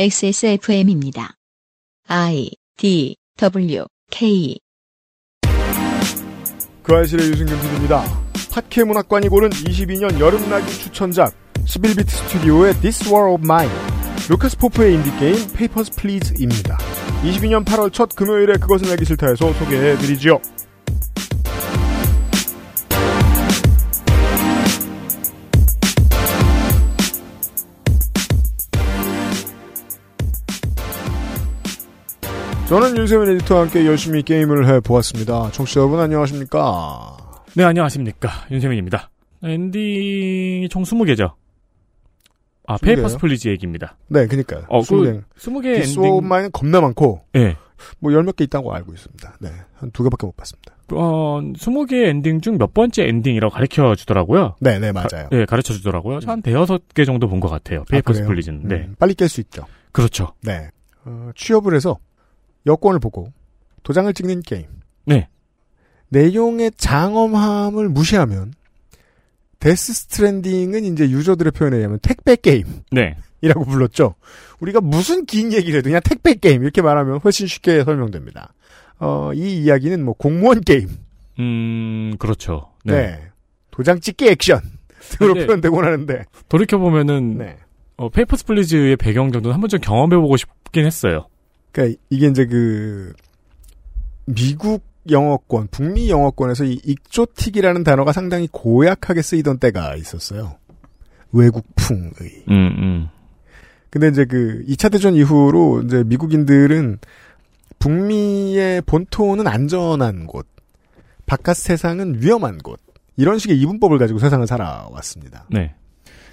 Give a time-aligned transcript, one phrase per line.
[0.00, 1.34] XSFM입니다.
[2.06, 4.56] I D W K
[6.84, 8.04] 그알싫의 유승균 PD입니다.
[8.52, 11.34] 팟캐 문학관이 고른 22년 여름나기 추천작
[11.64, 13.74] 11비트 스튜디오의 This War of Mine
[14.30, 16.78] 루카스 포프의 인디게임 Papers, Please입니다.
[17.24, 20.40] 22년 8월 첫 금요일에 그것은 알기 싫다에서 소개해드리죠.
[32.68, 35.50] 저는 윤세민 에디터와 함께 열심히 게임을 해보았습니다.
[35.52, 37.16] 청취자 여러분 안녕하십니까?
[37.54, 38.28] 네, 안녕하십니까.
[38.50, 39.10] 윤세민입니다.
[39.42, 41.32] 엔딩이 총 20개죠.
[42.66, 43.16] 아, 20 Papers?
[43.16, 43.96] Please 얘기입니다.
[44.08, 44.64] 네, 그니까요.
[44.68, 45.20] 어, 스무 그, 개.
[45.38, 46.50] 20개 This 엔딩.
[46.52, 47.56] 겁나 많고 예.
[48.00, 49.36] 뭐열 몇 개 있다고 알고 있습니다.
[49.40, 50.74] 네, 한 두 개밖에 못 봤습니다.
[50.92, 54.56] 어, 20개 엔딩 중 몇 번째 엔딩이라고 가르쳐 주더라고요.
[54.60, 55.28] 네, 네, 맞아요.
[55.32, 56.18] 예, 가르쳐 주더라고요.
[56.26, 57.84] 한 대여섯 개 정도 본 것 같아요.
[57.88, 58.28] Papers 그래요?
[58.28, 58.68] Please는.
[58.68, 58.74] 네.
[58.88, 59.64] 음, 빨리 깰 수 있죠.
[59.92, 60.34] 그렇죠.
[60.42, 60.68] 네.
[61.06, 61.96] 어, 취업을 해서
[62.68, 63.32] 여권을 보고
[63.82, 64.66] 도장을 찍는 게임.
[65.04, 65.28] 네.
[66.10, 68.54] 내용의 장엄함을 무시하면
[69.58, 73.14] Death Stranding은 이제 유저들의 표현에 의하면 택배 게임이라고 네.
[73.66, 74.14] 불렀죠.
[74.60, 78.54] 우리가 무슨 긴 얘기를 해도 그냥 택배 게임 이렇게 말하면 훨씬 쉽게 설명됩니다.
[79.00, 80.88] 어, 이 이야기는 뭐 공무원 게임,
[81.38, 82.72] 음, 그렇죠.
[82.84, 82.94] 네.
[82.94, 83.28] 네.
[83.70, 84.60] 도장 찍기 액션
[85.10, 87.56] 등으로 표현되곤 하는데, 돌이켜 보면은, 네.
[87.96, 91.26] 어, Papers, Please의 배경 정도는 한 번쯤 경험해 보고 싶긴 했어요.
[91.78, 93.12] 그러니까 이게 이제 그
[94.26, 100.56] 미국 영어권, 북미 영어권에서 이 exotic이라는 단어가 상당히 고약하게 쓰이던 때가 있었어요.
[101.30, 102.44] 외국풍의.
[102.48, 103.08] 음, 음.
[103.90, 106.98] 근데 이제 그 2차 대전 이후로 이제 미국인들은
[107.78, 110.46] 북미의 본토는 안전한 곳,
[111.26, 112.80] 바깥 세상은 위험한 곳,
[113.16, 115.46] 이런 식의 이분법을 가지고 세상을 살아왔습니다.
[115.50, 115.74] 네.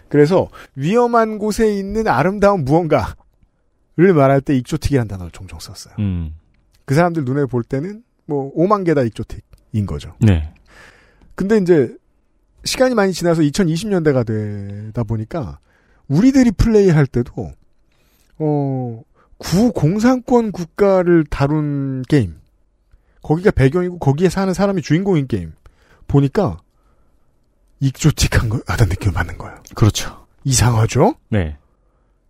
[0.10, 3.16] 그래서 위험한 곳에 있는 아름다운 무언가
[3.98, 5.96] 를 말할 때 익조틱이라는 단어를 종종 썼어요.
[6.00, 6.36] 음.
[6.84, 10.16] 그 사람들 눈에 볼 때는 뭐 5만 개다 익조틱인 거죠.
[10.20, 10.54] 네.
[11.36, 11.96] 근데 이제
[12.66, 15.60] 시간이 많이 지나서 2020년대가 되다 보니까
[16.08, 17.52] 우리들이 플레이할 때도
[18.40, 19.02] 어
[19.38, 22.36] 구공산권 국가를 다룬 게임
[23.22, 25.54] 거기가 배경이고 거기에 사는 사람이 주인공인 게임
[26.08, 26.60] 보니까
[27.80, 29.58] 익조틱한 거 하다는 느낌을 받는 거예요.
[29.74, 30.26] 그렇죠.
[30.44, 31.16] 이상하죠?
[31.30, 31.58] 네.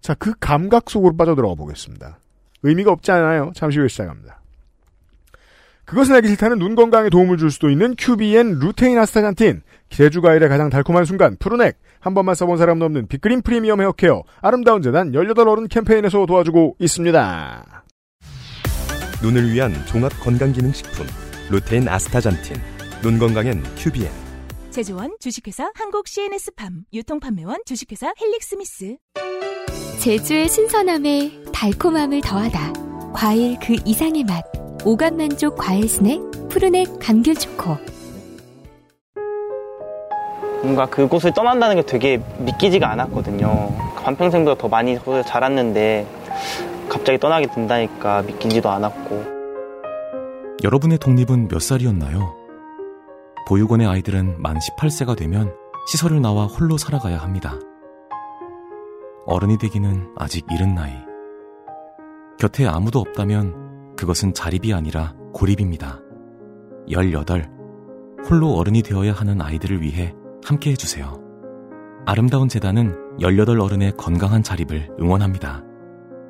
[0.05, 2.19] 자, 그 감각 속으로 빠져들어가 보겠습니다.
[2.61, 3.51] 의미가 없지 않아요.
[3.55, 4.39] 잠시 후에 시작합니다.
[5.83, 10.69] 그것은 알기 싫다는 눈 건강에 도움을 줄 수도 있는 큐비엔 루테인 아스타잔틴, 제주 과일의 가장
[10.69, 16.27] 달콤한 순간, 푸르넥, 한 번만 써본 사람은 없는 빅그린 프리미엄 헤어케어, 아름다운 재단 18어른 캠페인에서
[16.27, 17.83] 도와주고 있습니다.
[19.23, 21.07] 눈을 위한 종합 건강기능식품
[21.49, 22.57] 루테인 아스타잔틴
[23.01, 24.11] 눈 건강엔 큐비엔
[24.69, 28.97] 제조원 주식회사 한국 CNS팜 유통판매원 주식회사 헬릭스미스
[30.05, 32.73] 제주의 신선함에 달콤함을 더하다.
[33.11, 34.45] 과일 그 이상의 맛.
[34.85, 37.75] 오감 만족 과일 스낵 푸르넥 감귤 초코.
[40.61, 43.75] 뭔가 그곳을 떠난다는 게 되게 믿기지가 않았거든요.
[44.03, 44.95] 반평생보다 더 많이
[45.25, 46.05] 자랐는데
[46.87, 49.25] 갑자기 떠나게 된다니까 믿기지도 않았고
[50.63, 52.35] 여러분의 독립은 몇 살이었나요?
[53.47, 55.51] 보육원의 아이들은 만 18세가 되면
[55.87, 57.55] 시설을 나와 홀로 살아가야 합니다.
[59.25, 60.93] 어른이 되기는 아직 이른 나이.
[62.37, 65.99] 곁에 아무도 없다면 그것은 자립이 아니라 고립입니다.
[66.89, 67.49] 18.
[68.29, 71.19] 홀로 어른이 되어야 하는 아이들을 위해 함께 해주세요.
[72.05, 75.63] 아름다운 재단은 18 어른의 건강한 자립을 응원합니다.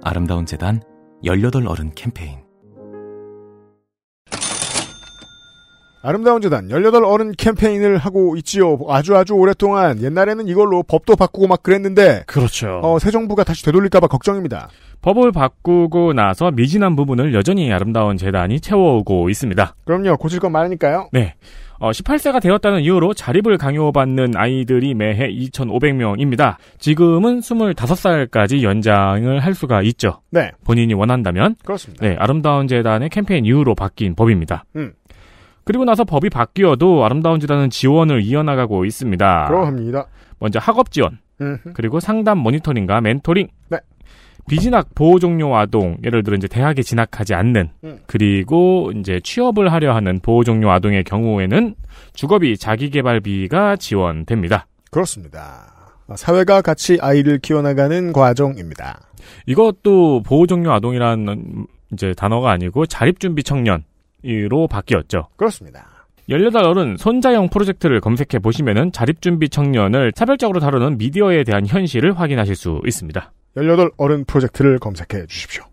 [0.01, 0.81] 아름다운 재단
[1.23, 2.44] 18 어른 캠페인.
[6.05, 8.77] 아름다운 재단 18 어른 캠페인을 하고 있지요.
[8.89, 12.79] 아주 아주 오랫동안 옛날에는 이걸로 법도 바꾸고 막 그랬는데 그렇죠.
[12.83, 14.69] 어, 새 정부가 다시 되돌릴까봐 걱정입니다.
[15.01, 19.75] 법을 바꾸고 나서 미진한 부분을 여전히 아름다운 재단이 채워오고 있습니다.
[19.85, 20.17] 그럼요.
[20.17, 21.09] 고칠 건 많으니까요.
[21.11, 21.33] 네.
[21.79, 26.55] 어, 18세가 되었다는 이유로 자립을 강요받는 아이들이 매해 2,500명입니다.
[26.79, 30.21] 지금은 25살까지 연장을 할 수가 있죠.
[30.29, 30.51] 네.
[30.63, 31.55] 본인이 원한다면.
[31.65, 32.05] 그렇습니다.
[32.05, 34.63] 네, 아름다운 재단의 캠페인 이후로 바뀐 법입니다.
[34.75, 34.93] 음.
[35.65, 39.47] 그리고 나서 법이 바뀌어도 아름다운 재단은 지원을 이어나가고 있습니다.
[39.47, 40.07] 그러합니다.
[40.39, 41.73] 먼저 학업 지원, 음흠.
[41.73, 43.47] 그리고 상담 모니터링과 멘토링.
[43.69, 43.79] 네.
[44.47, 47.99] 비진학 보호 종료 아동, 예를 들어 이제 대학에 진학하지 않는, 음.
[48.05, 51.73] 그리고 이제 취업을 하려 하는 보호 종료 아동의 경우에는
[52.13, 54.67] 주거비 자기개발비가 지원됩니다.
[54.91, 55.73] 그렇습니다.
[56.15, 58.99] 사회가 같이 아이를 키워나가는 과정입니다.
[59.47, 63.81] 이것도 보호 종료 아동이라는 이제 단어가 아니고 자립준비 청년으
[64.25, 65.27] 로 바뀌었죠.
[65.35, 66.07] 그렇습니다.
[66.29, 73.31] 18어른 손자형 프로젝트를 검색해 보시면은 자립준비 청년을 차별적으로 다루는 미디어에 대한 현실을 확인하실 수 있습니다.
[73.55, 75.63] 18 어른 프로젝트를 검색해 주십시오.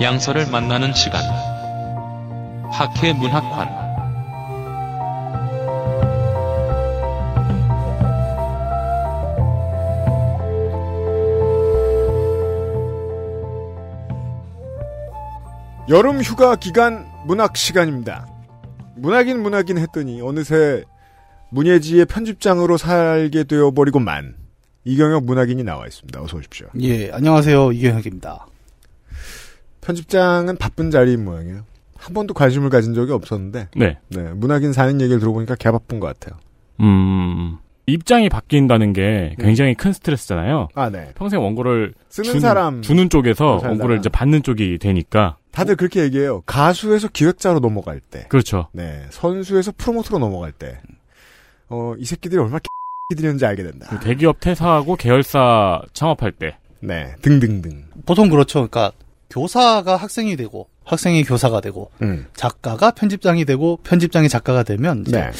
[0.00, 1.22] 양서를 만나는 시간.
[2.70, 3.83] 학회 문학관.
[15.88, 18.26] 여름 휴가 기간 문학 시간입니다.
[18.96, 20.82] 문학인 문학인 했더니 어느새
[21.50, 24.34] 문예지의 편집장으로 살게 되어버리고만
[24.84, 26.22] 이경혁 문학인이 나와 있습니다.
[26.22, 26.68] 어서 오십시오.
[26.80, 27.72] 예, 안녕하세요.
[27.72, 28.46] 이경혁입니다.
[29.82, 31.64] 편집장은 바쁜 자리인 모양이에요.
[31.96, 33.98] 한 번도 관심을 가진 적이 없었는데 네.
[34.08, 36.38] 네, 문학인 사는 얘기를 들어보니까 개 바쁜 것 같아요.
[36.80, 40.68] 음, 입장이 바뀐다는 게 굉장히 큰 스트레스잖아요.
[40.74, 41.12] 아, 네.
[41.14, 43.60] 평생 원고를 쓰는 주는, 사람 주는 쪽에서.
[43.62, 45.36] 원고를 이제 받는 쪽이 되니까.
[45.54, 46.42] 다들 그렇게 얘기해요.
[46.42, 48.68] 가수에서 기획자로 넘어갈 때, 그렇죠.
[48.72, 50.80] 네, 선수에서 프로모터로 넘어갈 때,
[51.68, 52.58] 어, 이 새끼들이 얼마나
[53.12, 53.86] X들이었는지 알게 된다.
[53.88, 56.56] 그 대기업 퇴사하고 계열사 창업할 때.
[56.80, 57.84] 네, 등등등.
[58.04, 58.68] 보통 그렇죠.
[58.68, 58.92] 그러니까
[59.30, 62.26] 교사가 학생이 되고 학생이 교사가 되고 음.
[62.34, 65.30] 작가가 편집장이 되고 편집장이 작가가 되면 이제 네.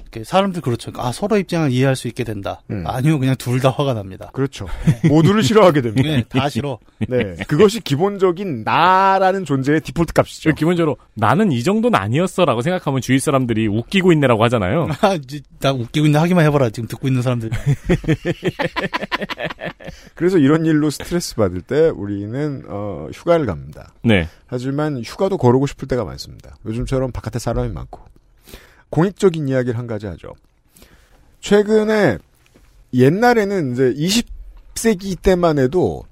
[0.00, 0.92] 이렇게 사람들 그렇죠.
[0.96, 2.60] 아 서로 입장을 이해할 수 있게 된다.
[2.70, 2.84] 음.
[2.86, 4.30] 아니요, 그냥 둘 다 화가 납니다.
[4.34, 4.66] 그렇죠.
[5.08, 6.08] 모두를 싫어하게 됩니다.
[6.08, 6.78] 네, 다 싫어.
[7.08, 10.52] 네, 그것이 기본적인 나라는 존재의 디폴트 값이죠.
[10.54, 14.88] 기본적으로 나는 이 정도는 아니었어라고 생각하면 주위 사람들이 웃기고 있네라고 하잖아요.
[15.00, 15.18] 아,
[15.60, 16.68] 나 웃기고 있는 하기만 해봐라.
[16.70, 17.50] 지금 듣고 있는 사람들.
[20.14, 23.92] 그래서 이런 일로 스트레스 받을 때 우리는 어, 휴가를 갑니다.
[24.02, 24.28] 네.
[24.46, 26.56] 하지만 휴가도 거르고 싶을 때가 많습니다.
[26.66, 28.00] 요즘처럼 바깥에 사람이 많고
[28.96, 30.32] 공익적인 이야기를 한 가지 하죠.
[31.40, 32.16] 최근에
[32.94, 36.04] 옛날에는 이제 20세기 때만 해도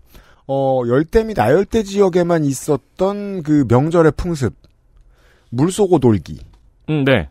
[0.47, 4.55] 어, 열대 및 아열대 지역에만 있었던 그 명절의 풍습,
[5.49, 6.39] 물 쏘고 돌기
[6.91, 7.31] 음, 네.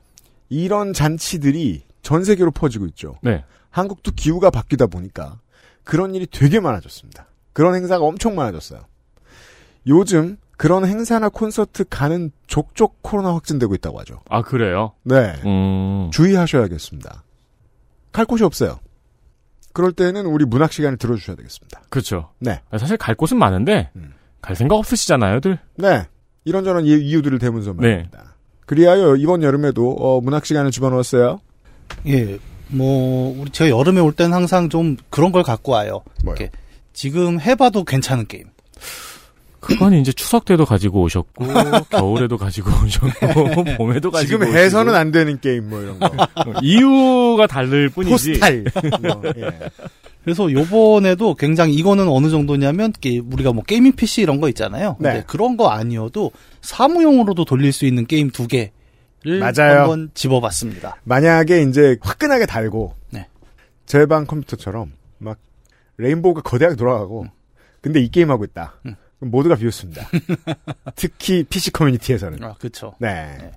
[0.50, 3.20] 이런 잔치들이 전 세계로 퍼지고 있죠.
[3.22, 3.46] 네.
[3.70, 5.40] 한국도 기후가 바뀌다 보니까
[5.84, 7.28] 그런 일이 되게 많아졌습니다.
[7.54, 8.82] 그런 행사가 엄청 많아졌어요.
[9.86, 14.22] 요즘 그런 행사나 콘서트 가는 족족 코로나 확진되고 있다고 하죠.
[14.30, 14.94] 아, 그래요?
[15.04, 15.34] 네.
[15.46, 16.10] 음.
[16.12, 17.24] 주의하셔야겠습니다.
[18.12, 18.80] 갈 곳이 없어요.
[19.74, 21.82] 그럴 때는 우리 문학 시간을 들어주셔야 되겠습니다.
[21.90, 22.30] 그렇죠.
[22.40, 22.62] 네.
[22.78, 24.14] 사실 갈 곳은 많은데 음.
[24.42, 25.58] 갈 생각 없으시잖아요,들.
[25.76, 26.06] 네.
[26.46, 27.88] 이런저런 이유- 이유들을 대면서 네.
[27.88, 28.36] 말입니다.
[28.68, 31.40] 그리하여 이번 여름에도 어, 문학 시간을 집어넣었어요.
[32.08, 36.04] 예, 뭐 우리 제가 여름에 올 때는 항상 좀 그런 걸 갖고 와요.
[36.24, 36.36] 뭐요?
[36.38, 36.52] 이렇게
[36.94, 38.46] 지금 해봐도 괜찮은 게임.
[39.64, 41.46] 그건 이제 추석 때도 가지고 오셨고
[41.90, 44.58] 겨울에도 가지고 오셨고 봄에도 가지고 지금 오시고.
[44.58, 46.10] 해서는 안 되는 게임 뭐 이런 거.
[46.62, 48.12] 이유가 다를 뿐이지.
[48.40, 48.66] 포스탈.
[49.02, 49.50] 뭐, 예.
[50.24, 52.94] 그래서 요번에도 굉장히 이거는 어느 정도냐면
[53.32, 54.96] 우리가 뭐 gaming PC 이런 거 있잖아요.
[54.98, 55.24] 근데 네.
[55.28, 56.32] 그런 거 아니어도
[56.62, 58.72] 사무용으로도 돌릴 수 있는 게임 두 개를
[59.40, 59.82] 맞아요.
[59.82, 60.98] 한번 집어봤습니다.
[61.04, 63.28] 만약에 이제 화끈하게 달고 네.
[63.86, 65.38] 제 방 컴퓨터처럼 막
[65.98, 67.26] rainbow가 거대하게 돌아가고
[67.82, 68.76] 근데 이 게임 하고 있다.
[68.86, 68.96] 음.
[69.24, 70.10] 모두가 비웃습니다.
[70.96, 72.44] 특히 PC 커뮤니티에서는.
[72.44, 72.96] 아, 그렇죠.
[73.00, 73.52] 네.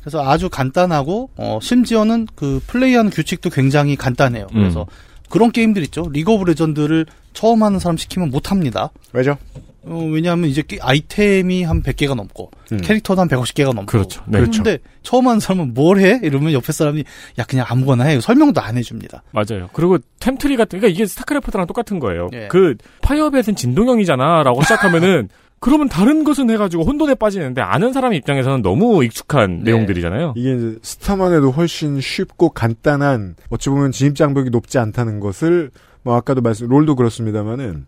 [0.00, 4.46] 그래서 아주 간단하고 어, 심지어는 그 플레이하는 규칙도 굉장히 간단해요.
[4.52, 4.60] 음.
[4.60, 4.86] 그래서
[5.28, 6.08] 그런 게임들 있죠.
[6.10, 8.90] League of Legends를 처음 하는 사람 시키면 못 합니다.
[9.12, 9.36] 왜죠?
[9.84, 12.78] 어, 왜냐하면 이제 게- 아이템이 한 100개가 넘고 음.
[12.82, 14.22] 캐릭터도 한 150개가 넘고 그렇죠.
[14.26, 14.40] 네.
[14.40, 16.20] 그런데 처음 하는 사람은 뭘 해?
[16.22, 17.04] 이러면 옆에 사람이
[17.38, 18.20] 야 그냥 아무거나 해.
[18.20, 19.22] 설명도 안 해줍니다.
[19.32, 19.70] 맞아요.
[19.72, 22.28] 그리고 템트리 같은 그러니까 이게 StarCraft랑 똑같은 거예요.
[22.34, 22.48] 예.
[22.50, 25.28] 그 파이어벳은 진동형이잖아라고 시작하면은
[25.60, 29.72] 그러면 다른 것은 해가지고 혼돈에 빠지는데 아는 사람 입장에서는 너무 익숙한 네.
[29.72, 30.34] 내용들이잖아요.
[30.36, 35.70] 이게 이제 스타만 해도 훨씬 쉽고 간단한 어찌 보면 진입 장벽이 높지 않다는 것을
[36.02, 37.86] 뭐 아까도 말씀 롤도 그렇습니다만은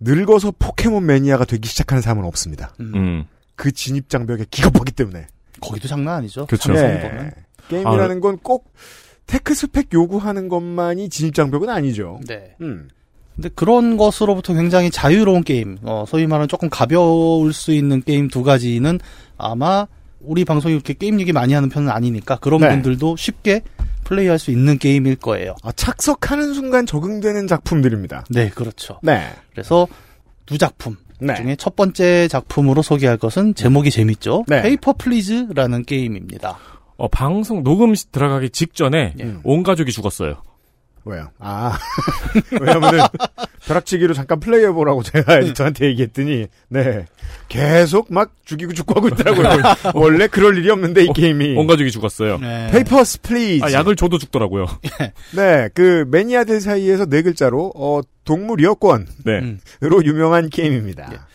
[0.00, 2.74] 늙어서 포켓몬 매니아가 되기 시작하는 사람은 없습니다.
[2.80, 2.92] 음.
[2.94, 3.24] 음.
[3.54, 5.26] 그 진입 장벽에 기겁하기 때문에.
[5.60, 6.46] 거기도 장난 아니죠.
[6.46, 6.72] 그렇죠.
[6.72, 7.30] 네.
[7.68, 8.72] 게임이라는 건꼭
[9.26, 12.20] tech spec 요구하는 것만이 진입 장벽은 아니죠.
[12.26, 12.56] 네.
[12.62, 12.88] 음.
[13.36, 18.42] 근데 그런 것으로부터 굉장히 자유로운 게임, 어, 소위 말하는 조금 가벼울 수 있는 게임 두
[18.42, 18.98] 가지는
[19.38, 19.86] 아마
[20.20, 22.70] 우리 방송이 이렇게 게임 얘기 많이 하는 편은 아니니까 그런 네.
[22.70, 23.62] 분들도 쉽게
[24.10, 25.54] 플레이할 수 있는 게임일 거예요.
[25.62, 28.24] 아, 착석하는 순간 적응되는 작품들입니다.
[28.28, 28.98] 네, 그렇죠.
[29.04, 29.22] 네.
[29.52, 29.86] 그래서
[30.46, 31.36] 두 작품 네.
[31.36, 34.44] 중에 첫 번째 작품으로 소개할 것은 제목이 재밌죠.
[34.48, 34.62] 네.
[34.62, 36.58] Paper Please라는 게임입니다.
[36.96, 39.34] 어, 방송 녹음 시- 들어가기 직전에 예.
[39.44, 40.42] 온 가족이 죽었어요.
[41.04, 41.30] 왜요?
[41.38, 41.78] 아.
[42.60, 43.00] 왜냐면은,
[43.66, 47.06] 벼락치기로 잠깐 플레이해보라고 제가 에디터한테 얘기했더니, 네.
[47.48, 49.62] 계속 막 죽이고 죽고 하고 있더라고요.
[49.94, 51.56] 원래 그럴 일이 없는데, 이 게임이.
[51.56, 52.38] 온 가족이 죽었어요.
[52.38, 52.70] 네.
[52.70, 53.64] Papers, Please.
[53.64, 54.66] 아, 약을 줘도 죽더라고요.
[55.36, 59.38] 네, 그 매니아들 사이에서 네 글자로 어 동물 여권으로 네.
[59.40, 59.60] 음.
[60.04, 61.26] 유명한 게임입니다.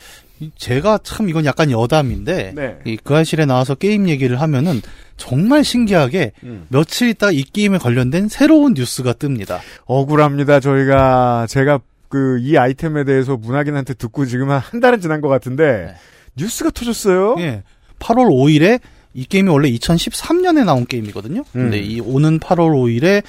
[0.41, 0.49] 예.
[0.57, 2.77] 제가 참 이건 약간 여담인데 네.
[2.85, 4.81] 이 그알싫에 나와서 게임 얘기를 하면은
[5.17, 6.65] 정말 신기하게 음.
[6.69, 9.59] 며칠 있다 이 게임에 관련된 새로운 뉴스가 뜹니다.
[9.85, 10.59] 억울합니다.
[10.59, 15.95] 저희가 제가 그 이 아이템에 대해서 문학인한테 듣고 지금 한 한 달은 지난 것 같은데
[16.37, 17.35] 뉴스가 터졌어요.
[17.39, 17.63] 예.
[17.99, 18.79] 8월 5일에
[19.13, 21.43] 이 게임이 원래 2013년에 나온 게임이거든요.
[21.51, 21.83] 근데 음.
[21.83, 23.23] 이 오는 8월 5일에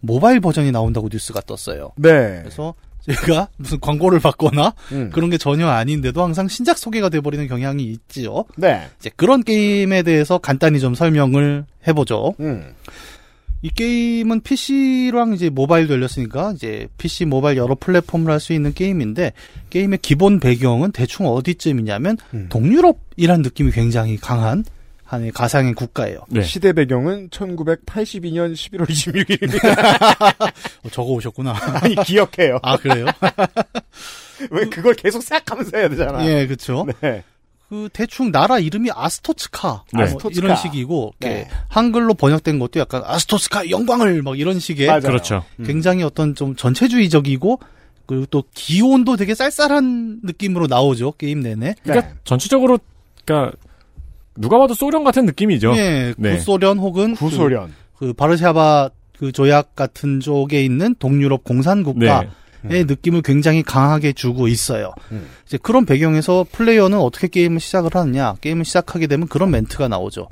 [0.00, 1.92] 모바일 버전이 나온다고 뉴스가 떴어요.
[1.96, 2.38] 네.
[2.42, 2.74] 그래서
[3.06, 5.10] 제가 무슨 광고를 받거나 음.
[5.12, 8.44] 그런 게 전혀 아닌데도 항상 신작 소개가 돼버리는 경향이 있지요.
[8.56, 8.88] 네.
[8.98, 12.34] 이제 그런 게임에 대해서 간단히 좀 설명을 해보죠.
[12.40, 12.74] 음.
[13.64, 19.32] 이 게임은 PC랑 이제 모바일도 열렸으니까 이제 PC 모바일 여러 플랫폼을 할 수 있는 게임인데
[19.70, 22.46] 게임의 기본 배경은 대충 어디쯤이냐면 음.
[22.48, 24.64] 동유럽이란 느낌이 굉장히 강한
[25.12, 26.20] 한 가상의 국가예요.
[26.30, 26.42] 네.
[26.42, 29.62] 시대 배경은 1982년 11월 26일.
[30.84, 31.54] 어, 적어 오셨구나.
[31.82, 32.58] 아니 기억해요.
[32.62, 33.04] 아 그래요?
[34.50, 36.24] 왜 그걸 계속 생각하면서 해야 되잖아.
[36.24, 36.86] 예, 그렇죠.
[37.02, 37.24] 네.
[37.68, 39.98] 그 대충 나라 이름이 아스토츠카 네.
[39.98, 40.46] 뭐 아스토츠카.
[40.46, 41.46] 이런 식이고 네.
[41.68, 45.00] 한글로 번역된 것도 약간 아스토츠카 영광을 막 이런 식의 맞아요.
[45.02, 45.44] 그렇죠.
[45.62, 47.60] 굉장히 어떤 좀 전체주의적이고
[48.06, 51.74] 그리고 또 기온도 되게 쌀쌀한 느낌으로 나오죠 게임 내내.
[51.82, 52.14] 그러니까 네.
[52.24, 52.78] 전체적으로
[53.26, 53.54] 그러니까
[54.36, 55.74] 누가 봐도 소련 같은 느낌이죠.
[55.76, 56.36] 예, 네.
[56.36, 57.72] 구소련 혹은 구소련.
[57.96, 62.28] 그, 그 바르샤바 그 조약 같은 쪽에 있는 동유럽 공산 국가의
[62.62, 62.84] 네.
[62.84, 64.94] 느낌을 굉장히 강하게 주고 있어요.
[65.12, 65.28] 음.
[65.46, 68.34] 이제 그런 배경에서 플레이어는 어떻게 게임을 시작을 하느냐?
[68.40, 70.28] 게임을 시작하게 되면 그런 멘트가 나오죠.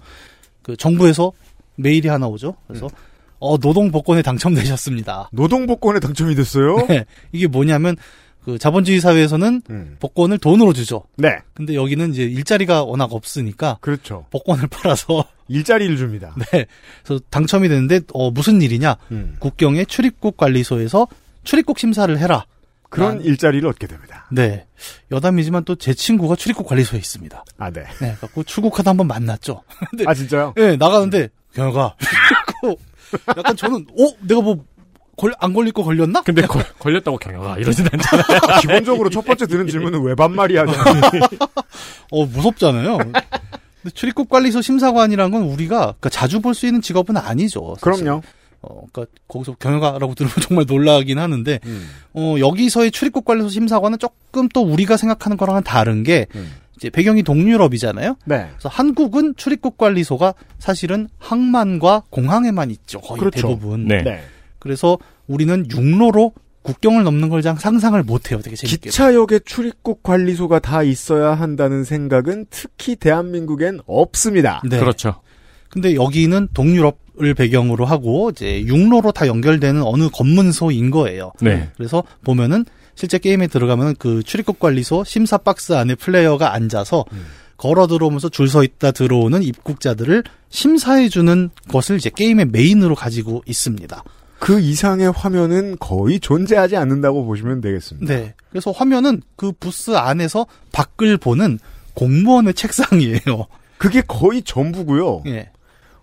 [0.63, 1.33] 그 정부에서
[1.77, 2.57] 메일이 하나 오죠.
[2.67, 2.91] 그래서 음.
[3.39, 5.31] 어 노동 복권에 당첨되셨습니다.
[5.33, 6.87] 노동 복권에 당첨이 됐어요.
[6.89, 7.05] 네.
[7.33, 7.97] 이게 뭐냐면
[8.45, 9.97] 그 자본주의 사회에서는 음.
[10.01, 11.05] 복권을 돈으로 주죠.
[11.17, 11.39] 네.
[11.55, 14.27] 근데 여기는 이제 일자리가 워낙 없으니까 그렇죠.
[14.31, 16.35] 복권을 팔아서 일자리를 줍니다.
[16.53, 16.67] 네.
[17.05, 18.97] 그래서 당첨이 됐는데 어 무슨 일이냐?
[19.11, 19.37] 음.
[19.41, 21.07] 국경의 출입국 관리소에서
[21.45, 22.45] 출입국 심사를 해라.
[22.89, 24.27] 그런 난- 일자리를 얻게 됩니다.
[24.33, 24.67] 네.
[25.13, 27.45] 여담이지만 또 제 친구가 출입국 관리소에 있습니다.
[27.59, 27.85] 아, 네.
[28.01, 28.17] 네.
[28.21, 29.63] 갖고 출국하다 한번 만났죠.
[29.91, 30.55] 근데 아, 진짜요?
[30.57, 32.79] 네, 나가는데 그리고
[33.29, 34.65] 약간 저는 어 내가 뭐
[35.39, 36.23] 안 걸릴 거 걸렸나?
[36.23, 38.61] 근데 걸, 걸렸다고 경영아 이러진 않잖아요.
[38.61, 40.65] 기본적으로 첫 번째 드는 질문은 왜 반말이야?
[42.11, 42.99] 어 무섭잖아요.
[42.99, 47.77] 근데 출입국 관리소 심사관이란 건 우리가 그러니까 자주 볼 수 있는 직업은 아니죠.
[47.81, 48.05] 사실.
[48.05, 48.23] 그럼요.
[48.63, 51.89] 어, 그러니까 거기서 경영가라고 들으면 정말 놀라긴 하는데 음.
[52.13, 56.53] 어, 여기서의 출입국 관리소 심사관은 조금 또 우리가 생각하는 거랑은 다른 게 음.
[56.77, 58.17] 이제 배경이 동유럽이잖아요.
[58.27, 58.49] 네.
[58.53, 63.01] 그래서 한국은 출입국 관리소가 사실은 항만과 공항에만 있죠.
[63.01, 63.49] 거의 그렇죠.
[63.49, 63.87] 대부분.
[63.87, 64.03] 네.
[64.03, 64.23] 네.
[64.61, 68.41] 그래서 우리는 육로로 국경을 넘는 걸장 상상을 못 해요.
[68.45, 68.91] 되게 재밌게.
[68.91, 74.63] 기차역에 출입국 관리소가 다 있어야 한다는 생각은 특히 대한민국엔 없습니다.
[74.69, 74.79] 네.
[74.79, 75.23] 그렇죠.
[75.71, 81.33] 근데 여기는 동유럽을 배경으로 하고 이제 육로로 다 연결되는 어느 검문소인 거예요.
[81.41, 81.71] 네.
[81.77, 87.25] 그래서 보면은 실제 게임에 들어가면 그 출입국 관리소 심사 박스 안에 플레이어가 앉아서 음.
[87.57, 94.03] 걸어 들어오면서 줄 서 있다 들어오는 입국자들을 심사해 주는 것을 이제 게임의 메인으로 가지고 있습니다.
[94.41, 98.13] 그 이상의 화면은 거의 존재하지 않는다고 보시면 되겠습니다.
[98.13, 98.35] 네.
[98.49, 101.59] 그래서 화면은 그 부스 안에서 밖을 보는
[101.95, 103.47] 공무원의 책상이에요.
[103.77, 105.23] 그게 거의 전부고요.
[105.27, 105.51] 예.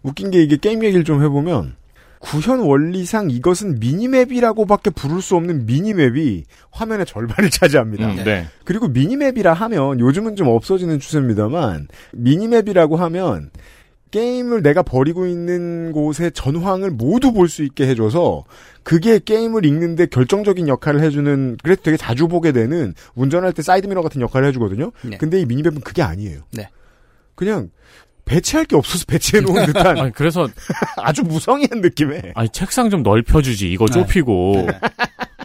[0.04, 1.76] 웃긴 게 이게 게임 얘기를 좀 해보면
[2.20, 8.12] 구현 원리상 이것은 미니맵이라고밖에 부를 수 없는 미니맵이 화면의 절반을 차지합니다.
[8.12, 8.48] 음, 네.
[8.66, 13.50] 그리고 미니맵이라 하면 요즘은 좀 없어지는 추세입니다만 minimap이라고 하면
[14.12, 18.44] 게임을 내가 벌이고 있는 곳의 전황을 모두 볼 수 있게 해줘서
[18.84, 24.22] 그게 게임을 읽는데 결정적인 역할을 해주는 그래서 되게 자주 보게 되는 운전할 때 사이드미러 같은
[24.22, 24.92] 역할을 해주거든요.
[25.04, 25.18] 네.
[25.18, 26.42] 근데 이 minimap은 그게 아니에요.
[26.52, 26.70] 네.
[27.36, 27.70] 그냥
[28.26, 30.48] 배치할 게 없어서 배치해 놓은 듯한 아니, 그래서
[30.98, 33.94] 아주 무성의한 느낌의 아니 책상 좀 넓혀주지 이거 네.
[33.94, 34.68] 좁히고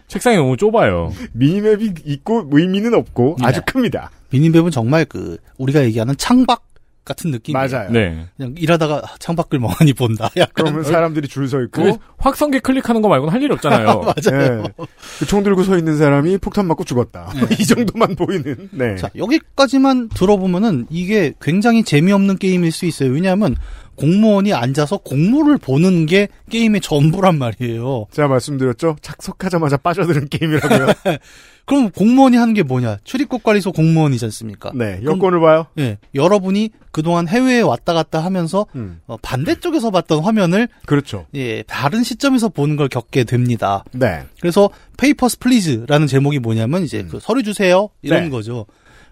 [0.09, 1.12] 책상이 너무 좁아요.
[1.32, 3.47] minimap이 있고 의미는 없고 네.
[3.47, 4.11] 아주 큽니다.
[4.30, 6.62] minimap은 정말 그 우리가 얘기하는 창밖
[7.04, 7.68] 같은 느낌이에요.
[7.68, 7.90] 맞아요.
[7.90, 8.26] 네.
[8.37, 10.30] 그냥 일하다가 창밖을 멍하니 본다.
[10.37, 13.87] 약간 그러면 사람들이 줄 서 있고 그 확성기 클릭하는 거 말고는 할 일이 없잖아요.
[14.32, 14.64] 맞아요.
[14.78, 14.85] 예.
[15.18, 17.32] 그총 들고 서 있는 사람이 폭탄 맞고 죽었다.
[17.59, 18.68] 이 정도만 보이는.
[18.71, 18.97] 네.
[18.97, 23.11] 자, 여기까지만 들어보면은 이게 굉장히 재미없는 게임일 수 있어요.
[23.11, 23.56] 왜냐하면
[23.96, 28.06] 공무원이 앉아서 공무를 보는 게 게임의 전부란 말이에요.
[28.11, 28.96] 제가 말씀드렸죠.
[29.00, 30.87] 착석하자마자 빠져드는 게임이라고요.
[31.64, 32.99] 그럼 공무원이 하는 게 뭐냐?
[33.04, 34.72] 출입국 관리소 공무원이지 않습니까?
[34.75, 35.00] 네.
[35.04, 35.66] 여권을 봐요.
[35.78, 39.00] 예, 여러분이 그동안 해외에 왔다 갔다 하면서 음.
[39.06, 41.26] 어, 반대쪽에서 봤던 화면을 그렇죠.
[41.34, 43.84] 예, 다른 시점에서 보는 걸 겪게 됩니다.
[43.92, 44.25] 네.
[44.40, 48.30] 그래서 Papers, Please라는 제목이 뭐냐면 이제 그 서류 주세요 이런 네.
[48.30, 48.66] 거죠.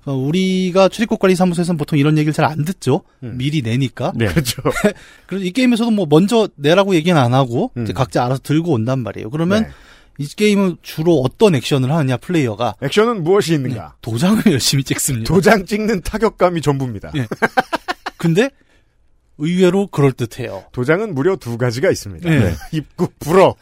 [0.07, 3.03] 어, 우리가 출입국 관리 사무소에서는 보통 이런 얘기를 잘 안 듣죠.
[3.23, 3.37] 음.
[3.37, 4.13] 미리 내니까.
[4.17, 4.27] 네.
[4.33, 4.63] 그렇죠.
[5.27, 7.85] 그래서 이 게임에서도 뭐 먼저 내라고 얘기는 안 하고 음.
[7.85, 9.31] 이제 각자 알아서 들고 온단 말이에요.
[9.31, 9.71] 그러면 네.
[10.19, 13.95] 이 게임은 주로 어떤 액션을 하느냐 플레이어가 액션은 무엇이 있는가?
[14.03, 15.33] 도장을 열심히 찍습니다.
[15.33, 17.13] 도장 찍는 타격감이 전부입니다.
[17.17, 17.27] 예.
[18.19, 18.51] 근데
[19.39, 20.65] 의외로 그럴 듯해요.
[20.73, 22.29] 도장은 무려 두 가지가 있습니다.
[22.29, 22.55] 네.
[22.73, 23.55] 입국 불허,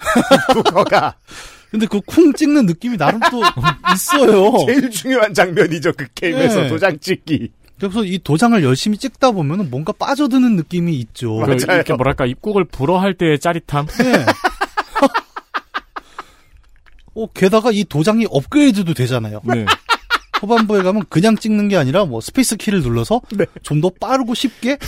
[0.49, 1.15] 입국 허가.
[1.71, 3.43] 근데 그 쿵 찍는 느낌이 나름 또
[3.95, 4.65] 있어요.
[4.67, 6.69] 제일 중요한 장면이죠 그 게임에서 네.
[6.69, 7.51] 도장 찍기.
[7.79, 11.37] 그래서 이 도장을 열심히 찍다 보면 뭔가 빠져드는 느낌이 있죠.
[11.39, 13.87] 그 이렇게 뭐랄까 입국을 불허할 때의 짜릿함.
[13.87, 14.27] 네.
[17.15, 19.41] 어, 게다가 이 도장이 업그레이드도 되잖아요.
[19.45, 19.65] 네.
[20.41, 23.45] 후반부에 가면 그냥 찍는 게 아니라 뭐 스페이스 키를 눌러서 네.
[23.63, 24.79] 좀더 빠르고 쉽게.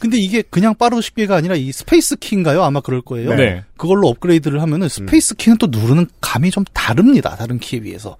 [0.00, 2.62] 근데 이게 그냥 빠르고 쉽게가 아니라 이 스페이스 키인가요?
[2.62, 3.34] 아마 그럴 거예요.
[3.34, 3.62] 네.
[3.76, 7.36] 그걸로 업그레이드를 하면은 스페이스 키는 또 누르는 감이 좀 다릅니다.
[7.36, 8.16] 다른 키에 비해서.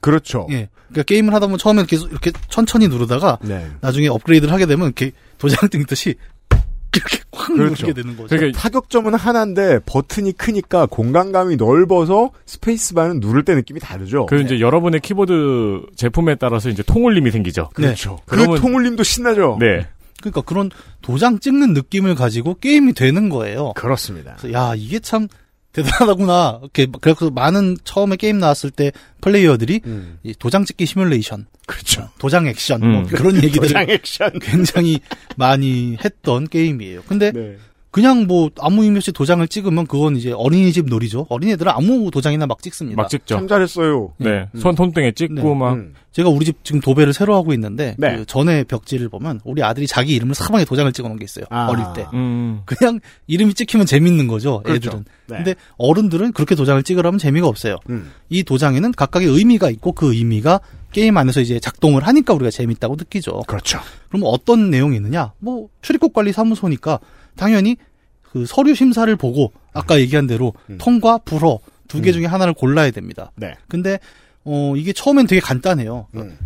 [0.00, 0.46] 그렇죠.
[0.50, 0.68] 예.
[0.88, 3.66] 그러니까 게임을 하다 보면 처음엔 계속 이렇게 천천히 누르다가 네.
[3.80, 6.14] 나중에 업그레이드를 하게 되면 이렇게 도장 찍듯이
[6.94, 7.84] 이렇게 확 그렇죠.
[7.86, 8.28] 누르게 되는 거죠.
[8.36, 14.26] 그러니까 타격점은 하나인데 버튼이 크니까 공간감이 넓어서 스페이스바는 누를 때 느낌이 다르죠.
[14.26, 17.70] 그 이제 여러분의 키보드 제품에 따라서 이제 통울림이 생기죠.
[17.74, 18.20] 그렇죠.
[18.26, 19.56] 그 그러면- 통울림도 신나죠.
[19.58, 19.88] 네.
[20.30, 20.70] 그러니까 그런
[21.02, 23.72] 도장 찍는 느낌을 가지고 게임이 되는 거예요.
[23.74, 24.36] 그렇습니다.
[24.52, 25.28] 야 이게 참
[25.72, 26.60] 대단하구나.
[26.62, 30.18] 이렇게 그래서 많은 처음에 게임 나왔을 때 플레이어들이 음.
[30.22, 32.08] 이 도장 찍기 시뮬레이션, 그렇죠.
[32.18, 33.06] 도장 액션 뭐 음.
[33.06, 34.38] 그런 얘기들을 도장 액션.
[34.40, 35.00] 굉장히
[35.36, 37.02] 많이 했던 게임이에요.
[37.08, 37.56] 근데 네.
[37.94, 41.26] 그냥 뭐 아무 의미 없이 도장을 찍으면 그건 이제 어린이집 놀이죠.
[41.28, 43.00] 어린애들은 아무 도장이나 막 찍습니다.
[43.00, 43.36] 막 찍죠.
[43.36, 44.14] 참 잘했어요.
[44.18, 44.48] 네.
[44.58, 45.54] 손 손등에 찍고 네.
[45.54, 45.94] 막 음.
[46.10, 48.16] 제가 우리 집 지금 도배를 새로 하고 있는데 네.
[48.16, 51.44] 그 전에 벽지를 보면 우리 아들이 자기 이름을 사방에 도장을 찍어놓은 게 있어요.
[51.50, 51.68] 아.
[51.68, 52.04] 어릴 때.
[52.14, 52.62] 음.
[52.64, 52.98] 그냥
[53.28, 54.60] 이름이 찍히면 재밌는 거죠.
[54.64, 54.88] 그렇죠.
[54.88, 55.04] 애들은.
[55.28, 55.36] 네.
[55.36, 57.78] 근데 어른들은 그렇게 도장을 찍으라면 재미가 없어요.
[57.90, 58.10] 음.
[58.28, 60.58] 이 도장에는 각각의 의미가 있고 그 의미가
[60.90, 63.42] 게임 안에서 이제 작동을 하니까 우리가 재밌다고 느끼죠.
[63.46, 63.78] 그렇죠.
[64.08, 65.32] 그럼 어떤 내용이 있느냐?
[65.38, 66.98] 뭐 출입국 관리 사무소니까
[67.36, 67.76] 당연히
[68.22, 70.78] 그 서류 심사를 보고 아까 얘기한 대로 음.
[70.78, 72.12] 통과, 불허 두개 음.
[72.12, 73.30] 중에 하나를 골라야 됩니다.
[73.36, 73.54] 네.
[73.68, 73.98] 근데
[74.44, 76.08] 어 이게 처음엔 되게 간단해요.
[76.14, 76.38] 음.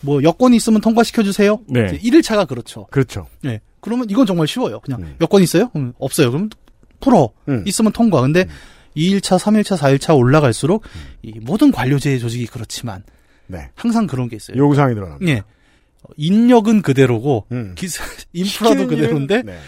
[0.00, 1.60] 뭐 여건이 있으면 통과시켜 주세요.
[1.68, 1.86] 네.
[1.98, 2.86] 1일차가 그렇죠.
[2.90, 3.26] 그렇죠.
[3.40, 3.60] 네.
[3.80, 4.80] 그러면 이건 정말 쉬워요.
[4.80, 5.16] 그냥 음.
[5.20, 5.70] 여건 있어요?
[5.76, 6.30] 음, 없어요.
[6.30, 6.50] 그럼
[7.00, 7.30] 풀어.
[7.48, 7.62] 음.
[7.66, 8.20] 있으면 통과.
[8.20, 8.46] 근데
[8.96, 10.82] 2일차, 3일차, 4일차 올라갈수록
[11.22, 13.02] 이 모든 관료제 조직이 그렇지만
[13.46, 13.70] 네.
[13.74, 14.56] 항상 그런 게 있어요.
[14.56, 15.32] 요구사항이 늘어납니다.
[15.32, 15.38] 예.
[15.38, 17.74] 어, 인력은 그대로고 음.
[17.76, 19.58] 기사 인프라도 그대로인데 네.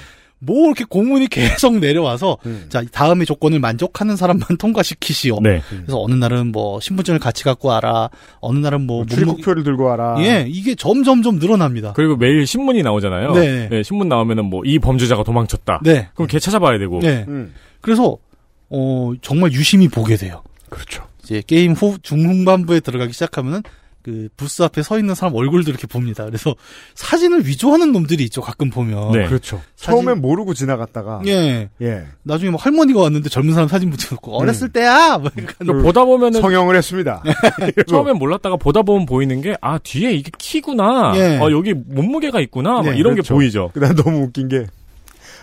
[0.46, 2.66] 뭐 이렇게 공문이 계속 내려와서 음.
[2.68, 5.40] 자 다음의 조건을 만족하는 사람만 통과시키시오.
[5.42, 5.60] 네.
[5.68, 8.10] 그래서 어느 날은 뭐 신분증을 같이 갖고 와라.
[8.40, 10.16] 어느 날은 뭐 몸무게- 출입국표를 들고 와라.
[10.20, 11.92] 예, 이게 점점점 늘어납니다.
[11.94, 13.32] 그리고 매일 신문이 나오잖아요.
[13.34, 13.82] 네.
[13.82, 15.80] 신문 나오면은 뭐 이 범죄자가 도망쳤다.
[15.84, 16.08] 네.
[16.14, 17.00] 그럼 걔 찾아봐야 되고.
[17.00, 17.24] 네.
[17.28, 17.52] 음.
[17.80, 18.16] 그래서
[18.70, 20.42] 어 정말 유심히 보게 돼요.
[20.70, 21.04] 그렇죠.
[21.22, 23.62] 이제 게임 후 중후반부에 들어가기 시작하면은
[24.04, 26.26] 그 부스 앞에 서 있는 사람 얼굴도 이렇게 봅니다.
[26.26, 26.54] 그래서
[26.94, 28.42] 사진을 위조하는 놈들이 있죠.
[28.42, 29.12] 가끔 보면.
[29.12, 29.26] 네.
[29.26, 29.62] 그렇죠.
[29.76, 31.70] 사진- 처음엔 모르고 지나갔다가 예.
[31.80, 32.04] 예.
[32.22, 35.16] 나중에 뭐 할머니가 왔는데 젊은 사람 사진 붙여놓고 어렸을 때야.
[35.16, 37.22] 뭐 그러니까 보다 보면은 성형을 했습니다.
[37.88, 41.14] 처음엔 몰랐다가 보다 보면 보이는 게 아 뒤에 이게 키구나.
[41.16, 41.38] 예.
[41.38, 42.82] 어 여기 몸무게가 있구나.
[42.82, 43.34] 막 네, 이런 그렇죠.
[43.34, 43.70] 게 보이죠.
[43.72, 44.66] 그다음 너무 웃긴 게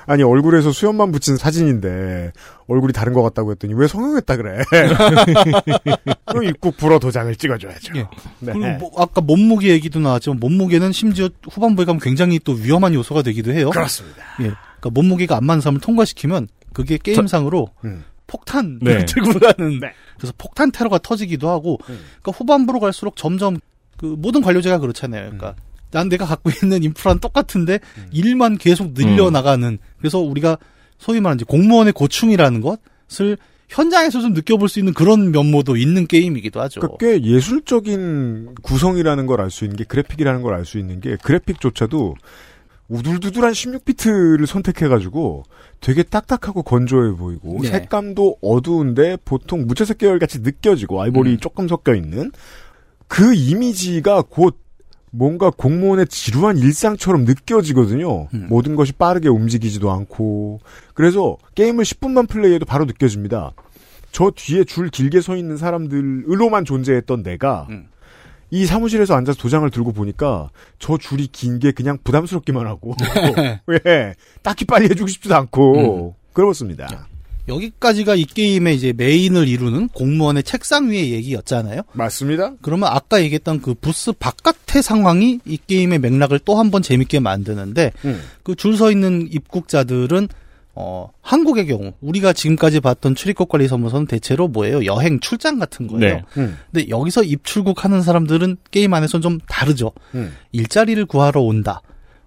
[0.05, 2.31] 아니 얼굴에서 수염만 붙인 사진인데
[2.67, 4.63] 얼굴이 다른 것 같다고 했더니 왜 성형했다 그래?
[6.25, 7.93] 그럼 입국 불어 도장을 찍어줘야죠.
[7.95, 8.07] 예.
[8.39, 8.53] 네.
[8.53, 13.51] 그리고 뭐 아까 몸무게 얘기도 나왔지만 몸무게는 심지어 후반부에 가면 굉장히 또 위험한 요소가 되기도
[13.51, 13.69] 해요.
[13.69, 14.21] 그렇습니다.
[14.39, 14.51] 예.
[14.79, 18.03] 그러니까 몸무게가 안 맞는 사람을 통과시키면 그게 게임상으로 음.
[18.27, 19.03] 폭탄 네.
[19.05, 19.93] 들고 가는 네.
[20.17, 21.99] 그래서 폭탄 테러가 터지기도 하고 음.
[22.21, 23.59] 그러니까 후반부로 갈수록 점점
[23.97, 25.23] 그 모든 관료제가 그렇잖아요.
[25.23, 25.70] 그러니까 음.
[25.91, 27.79] 난 내가 갖고 있는 인프라는 똑같은데
[28.11, 29.33] 일만 계속 늘려 음.
[29.33, 30.57] 나가는 그래서 우리가
[30.97, 33.37] 소위 말하는 공무원의 고충이라는 것을
[33.69, 36.81] 현장에서 좀 느껴볼 수 있는 그런 면모도 있는 게임이기도 하죠.
[36.81, 41.15] 그러니까 꽤 예술적인 구성이라는 걸 알 수 있는 게 그래픽이라는 걸 알 수 있는 게
[41.23, 42.15] 그래픽조차도
[42.89, 45.43] 우둘두둘한 16비트를 선택해가지고
[45.79, 47.69] 되게 딱딱하고 건조해 보이고 네.
[47.69, 51.37] 색감도 어두운데 보통 무채색 계열 같이 느껴지고 아이보리 음.
[51.39, 52.31] 조금 섞여 있는
[53.07, 54.57] 그 이미지가 곧
[55.11, 58.27] 뭔가 공무원의 지루한 일상처럼 느껴지거든요.
[58.33, 58.47] 음.
[58.49, 60.59] 모든 것이 빠르게 움직이지도 않고
[60.93, 63.51] 그래서 게임을 10분만 플레이해도 바로 느껴집니다.
[64.11, 67.87] 저 뒤에 줄 길게 서 있는 사람들로만 존재했던 내가 음.
[68.49, 72.95] 이 사무실에서 앉아서 도장을 들고 보니까 저 줄이 긴 게 그냥 부담스럽기만 하고
[73.67, 77.07] 왜 딱히 빨리 해주고 싶지도 않고 그렇습니다.
[77.51, 81.81] 여기까지가 이 게임의 이제 메인을 이루는 공무원의 책상 위의 얘기였잖아요.
[81.93, 82.53] 맞습니다.
[82.61, 87.91] 그러면 아까 얘기했던 그 부스 바깥의 상황이 이 게임의 맥락을 또 한 번 재밌게 만드는데
[88.05, 88.21] 음.
[88.43, 90.27] 그줄 서 있는 입국자들은
[90.73, 94.85] 어 한국의 경우 우리가 지금까지 봤던 출입국 관리 사무소는 대체로 뭐예요?
[94.85, 96.15] 여행 출장 같은 거예요.
[96.15, 96.21] 네.
[96.37, 96.57] 음.
[96.71, 99.91] 근데 여기서 입출국하는 사람들은 게임 안에서는 좀 다르죠.
[100.15, 100.33] 음.
[100.53, 101.81] 일자리를 구하러 온다.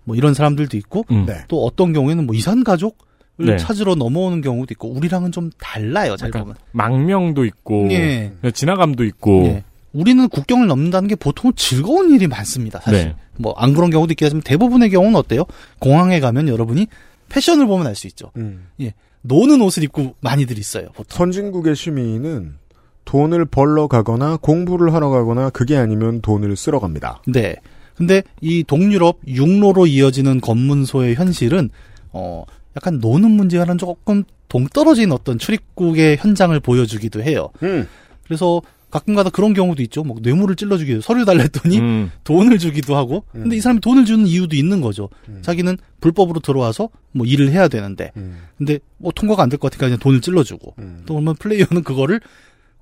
[0.05, 1.25] 뭐 이런 사람들도 있고 음.
[1.27, 1.45] 네.
[1.49, 2.99] 또 어떤 경우에는 뭐 이산 가족
[3.37, 3.57] 네.
[3.57, 6.17] 찾으러 넘어오는 경우도 있고 우리랑은 좀 달라요.
[6.17, 6.55] 잘 보면.
[6.73, 8.33] 망명도 있고 예.
[8.53, 9.65] 지나감도 있고 예.
[9.93, 12.81] 우리는 국경을 넘는다는 게 보통 즐거운 일이 많습니다.
[12.81, 13.05] 사실.
[13.05, 13.17] 네.
[13.37, 15.45] 뭐안 그런 경우도 있겠지만 대부분의 경우는 어때요?
[15.81, 16.87] 공항에 가면 여러분이
[17.29, 18.31] 패션을 보면 알 수 있죠.
[18.37, 18.69] 음.
[18.81, 18.95] 예.
[19.23, 20.87] 노는 옷을 입고 많이들 있어요.
[20.95, 21.07] 보통.
[21.09, 22.57] 선진국의 시민은
[23.05, 27.23] 돈을 벌러 가거나 공부를 하러 가거나 그게 아니면 돈을 쓰러 갑니다.
[27.27, 27.57] 네.
[27.97, 31.71] 근데 이 동유럽 육로로 이어지는 검문소의 현실은
[32.13, 32.45] 어
[32.77, 37.51] 약간 노는 문제와는 조금 동떨어진 어떤 출입국의 현장을 보여주기도 해요.
[37.63, 37.87] 음.
[38.25, 40.05] 그래서 가끔가다 그런 경우도 있죠.
[40.05, 42.11] 뭐 뇌물을 찔러주기도 서류 달랬더니 음.
[42.23, 43.25] 돈을 주기도 하고.
[43.33, 45.09] 근데 이 사람이 돈을 주는 이유도 있는 거죠.
[45.43, 48.13] 자기는 불법으로 들어와서 뭐 일을 해야 되는데.
[48.57, 50.75] 근데 뭐 통과가 안 될 것 같으니까 그냥 돈을 찔러주고.
[51.07, 52.21] 또 그러면 플레이어는 그거를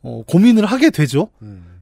[0.02, 1.28] 어, 고민을 하게 되죠.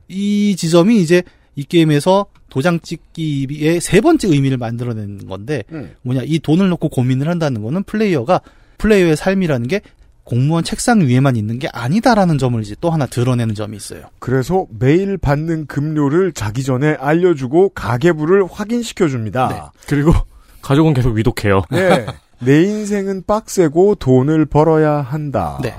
[0.09, 1.23] 이 지점이 이제
[1.56, 5.62] 이 게임에서 도장 찍기의 세 번째 의미를 만들어내는 건데
[6.02, 8.40] 뭐냐 이 돈을 놓고 고민을 한다는 거는 플레이어가
[8.78, 9.80] 플레이어의 삶이라는 게
[10.24, 14.02] 공무원 책상 위에만 있는 게 아니다라는 점을 이제 또 하나 드러내는 점이 있어요.
[14.20, 19.72] 그래서 매일 받는 급료를 자기 전에 알려주고 가계부를 확인시켜 줍니다.
[19.88, 20.12] 그리고
[20.62, 21.62] 가족은 계속 위독해요.
[21.70, 22.06] 네.
[22.38, 25.58] 내 인생은 빡세고 돈을 벌어야 한다.
[25.62, 25.74] 네.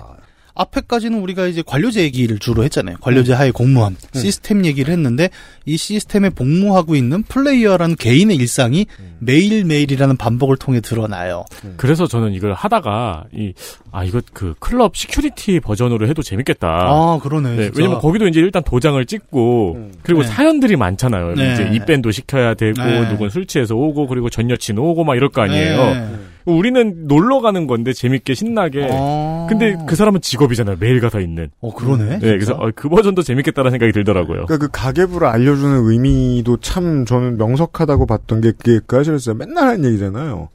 [0.54, 2.98] 앞에까지는 우리가 이제 관료제 얘기를 주로 했잖아요.
[3.02, 5.30] 관료제 하에 공무함, 시스템 얘기를 했는데
[5.66, 8.86] 이 시스템에 복무하고 있는 플레이어라는 개인의 일상이
[9.20, 11.46] 매일 매일이라는 반복을 통해 드러나요.
[11.78, 13.54] 그래서 저는 이걸 하다가 이
[13.94, 16.68] 아 이거 그 클럽 security 버전으로 해도 재밌겠다.
[16.68, 17.56] 아, 그러네.
[17.56, 17.72] 네.
[17.76, 20.28] 왜냐면 거기도 이제 일단 도장을 찍고 그리고 네.
[20.28, 21.36] 사연들이 많잖아요.
[21.36, 21.54] 네.
[21.54, 23.10] 이제 입밴도 시켜야 되고 네.
[23.10, 26.31] 누군 술 취해서 오고 그리고 전 여친 오고 막 이럴 거 아니에요.
[26.46, 26.54] 네.
[26.54, 28.88] 우리는 놀러 가는 건데 재밌게 신나게.
[28.92, 29.48] 아.
[29.50, 30.78] 근데 그 사람은 직업이잖아요.
[30.80, 31.50] 매일 가서 있는.
[31.60, 32.20] 어 그러네.
[32.20, 34.46] 네, 그래서 어, 그 버전도 재밌겠다라는 생각이 들더라고요.
[34.46, 39.36] 그러니까 그 가계부를 알려주는 의미도 참 저는 명석하다고 봤던 게 그게 그 아시겠어요?
[39.36, 40.50] 맨날 하는 얘기잖아요.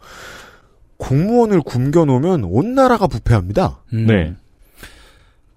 [0.98, 3.82] 공무원을 굶겨놓으면 온 나라가 부패합니다.
[3.92, 4.06] 음.
[4.06, 4.34] 네.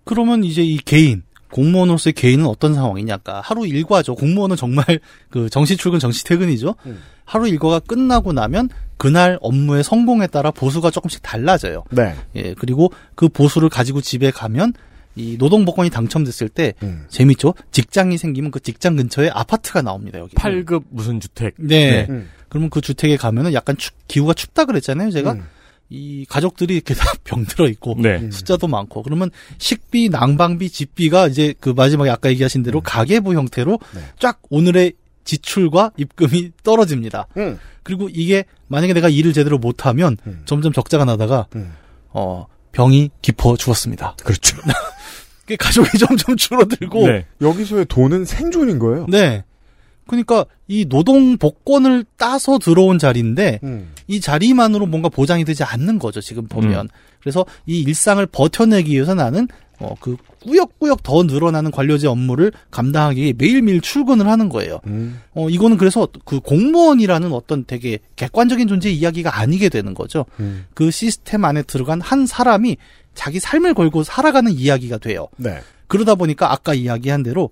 [0.04, 4.16] 그러면 이제 이 개인 공무원으로서의 개인은 어떤 상황이냐까 하루 일과죠.
[4.16, 4.86] 공무원은 정말
[5.30, 6.76] 그 정시 출근 정시 퇴근이죠.
[7.30, 11.84] 하루 일과가 끝나고 나면 그날 업무의 성공에 따라 보수가 조금씩 달라져요.
[11.92, 12.16] 네.
[12.36, 14.74] 예, 그리고 그 보수를 가지고 집에 가면
[15.16, 17.06] 이 노동 복권이 당첨됐을 때 음.
[17.08, 17.54] 재밌죠.
[17.72, 20.18] 직장이 생기면 그 직장 근처에 아파트가 나옵니다.
[20.18, 20.36] 여기.
[20.36, 21.54] 8급 무슨 주택.
[21.60, 22.08] 네.
[22.10, 22.30] 음.
[22.50, 25.12] 그러면 그 주택에 가면은 약간 추- 기후가 춥다 그랬잖아요.
[25.12, 25.44] 제가 음.
[25.92, 28.30] 이 가족들이 이렇게 다 병들어 있고 네.
[28.32, 34.02] 숫자도 많고 그러면 식비, 난방비, 집비가 이제 그 마지막에 아까 얘기하신 대로 가계부 형태로 네.
[34.20, 37.28] 쫙 오늘의 지출과 입금이 떨어집니다.
[37.38, 37.60] 음.
[37.84, 40.42] 그리고 이게 만약에 내가 일을 제대로 못하면 음.
[40.46, 41.74] 점점 적자가 나다가 음.
[42.10, 44.16] 어 병이 깊어 죽었습니다.
[44.24, 44.58] 그렇죠.
[45.42, 47.26] 그게 가족이 점점 줄어들고 네.
[47.42, 49.08] 여기서의 돈은 생존인 거예요.
[49.10, 49.44] 네.
[50.08, 53.92] 그러니까 이 노동 복권을 따서 들어온 자리인데 음.
[54.08, 56.86] 이 자리만으로 뭔가 보장이 되지 않는 거죠 지금 보면.
[56.86, 56.88] 음.
[57.22, 59.48] 그래서 이 일상을 버텨내기 위해서 나는
[59.80, 64.80] 어 그 꾸역꾸역 더 늘어나는 관료제 업무를 감당하기 위해 매일매일 출근을 하는 거예요.
[64.88, 65.22] 음.
[65.34, 70.26] 어 이거는 그래서 그 공무원이라는 어떤 되게 객관적인 존재의 이야기가 아니게 되는 거죠.
[70.40, 70.66] 음.
[70.74, 72.78] 그 시스템 안에 들어간 한 사람이
[73.14, 75.28] 자기 삶을 걸고 살아가는 이야기가 돼요.
[75.38, 75.60] 네.
[75.88, 77.50] 그러다 보니까 아까 이야기한 대로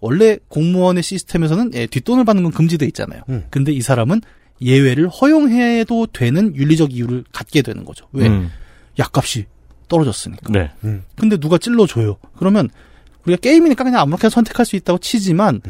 [0.00, 3.22] 원래 공무원의 시스템에서는 예, 뒷돈을 받는 건 금지돼 있잖아요.
[3.28, 3.44] 음.
[3.50, 4.20] 근데 이 사람은
[4.60, 8.06] 예외를 허용해도 되는 윤리적 이유를 갖게 되는 거죠.
[8.12, 8.28] 왜?
[8.28, 8.50] 음.
[8.98, 9.46] 약값이
[9.88, 10.52] 떨어졌으니까.
[10.52, 10.70] 네.
[11.16, 12.16] 근데 누가 찔러줘요.
[12.36, 12.68] 그러면
[13.26, 15.60] 우리가 게임이니까 그냥 아무렇게나 선택할 수 있다고 치지만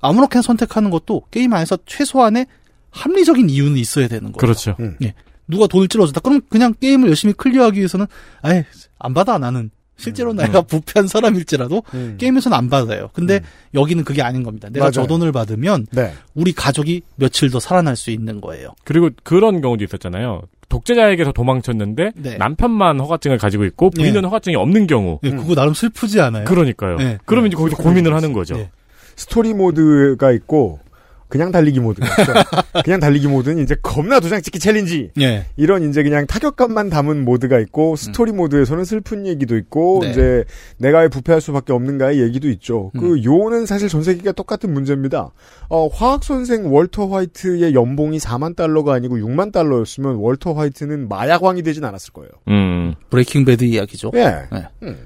[0.00, 2.46] 아무렇게나 선택하는 것도 게임 안에서 최소한의
[2.90, 4.36] 합리적인 이유는 있어야 되는 거예요.
[4.38, 4.76] 그렇죠.
[4.80, 4.96] 음.
[5.02, 5.14] 예.
[5.46, 6.20] 누가 돈을 찔러줬다.
[6.20, 8.06] 그럼 그냥 게임을 열심히 clear하기 위해서는
[8.42, 8.64] 아예
[8.98, 12.16] 안 받아 나는 실제로 내가 부패한 사람일지라도 음.
[12.18, 13.10] 게임에서는 안 받아요.
[13.12, 13.40] 근데
[13.74, 14.68] 여기는 그게 아닌 겁니다.
[14.70, 14.92] 내가 맞아요.
[14.92, 16.14] 저 돈을 받으면 네.
[16.34, 18.70] 우리 가족이 며칠 더 살아날 수 있는 거예요.
[18.84, 20.42] 그리고 그런 경우도 있었잖아요.
[20.70, 22.38] 독재자에게서 도망쳤는데 네.
[22.38, 24.26] 남편만 허가증을 가지고 있고 부인은 네.
[24.26, 25.18] 허가증이 없는 경우.
[25.24, 26.46] 예, 그거 나름 슬프지 않아요?
[26.46, 26.96] 그러니까요.
[26.96, 27.18] 네.
[27.26, 28.56] 그러면 이제 거기서 고민을 하는 거죠.
[28.56, 28.70] 네.
[29.16, 30.78] 스토리 모드가 있고
[31.30, 32.32] 그냥 달리기 모드가 있죠.
[32.84, 35.46] 그냥 달리기 모드는 이제 겁나 도장 찍기 challenge 예.
[35.56, 40.10] 이런 이제 그냥 타격감만 담은 모드가 있고 스토리 모드에서는 슬픈 얘기도 있고 네.
[40.10, 40.44] 이제
[40.76, 42.90] 내가 왜 부패할 수밖에 없는가의 얘기도 있죠.
[42.98, 45.30] 그 요는 사실 전 세계가 똑같은 문제입니다.
[45.68, 51.84] 어, 화학 선생 월터 화이트의 연봉이 4만 달러가 아니고 6만 달러였으면 월터 화이트는 마약왕이 되진
[51.84, 52.30] 않았을 거예요.
[52.48, 52.94] 음.
[53.08, 54.10] Breaking Bad 이야기죠.
[54.14, 54.48] 예.
[54.52, 54.66] 네.
[54.82, 54.96] 음.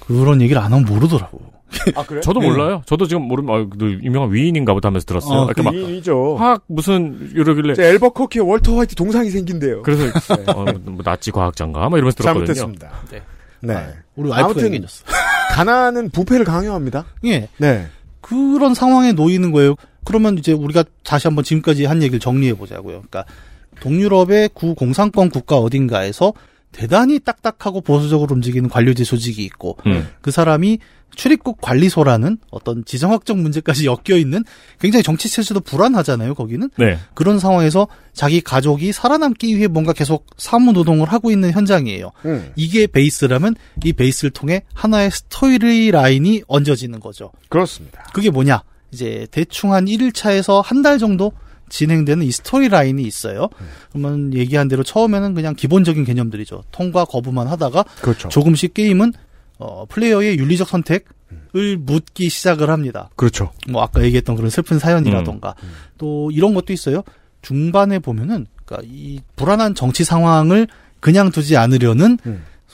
[0.00, 1.55] 그런 얘기를 안 하면 모르더라고.
[1.94, 2.20] 아 그래?
[2.20, 2.48] 저도 네.
[2.48, 2.82] 몰라요.
[2.86, 5.40] 저도 지금 모르면 아, 그 유명한 위인인가 보다 하면서 들었어요.
[5.40, 6.36] 어, 이렇게 막 이죠.
[6.36, 9.82] 화학 무슨 이러길래 이제 엘버커키의 월터 화이트 동상이 생긴대요.
[9.82, 10.04] 그래서
[10.54, 12.54] 어, 뭐 나치 과학자인가 막 이러면서 들었거든요.
[12.54, 12.90] 잘못했습니다.
[13.10, 13.22] 네.
[13.60, 13.74] 네.
[13.74, 15.04] 아, 우리 와이프가 아무튼 얘기해줬어.
[15.50, 17.06] 가난은 부패를 강요합니다.
[17.24, 17.48] 예.
[17.58, 17.86] 네.
[18.20, 19.76] 그런 상황에 놓이는 거예요.
[20.04, 23.02] 그러면 이제 우리가 다시 한번 지금까지 한 얘기를 정리해 보자고요.
[23.08, 23.24] 그러니까
[23.80, 26.32] 동유럽의 구공산권 국가 어딘가에서
[26.72, 30.08] 대단히 딱딱하고 보수적으로 움직이는 관료제 조직이 있고 음.
[30.20, 30.78] 그 사람이
[31.14, 34.44] 출입국 관리소라는 어떤 지정학적 문제까지 엮여 있는
[34.78, 36.34] 굉장히 정치 체제도 불안하잖아요.
[36.34, 36.98] 거기는 네.
[37.14, 42.10] 그런 상황에서 자기 가족이 살아남기 위해 뭔가 계속 사무 노동을 하고 있는 현장이에요.
[42.26, 42.52] 음.
[42.56, 47.32] 이게 베이스라면 이 베이스를 통해 하나의 스토리 라인이 얹어지는 거죠.
[47.48, 48.04] 그렇습니다.
[48.12, 48.62] 그게 뭐냐?
[48.92, 51.32] 이제 대충 한 1일차에서 한 달 정도
[51.68, 53.48] 진행되는 이 스토리 라인이 있어요.
[53.90, 56.64] 그러면 얘기한 대로 처음에는 그냥 기본적인 개념들이죠.
[56.70, 58.28] 통과 거부만 하다가 그렇죠.
[58.28, 59.12] 조금씩 게임은
[59.58, 61.06] 어, 플레이어의 윤리적 선택
[61.56, 63.10] 을 묻기 시작을 합니다.
[63.16, 63.50] 그렇죠.
[63.68, 65.54] 뭐 아까 얘기했던 그런 슬픈 사연이라던가
[65.98, 67.02] 또 이런 것도 있어요.
[67.42, 70.68] 중반에 보면은 그러니까 이 불안한 정치 상황을
[71.00, 72.18] 그냥 두지 않으려는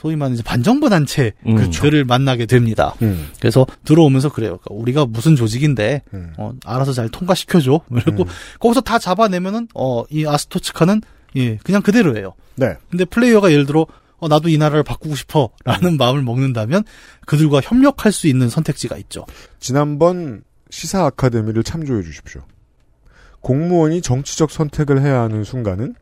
[0.03, 2.93] 소위 말하는 반정부 단체들을 만나게 됩니다.
[3.01, 3.29] 음.
[3.39, 4.59] 그래서 들어오면서 그래요.
[4.61, 6.01] 그러니까 우리가 무슨 조직인데
[6.37, 7.79] 어, 알아서 잘 통과시켜줘.
[8.03, 8.25] 그리고
[8.59, 11.01] 거기서 다 잡아내면은 어, 이 아스토츠카는
[11.37, 12.33] 예 그냥 그대로예요.
[12.55, 12.75] 네.
[12.91, 13.87] 근데 플레이어가 예를 들어
[14.17, 16.83] 어, 나도 이 나라를 바꾸고 싶어라는 마음을 먹는다면
[17.25, 19.25] 그들과 협력할 수 있는 선택지가 있죠.
[19.61, 22.41] 지난번 시사 아카데미를 참조해 주십시오.
[23.39, 25.95] 공무원이 정치적 선택을 해야 하는 순간은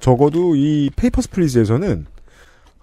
[0.00, 2.06] 적어도 이 Papers, Please에서는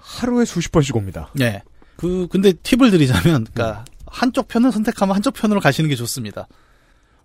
[0.02, 1.30] 하루에 수십 번씩 옵니다.
[1.34, 1.62] 네.
[1.96, 6.48] 그 근데 팁을 드리자면, 그러니까 한쪽 편을 선택하면 한쪽 편으로 가시는 게 좋습니다.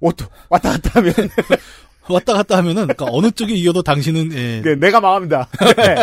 [0.00, 1.12] 왔다 갔다 하면
[2.08, 4.74] 왔다 갔다 하면은 그러니까 어느 쪽이 이겨도 당신은 예.
[4.76, 5.48] 내가 망합니다.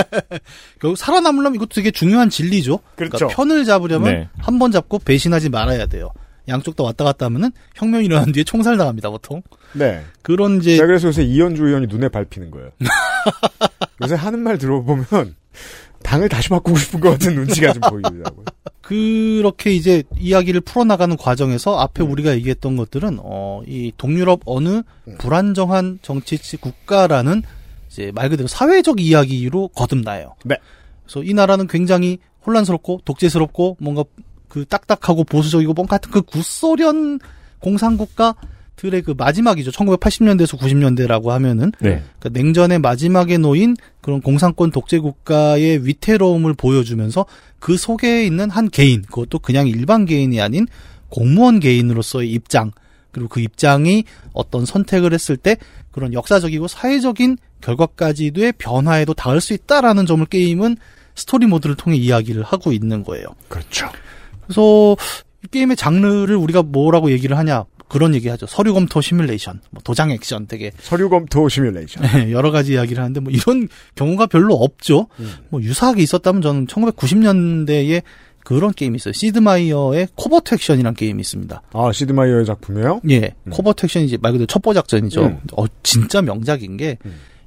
[0.82, 2.80] 결국 살아남으려면 이것도 되게 중요한 진리죠.
[2.96, 3.36] 그러니까 그렇죠.
[3.36, 4.30] 편을 잡으려면 네.
[4.38, 6.12] 한번 잡고 배신하지 말아야 돼요.
[6.50, 9.42] 양쪽 다 왔다 갔다 하면은 혁명이 일어난 뒤에 총살 당합니다, 보통.
[9.72, 10.04] 네.
[10.22, 12.72] 그런 이제 그래서 요새 이현주 의원이 눈에 밟히는 거예요.
[14.04, 15.36] 요새 하는 말 들어보면
[16.04, 18.46] 당을 다시 바꾸고 싶은 것 같은 눈치가 좀 보이더라고요.
[18.82, 22.12] 그렇게 이제 이야기를 풀어나가는 과정에서 앞에 음.
[22.12, 25.18] 우리가 얘기했던 것들은 어, 이 동유럽 어느 음.
[25.18, 27.44] 불안정한 정치치 국가라는
[27.90, 30.36] 이제 말 그대로 사회적 이야기로 거듭나요.
[30.44, 30.58] 네.
[31.04, 34.04] 그래서 이 나라는 굉장히 혼란스럽고 독재스럽고 뭔가
[34.48, 37.20] 그 딱딱하고 보수적이고 뭔가 같은 그 구소련
[37.60, 38.36] 공산국가
[38.76, 39.72] 들의 그 마지막이죠.
[39.72, 42.04] 1980년대에서 90년대라고 하면은 네.
[42.20, 47.26] 그러니까 냉전의 마지막에 놓인 그런 공산권 독재 국가의 위태로움을 보여주면서
[47.60, 50.68] 그 속에 있는 한 개인, 그것도 그냥 일반 개인이 아닌
[51.10, 52.72] 공무원 개인으로서의 입장,
[53.12, 55.58] 그리고 그 입장이 어떤 선택을 했을 때
[55.92, 60.78] 그런 역사적이고 사회적인 결과까지도의 변화에도 닿을 수 있다라는 점을 게임은
[61.16, 63.28] 스토리 모드를 통해 이야기를 하고 있는 거예요.
[63.48, 63.88] 그렇죠.
[64.44, 64.98] 그래서
[65.44, 68.48] 이 게임의 장르를 우리가 뭐라고 얘기를 하냐 그런 얘기 하죠.
[68.48, 72.02] 서류 검토 시뮬레이션, 뭐 도장 액션 되게 서류 검토 시뮬레이션.
[72.02, 75.10] 네, 여러 가지 이야기를 하는데 뭐 이런 경우가 별로 없죠.
[75.50, 78.02] 뭐 유사하게 있었다면 저는 1990년대에
[78.44, 79.14] 그런 게임이 있어요.
[79.14, 81.62] 시드마이어의 Covert Action이라는 게임이 있습니다.
[81.72, 83.02] 아, 시드마이어의 작품이에요?
[83.12, 83.36] 예.
[83.52, 85.26] Covert Action이 이제 말 그대로 첩보 작전이죠.
[85.26, 85.40] 음.
[85.56, 86.98] 어, 진짜 명작인 게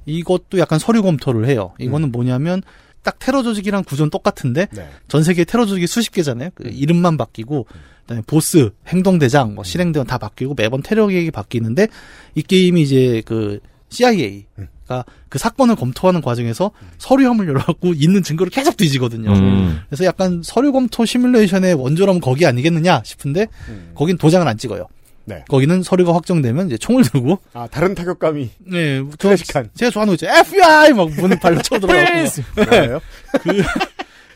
[0.05, 1.73] 이것도 약간 서류 검토를 해요.
[1.77, 2.61] 이거는 뭐냐면
[3.03, 4.89] 딱 테러 조직이랑 구조는 똑같은데 네.
[5.09, 6.51] 전 세계 테러 조직이 수십 개잖아요.
[6.55, 7.67] 그 이름만 바뀌고
[8.07, 11.87] 그다음에 보스, 행동대장, 뭐 실행대원 다 바뀌고 매번 테러 계획이 바뀌는데
[12.35, 19.31] 이 게임이 이제 그 CIA가 그 사건을 검토하는 과정에서 서류함을 열어갖고 있는 증거를 계속 뒤지거든요.
[19.31, 19.81] 음.
[19.89, 23.47] 그래서 약간 서류 검토 시뮬레이션의 원조라면 거기 아니겠느냐 싶은데
[23.93, 24.87] 거긴 도장을 안 찍어요.
[25.25, 25.43] 네.
[25.49, 28.49] 거기는 서류가 확정되면 이제 총을 들고 아, 다른 타격감이.
[28.59, 29.71] 네, 저, 클래식한.
[29.75, 30.27] 제가 좋아하는 거 있죠.
[30.27, 32.29] FBI 막 문을 발로 쳐 들어가고.
[32.55, 33.01] 그래요?
[33.41, 33.61] 그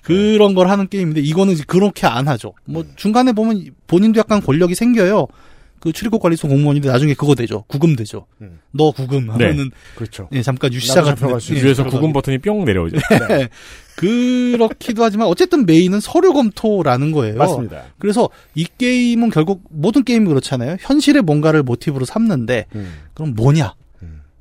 [0.02, 2.54] 그런 걸 하는 게임인데 이거는 이제 그렇게 안 하죠.
[2.66, 5.28] 뭐 중간에 보면 본인도 약간 권력이 생겨요.
[5.80, 7.64] 그 출입국 관리소 공무원인데 나중에 그거 되죠.
[7.68, 8.28] 구금 되죠.
[8.72, 10.30] 너 구금 하면은 그렇죠.
[10.32, 11.84] 예, 잠깐 유시자 같은 위에서.
[11.86, 12.98] 구금 버튼이 뿅 내려오죠.
[13.30, 13.50] 네.
[13.96, 17.36] 그렇기도 하지만 어쨌든 메인은 서류 검토라는 거예요.
[17.36, 17.84] 맞습니다.
[17.98, 20.78] 그래서 이 게임은 결국 모든 게임이 그렇잖아요.
[20.80, 22.94] 현실의 뭔가를 모티브로 삼는데 음.
[23.16, 23.74] 그럼 뭐냐?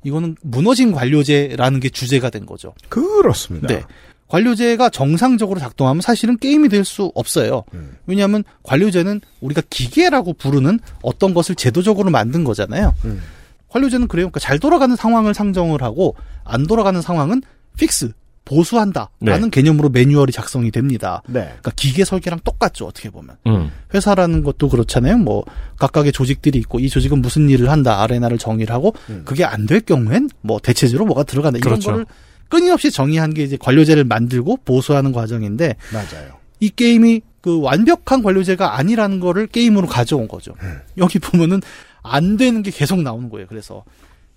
[0.03, 2.73] 이거는 무너진 관료제라는 게 주제가 된 거죠.
[2.89, 3.67] 그렇습니다.
[3.67, 3.83] 네.
[4.31, 7.63] 관료제가 정상적으로 작동하면 사실은 게임이 될 수 없어요.
[7.73, 7.97] 음.
[8.07, 12.93] 왜냐하면 관료제는 우리가 기계라고 부르는 어떤 것을 제도적으로 만든 거잖아요.
[13.05, 13.21] 음.
[13.67, 14.25] 관료제는 그래요.
[14.25, 17.41] 그러니까 잘 돌아가는 상황을 상정을 하고 안 돌아가는 상황은
[17.77, 18.13] fix
[18.45, 19.49] 보수한다라는 네.
[19.51, 21.21] 개념으로 매뉴얼이 작성이 됩니다.
[21.27, 21.41] 네.
[21.41, 22.87] 그러니까 기계 설계랑 똑같죠.
[22.87, 23.35] 어떻게 보면.
[23.47, 23.69] 음.
[23.93, 25.17] 회사라는 것도 그렇잖아요.
[25.17, 25.43] 뭐
[25.77, 28.93] 각각의 조직들이 있고 이 조직은 무슨 일을 한다 아레나를 정의를 하고
[29.25, 31.91] 그게 안 될 경우엔 뭐 대체제로 뭐가 들어간다 이런 그렇죠.
[31.91, 32.05] 거를
[32.51, 36.33] 끊임없이 정의한 게 이제 관료제를 만들고 보수하는 과정인데 맞아요.
[36.59, 40.53] 이 게임이 그 완벽한 관료제가 아니라는 거를 게임으로 가져온 거죠.
[40.97, 41.61] 여기 보면은
[42.03, 43.47] 안 되는 게 계속 나오는 거예요.
[43.47, 43.83] 그래서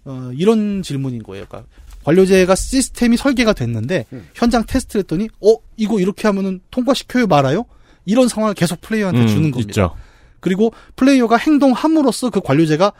[0.04, 1.44] 어, 이런 질문인 거예요.
[1.48, 1.68] 그러니까
[2.04, 7.64] 관료제가 시스템이 설계가 됐는데 현장 테스트를 했더니 어 이거 이렇게 하면은 통과시켜요 말아요?
[8.06, 9.70] 이런 상황을 계속 플레이어한테 음, 주는 겁니다.
[9.70, 9.96] 있죠.
[10.40, 12.92] 그리고 플레이어가 행동함으로써 그 관료제가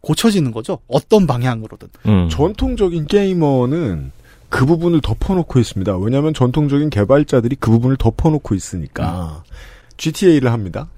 [0.00, 0.78] 고쳐지는 거죠.
[0.86, 1.88] 어떤 방향으로든.
[2.06, 2.28] 음.
[2.30, 4.12] 전통적인 게이머는
[4.48, 5.96] 그 부분을 덮어놓고 있습니다.
[5.98, 9.42] 왜냐하면 전통적인 개발자들이 그 부분을 덮어놓고 있으니까
[9.96, 10.88] GTA를 합니다.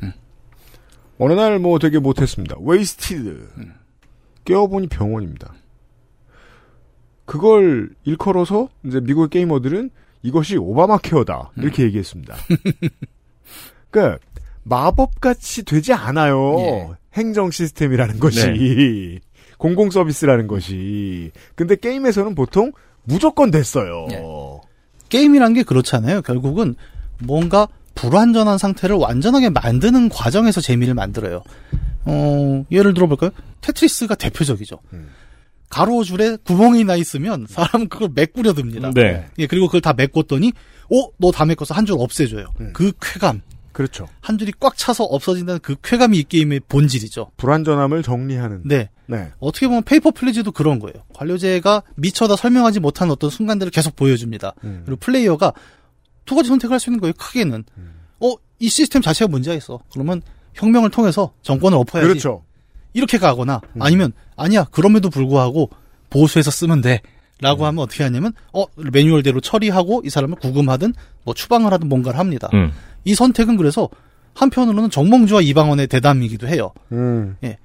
[1.18, 2.56] 어느 날 뭐 되게 못했습니다.
[2.60, 3.48] Wasted
[4.44, 5.54] 깨어보니 병원입니다.
[7.24, 9.90] 그걸 일컬어서 이제 미국 게이머들은
[10.22, 12.36] 이것이 오바마 케어다 이렇게 얘기했습니다.
[13.90, 14.18] 그러니까
[14.62, 16.96] 마법같이 되지 않아요.
[17.14, 19.20] 행정 시스템이라는 것이
[19.58, 21.30] 공공 서비스라는 것이.
[21.54, 22.72] 근데 게임에서는 보통
[23.06, 24.06] 무조건 됐어요.
[25.08, 26.22] 게임이란 게 그렇잖아요.
[26.22, 26.74] 결국은
[27.20, 31.42] 뭔가 불완전한 상태를 완전하게 만드는 과정에서 재미를 만들어요.
[32.04, 33.30] 어, 예를 들어볼까요?
[33.62, 34.78] 테트리스가 대표적이죠.
[35.70, 38.90] 가로줄에 구멍이 나 있으면 사람은 그걸 메꾸려 듭니다.
[38.94, 39.26] 네.
[39.38, 40.52] 예, 그리고 그걸 다 메꿨더니,
[40.92, 42.46] 어, 너 다 메꿔서 한 줄 없애줘요.
[42.72, 43.42] 그 쾌감.
[43.76, 44.08] 그렇죠.
[44.22, 47.32] 한 줄이 꽉 차서 없어진다는 그 쾌감이 이 게임의 본질이죠.
[47.36, 48.62] 불완전함을 정리하는.
[48.64, 48.88] 네.
[49.04, 49.30] 네.
[49.38, 50.94] 어떻게 보면 Paper Please도 그런 거예요.
[51.12, 54.54] 관료제가 미처 다 설명하지 못한 어떤 순간들을 계속 보여줍니다.
[54.64, 54.80] 음.
[54.86, 55.52] 그리고 플레이어가
[56.24, 57.12] 두 가지 선택을 할 수 있는 거예요.
[57.18, 57.64] 크게는
[58.18, 59.78] 어이 시스템 자체가 문제가 있어.
[59.92, 60.22] 그러면
[60.54, 62.08] 혁명을 통해서 정권을 엎어야지.
[62.08, 62.44] 그렇죠.
[62.94, 63.82] 이렇게 가거나 음.
[63.82, 65.68] 아니면 아니야 그럼에도 불구하고
[66.08, 67.02] 보수해서 쓰면 돼.
[67.42, 67.66] 라고 음.
[67.66, 72.48] 하면 어떻게 하냐면 어 매뉴얼대로 처리하고 이 사람을 구금하든 뭐 추방을 하든 뭔가를 합니다.
[72.54, 72.72] 음.
[73.06, 73.88] 이 선택은 그래서
[74.34, 76.72] 한편으로는 정몽주와 이방원의 대담이기도 해요.
[76.92, 77.36] 음.
[77.44, 77.56] 예.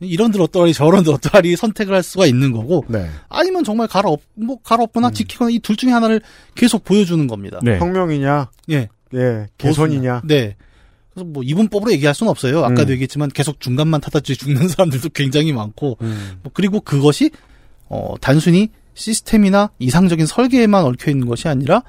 [0.00, 3.08] 이런들 어떠하리 저런들 어떠하리 선택을 할 수가 있는 거고 네.
[3.28, 6.20] 아니면 정말 갈아엎 뭐 갈아엎거나 지키거나 이 둘 중에 하나를
[6.54, 7.58] 계속 보여주는 겁니다.
[7.62, 7.78] 네.
[7.78, 8.88] 혁명이냐, 예.
[9.14, 10.22] 예, 개선이냐.
[10.24, 10.56] 네.
[11.12, 12.64] 그래서 뭐 이분법으로 얘기할 수는 없어요.
[12.64, 12.90] 아까도 음.
[12.90, 16.38] 얘기했지만 계속 중간만 타다지 죽는 사람들도 굉장히 많고 음.
[16.42, 17.30] 뭐 그리고 그것이
[17.88, 21.82] 어 단순히 시스템이나 이상적인 설계에만 얽혀 있는 것이 아니라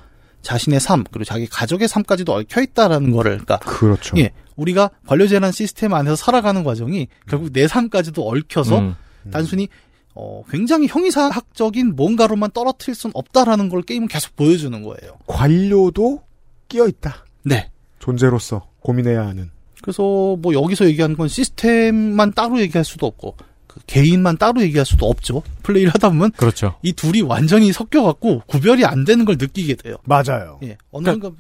[0.46, 4.16] 자신의 삶 그리고 자기 가족의 삶까지도 얽혀 있다라는 거를 그러니까 그렇죠.
[4.18, 8.96] 예 우리가 관료제라는 시스템 안에서 살아가는 과정이 결국 내 삶까지도 얽혀서 음.
[9.32, 9.68] 단순히
[10.14, 15.18] 어 굉장히 형이사학적인 뭔가로만 떨어뜨릴 수는 없다라는 걸 게임은 계속 보여주는 거예요.
[15.26, 16.22] 관료도
[16.70, 17.26] 끼어 있다.
[17.44, 17.70] 네.
[18.00, 19.50] 존재로서 고민해야 하는.
[19.82, 20.04] 그래서
[20.40, 23.36] 뭐 여기서 얘기하는 건 시스템만 따로 얘기할 수도 없고
[23.76, 25.44] 그 개인만 따로 얘기할 수도 없죠.
[25.64, 26.76] 플레이를 하다 보면 그렇죠.
[26.82, 29.98] 이 둘이 완전히 섞여갖고 구별이 안 되는 걸 느끼게 돼요.
[30.06, 30.60] 맞아요.
[30.64, 31.36] 예, 어느 그러니까 순간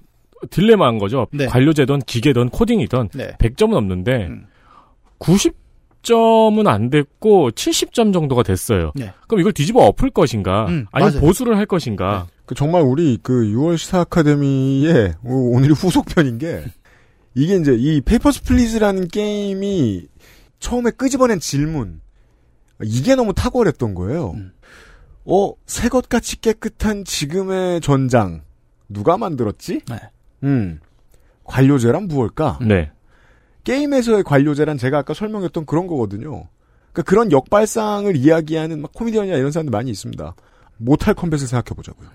[0.52, 1.28] 딜레마인 거죠.
[1.32, 1.45] 네.
[1.48, 3.32] 관료제든 기계든 코딩이든 네.
[3.39, 4.45] 100점은 넘는데 음.
[5.19, 8.91] 90점은 안 됐고 70점 정도가 됐어요.
[8.95, 9.12] 네.
[9.28, 10.65] 그럼 이걸 뒤집어 엎을 것인가?
[10.67, 11.21] 음, 아니면 맞아요.
[11.26, 12.28] 보수를 할 것인가?
[12.45, 16.63] 그 정말 우리 그 6월 시사 아카데미의 오- 오늘이 후속편인 게
[17.34, 20.08] 이게 이제 이 Papers, Please라는 게임이
[20.60, 22.02] 처음에 끄집어낸 질문
[22.83, 24.31] 이게 너무 탁월했던 거예요.
[24.31, 24.53] 음.
[25.25, 28.43] 어, 새 것같이 깨끗한 지금의 전장
[28.89, 29.81] 누가 만들었지?
[29.89, 29.99] 네.
[30.43, 30.79] 음.
[31.43, 32.59] 관료제란 무엇일까?
[32.61, 32.91] 네.
[33.63, 36.47] 게임에서의 관료제란 제가 아까 설명했던 그런 거거든요.
[36.91, 40.35] 그러니까 그런 역발상을 이야기하는 막 코미디언이나 이런 사람들 많이 있습니다.
[40.78, 42.09] Mortal Kombat을 생각해 보자고요.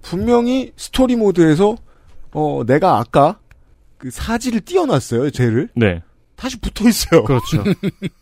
[0.00, 1.76] 분명히 스토리 모드에서
[2.32, 3.38] 어 내가 아까
[3.98, 5.68] 그 사지를 떼어놨어요, 쟤를.
[5.76, 6.02] 네.
[6.36, 7.24] 다시 붙어 있어요.
[7.24, 7.62] 그렇죠.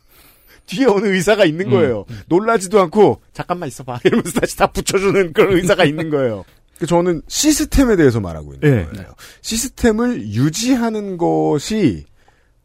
[0.71, 1.71] 뒤에 어느 의사가 있는 음.
[1.71, 2.05] 거예요.
[2.29, 6.45] 놀라지도 않고 잠깐만 있어봐 이러면서 다시 다 붙여주는 그런 의사가 있는 거예요.
[6.79, 8.85] 그 저는 시스템에 대해서 말하고 있는 예.
[8.85, 9.15] 거예요.
[9.43, 12.07] 시스템을 유지하는 것이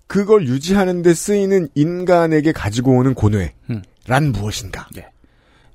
[0.08, 4.32] 그걸 유지하는 데 쓰이는 인간에게 가지고 오는 고뇌란 음.
[4.32, 4.88] 무엇인가?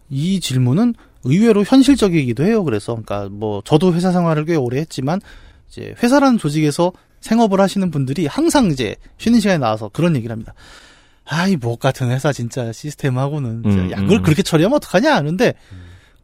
[0.08, 2.64] 이 질문은 의외로 현실적이기도 해요.
[2.64, 5.20] 그래서 그러니까 뭐 저도 회사 생활을 꽤 오래 했지만
[5.68, 10.54] 이제 회사라는 조직에서 생업을 하시는 분들이 항상 이제 쉬는 시간에 나와서 그런 얘기를 합니다.
[11.30, 14.22] 아이 목 같은 회사 진짜 시스템하고는 진짜 음, 야 그걸 음.
[14.22, 15.54] 그렇게 처리하면 어떡하냐 하는데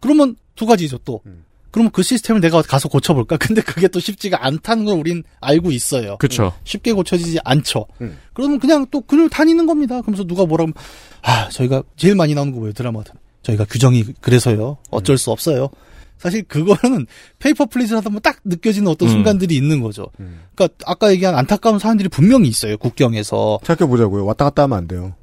[0.01, 1.23] 그러면 두 가지죠 또.
[1.71, 3.37] 그러면 그 시스템을 내가 가서 고쳐볼까?
[3.39, 6.17] 근데 그게 또 쉽지가 않다는 걸 우린 알고 있어요.
[6.17, 6.53] 그쵸.
[6.65, 7.87] 쉽게 고쳐지지 않죠.
[8.01, 8.17] 음.
[8.33, 10.01] 그러면 그냥 또 그걸 따르는 겁니다.
[10.01, 10.75] 그러면서 누가 뭐라고, 하면,
[11.21, 13.13] 아, 저희가 제일 많이 나오는 거 뭐예요, 드라마들.
[13.43, 14.79] 저희가 규정이 그래서요.
[14.91, 15.69] 어쩔 수 없어요.
[16.19, 17.07] 사실 그거는
[17.39, 19.13] Paper Please 하다 보면 딱 느껴지는 어떤 음.
[19.13, 20.09] 순간들이 있는 거죠.
[20.55, 23.61] 그러니까 아까 얘기한 안타까운 사람들이 분명히 있어요, 국경에서.
[23.63, 24.25] 생각해 보자고요.
[24.25, 25.15] 왔다 갔다 하면 안 돼요.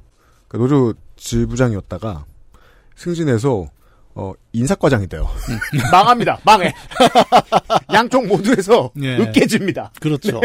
[0.48, 2.24] 그러니까 노조 지부장이었다가
[2.96, 3.66] 승진해서
[4.16, 5.28] 어 인사과장이 돼요.
[5.90, 6.38] 망합니다.
[6.44, 6.72] 망해.
[7.92, 9.16] 양쪽 모두에서 예.
[9.18, 9.90] 으깨집니다.
[10.00, 10.40] 그렇죠.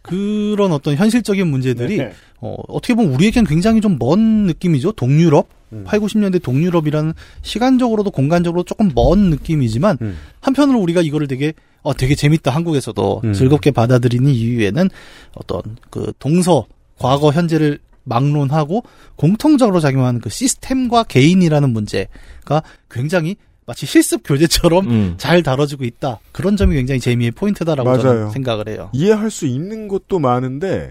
[0.00, 2.12] 그런 어떤 현실적인 문제들이 네.
[2.40, 4.92] 어, 어떻게 보면 우리에겐 굉장히 좀 먼 느낌이죠.
[4.92, 5.84] 동유럽, 음.
[5.84, 7.12] 8, 90년대 동유럽이라는
[7.42, 10.16] 시간적으로도 공간적으로 조금 먼 느낌이지만 음.
[10.40, 11.52] 한편으로 우리가 이거를 되게
[11.82, 13.32] 어 되게 재밌다 한국에서도 음.
[13.32, 14.88] 즐겁게 받아들이는 이유에는
[15.34, 16.66] 어떤 그 동서
[16.98, 18.84] 과거 현재를 막론하고
[19.16, 25.14] 공통적으로 작용하는 그 시스템과 개인이라는 문제가 굉장히 마치 실습 교재처럼 음.
[25.16, 26.20] 잘 다뤄지고 있다.
[26.32, 28.02] 그런 점이 굉장히 재미의 포인트다라고 맞아요.
[28.02, 28.90] 저는 생각을 해요.
[28.92, 30.90] 이해할 수 있는 것도 많은데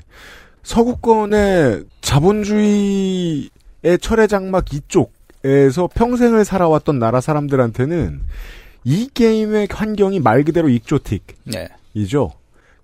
[0.63, 3.49] 서구권의 자본주의의
[3.99, 5.13] 철의 장막 이쪽
[5.45, 8.21] 에서 평생을 살아왔던 나라 사람들한테는
[8.85, 11.25] 이 게임의 환경이 말 그대로 익조틱.
[11.45, 11.67] 네.
[11.93, 12.31] 이죠.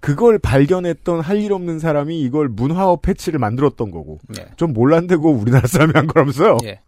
[0.01, 4.19] 그걸 발견했던 할 일 없는 사람이 이걸 문화어 patch를 만들었던 거고.
[4.27, 4.45] 네.
[4.57, 6.57] 좀 몰랐는데 고 우리나라 사람이 한 거라면서요.
[6.65, 6.81] 예.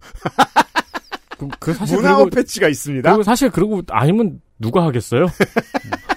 [1.38, 3.09] 그, 그 사실 문화어 그리고, patch가 있습니다.
[3.09, 5.28] 그리고 사실 그러고 아니면 누가 하겠어요?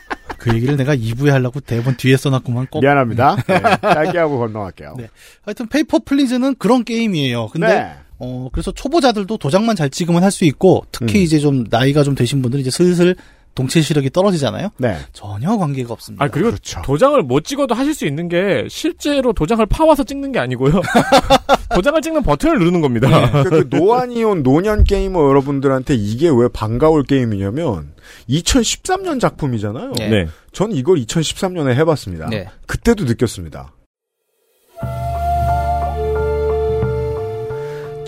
[0.45, 2.81] 그 얘기를 내가 2부에 하려고 대본 뒤에 써놨구만 꼭.
[2.81, 3.37] 미안합니다.
[3.47, 4.95] 네, 짧게 하고 건너갈게요.
[4.99, 5.09] 네.
[5.43, 7.49] 하여튼 Paper Please는 그런 게임이에요.
[7.49, 7.93] 근데 네.
[8.19, 11.23] 어 그래서 초보자들도 도장만 잘 찍으면 할 수 있고 특히 음.
[11.25, 13.17] 이제 좀 나이가 좀 되신 분들은 이제 슬슬
[13.55, 14.71] 동체 시력이 떨어지잖아요.
[14.79, 14.97] 네.
[15.13, 16.25] 전혀 관계가 없습니다.
[16.25, 16.83] 아 그리고 그렇죠.
[16.83, 20.81] 도장을 못 찍어도 하실 수 있는 게 실제로 도장을 파와서 찍는 게 아니고요.
[21.75, 23.43] 도장을 찍는 버튼을 누르는 겁니다.
[23.45, 27.93] 그, 그 노안이 온 노년 게이머 여러분들한테 이게 왜 반가울 게임이냐면
[28.29, 29.93] 2013년 작품이잖아요.
[29.99, 30.09] 네.
[30.09, 30.29] 네.
[30.53, 32.29] 전 이걸 2013년에 해봤습니다.
[32.29, 32.49] 네.
[32.67, 33.73] 그때도 느꼈습니다.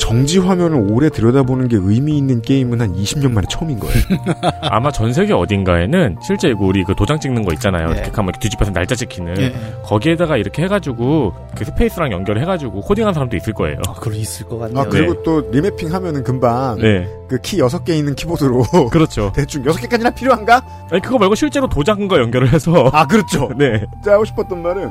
[0.07, 4.05] 정지 화면을 오래 들여다보는 게 의미 있는 게임은 한 20년 만에 처음인 거예요.
[4.63, 7.89] 아마 전 세계 어딘가에는 실제 우리 그 도장 찍는 거 있잖아요.
[7.89, 8.03] 네.
[8.03, 9.53] 이렇게 하면 뒤집어서 날짜 찍히는 예.
[9.83, 13.79] 거기에다가 이렇게 해가지고 그 space랑 연결해가지고 코딩한 사람도 있을 거예요.
[13.89, 14.79] 아, 그럴 있을 것 같네요.
[14.79, 19.33] 아, 그리고 또 remapping 하면은 금방 네, 그 키 6개 있는 키보드로 그렇죠.
[19.35, 20.65] 대충 6개까지나 필요한가?
[20.89, 23.51] 아니 그거 말고 실제로 도장과 연결을 해서 아, 그렇죠.
[23.59, 24.89] 네, 제가 하고 싶었던 말은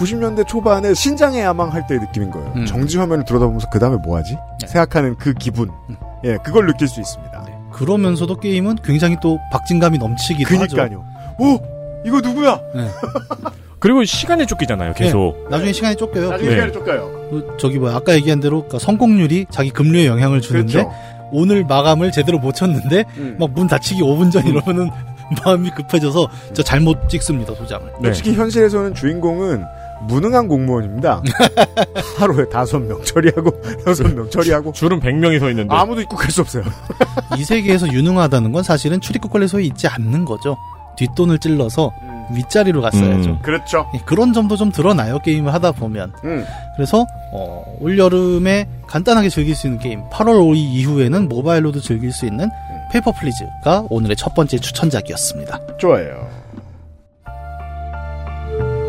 [0.00, 2.52] 90년대 초반에 신장의 야망 할 때의 느낌인 거예요.
[2.56, 2.64] 음.
[2.64, 4.36] 정지 화면을 들여다보면서 그 다음에 뭐 하지?
[4.60, 4.66] 네.
[4.66, 5.70] 생각하는 그 기분.
[5.90, 5.96] 음.
[6.24, 7.44] 예, 그걸 느낄 수 있습니다.
[7.46, 7.52] 네.
[7.72, 10.76] 그러면서도 게임은 굉장히 또 박진감이 넘치기도 하죠.
[10.76, 11.04] 그니까요.
[11.38, 11.58] 오!
[12.04, 12.58] 이거 누구야?
[13.78, 14.94] 그리고 시간에 쫓기잖아요.
[14.94, 15.46] 계속.
[15.50, 16.30] 나중에 시간이 쫓겨요.
[16.30, 16.54] 나중에 네.
[16.54, 17.10] 시간을 쫓겨요.
[17.30, 20.92] 그 저기 뭐 아까 얘기한 대로 그러니까 성공률이 자기 급료에 영향을 주는데 그렇죠.
[21.32, 23.36] 오늘 마감을 제대로 못 쳤는데 음.
[23.38, 24.90] 막문 닫히기 5분 전 이러면은
[25.44, 27.86] 마음이 급해져서 저 잘못 찍습니다 도장을.
[28.00, 28.08] 네.
[28.08, 29.64] 솔직히 현실에서는 주인공은
[30.06, 31.22] 무능한 공무원입니다.
[32.18, 33.50] 하루에 다섯 명 처리하고
[33.86, 35.74] 여섯 명 처리하고 줄은 100명이 서 있는데.
[35.74, 36.64] 아무도 입국할 수 없어요.
[37.38, 40.56] 이 세계에서 유능하다는 건 사실은 출입국 관리소에 있지 않는 거죠.
[40.96, 41.92] 뒷돈을 찔러서
[42.32, 43.30] 윗자리로 갔어야죠.
[43.30, 43.38] 음.
[43.42, 43.88] 그렇죠.
[43.94, 46.12] 예, 그런 점도 좀 드러나요 게임을 하다 보면.
[46.24, 46.44] 음.
[46.76, 52.26] 그래서 어, 올 여름에 간단하게 즐길 수 있는 게임 8월 5일 이후에는 모바일로도 즐길 수
[52.26, 52.48] 있는
[52.92, 55.60] Paper Please가 오늘의 첫 번째 추천작이었습니다.
[55.78, 56.28] 좋아요.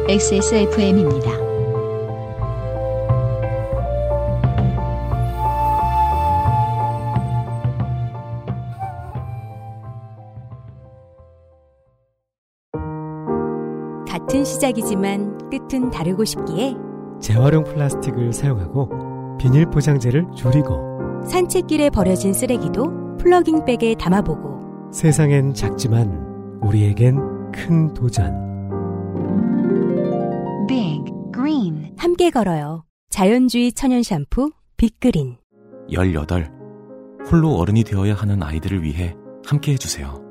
[0.10, 1.32] XSFM입니다.
[14.08, 16.76] 같은 시작이지만 끝은 다르고 싶기에
[17.22, 27.94] 재활용 플라스틱을 사용하고 비닐 포장재를 줄이고 산책길에 버려진 쓰레기도 플러깅백에 담아보고 세상엔 작지만 우리에겐 큰
[27.94, 29.51] 도전.
[30.72, 31.04] Big
[31.34, 32.86] Green 함께 걸어요.
[33.10, 35.36] 자연주의 천연 샴푸 빅그린
[35.92, 36.50] 18.
[37.30, 39.14] 홀로 어른이 되어야 하는 아이들을 위해
[39.46, 40.24] 함께 해주세요.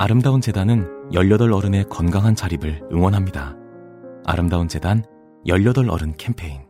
[0.00, 3.54] 아름다운 재단은 18 어른의 건강한 자립을 응원합니다.
[4.24, 5.04] 아름다운 재단
[5.46, 6.66] 18 어른 캠페인.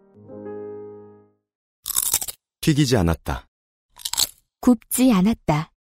[2.61, 3.47] 튀기지 않았다.
[4.61, 5.73] 굽지 않았다.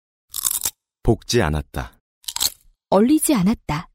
[1.02, 1.92] 볶지 않았다.
[2.88, 3.90] 얼리지 않았다.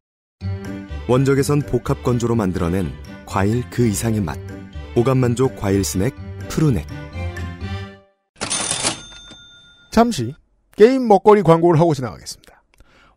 [1.09, 2.93] 원적에선 복합 건조로 만들어낸
[3.27, 4.37] 과일 그 이상의 맛.
[4.95, 6.13] 오감만족 과일 스낵
[6.47, 6.87] 푸르넥.
[9.91, 10.33] 잠시
[10.77, 12.63] 게임 먹거리 광고를 하고 지나가겠습니다.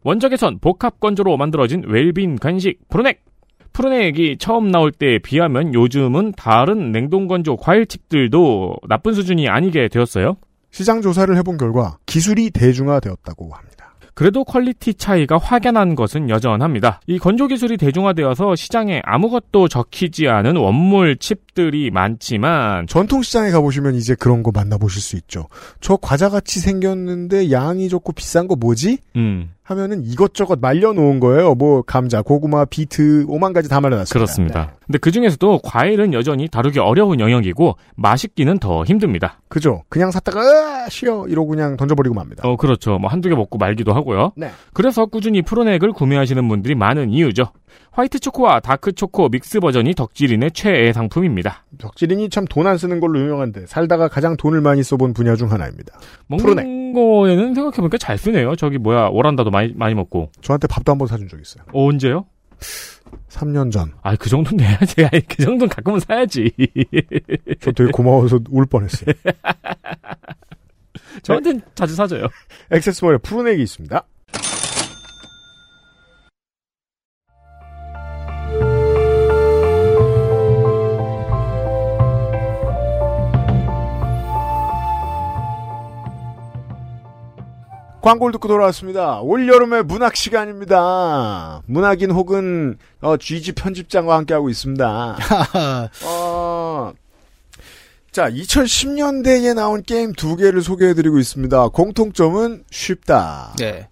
[0.03, 3.23] 원적에선 복합 건조로 만들어진 웰빈 간식 푸르넥.
[3.73, 10.37] 푸르넥이 처음 나올 때에 비하면 요즘은 다른 냉동 건조 과일칩들도 나쁜 수준이 아니게 되었어요.
[10.73, 13.80] 시장 조사를 해본 결과 기술이 대중화되었다고 합니다.
[14.15, 17.01] 그래도 quality 차이가 확연한 것은 여전합니다.
[17.07, 24.15] 이 건조 기술이 대중화되어서 시장에 아무것도 적히지 않은 원물 칩들이 많지만 전통 시장에 가보시면 이제
[24.15, 25.47] 그런 거 만나보실 수 있죠.
[25.81, 28.99] 저 과자같이 생겼는데 양이 좋고 비싼 거 뭐지?
[29.17, 31.55] 음, 하면은 이것저것 말려놓은 거예요.
[31.55, 34.13] 뭐 감자, 고구마, 비트, 오만 가지 다 말려놨습니다.
[34.13, 34.73] 그렇습니다.
[34.85, 39.41] 근데 그 중에서도 과일은 여전히 다루기 어려운 영역이고 맛있기는 더 힘듭니다.
[39.49, 39.85] 그죠?
[39.89, 42.49] 그냥 샀다가 으아, 쉬어 이러고 그냥 던져버리고 맙니다.
[42.49, 42.99] 어, 그렇죠.
[42.99, 44.33] 뭐 한두 개 먹고 말기도 하고요.
[44.37, 44.51] 네.
[44.73, 47.53] 그래서 꾸준히 푸르넥을 구매하시는 분들이 많은 이유죠.
[47.93, 51.65] white 초코와 dark 초코 mix 버전이 덕질인의 최애 상품입니다.
[51.79, 55.99] 덕질인이 참 돈 안 쓰는 걸로 유명한데 살다가 가장 돈을 많이 써본 분야 중 하나입니다.
[56.29, 56.95] 먹는 푸르넥.
[56.95, 58.55] 거에는 생각해보니까 잘 쓰네요.
[58.57, 60.31] 저기 뭐야 오란다도 많이 많이 먹고.
[60.41, 61.65] 저한테 밥도 한 번 사준 적 있어요.
[61.73, 62.27] 어, 언제요?
[63.29, 63.93] 3년 전.
[64.03, 65.03] 아, 그 정도는 내야지.
[65.11, 66.53] 아니, 그 정도는 가끔은 사야지.
[67.61, 69.15] 저 되게 고마워서 울 뻔했어요.
[71.23, 72.27] 저한테는 자주 사줘요.
[72.71, 74.03] XS몰에 푸르넥이 있습니다.
[88.01, 89.21] 광고를 듣고 돌아왔습니다.
[89.21, 91.63] 올여름의 문학 시간입니다.
[91.67, 95.19] 문학인 혹은 어, GG 편집장과 함께하고 있습니다.
[96.05, 96.93] 어,
[98.11, 101.69] 자, 2010년대에 나온 게임 두 개를 소개해드리고 있습니다.
[101.69, 103.55] 공통점은 쉽다.
[103.59, 103.89] 네.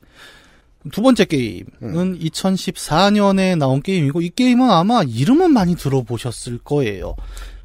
[0.93, 7.15] 두 번째 게임은 2014년에 나온 게임이고 이 게임은 아마 이름은 많이 들어보셨을 거예요.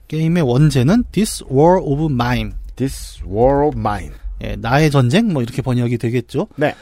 [0.07, 2.51] 게임의 원제는 This War of Mine.
[2.75, 4.13] This War of Mine.
[4.43, 6.47] 예, 나의 전쟁 뭐 이렇게 번역이 되겠죠.
[6.55, 6.75] 네.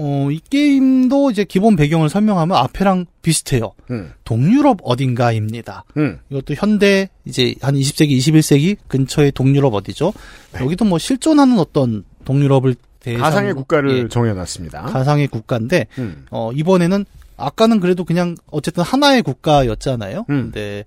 [0.00, 3.72] 어, 이 게임도 이제 기본 배경을 설명하면 앞에랑 비슷해요.
[3.90, 4.12] 음.
[4.24, 5.84] 동유럽 어딘가입니다.
[5.96, 6.20] 음.
[6.30, 10.12] 이것도 현대 이제 한 20세기, 21세기 근처의 동유럽 어디죠?
[10.52, 10.64] 네.
[10.64, 14.82] 여기도 뭐 실존하는 어떤 동유럽을 대상 가상의 국가를 예, 정해놨습니다.
[14.82, 16.26] 가상의 국가인데 음.
[16.30, 17.04] 어, 이번에는
[17.36, 20.26] 아까는 그래도 그냥 어쨌든 하나의 국가였잖아요.
[20.30, 20.50] 음.
[20.52, 20.84] 근데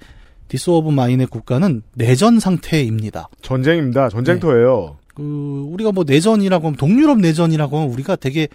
[0.47, 3.29] This War of Mine의 국가는 내전 상태입니다.
[3.41, 4.09] 전쟁입니다.
[4.09, 4.97] 전쟁터예요.
[5.21, 8.47] 그 우리가 뭐 내전이라고 하면 동유럽 내전이라고 하면 우리가 되게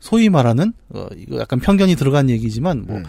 [0.00, 3.02] 소위 말하는 어 이거 약간 편견이 들어간 얘기지만 뭐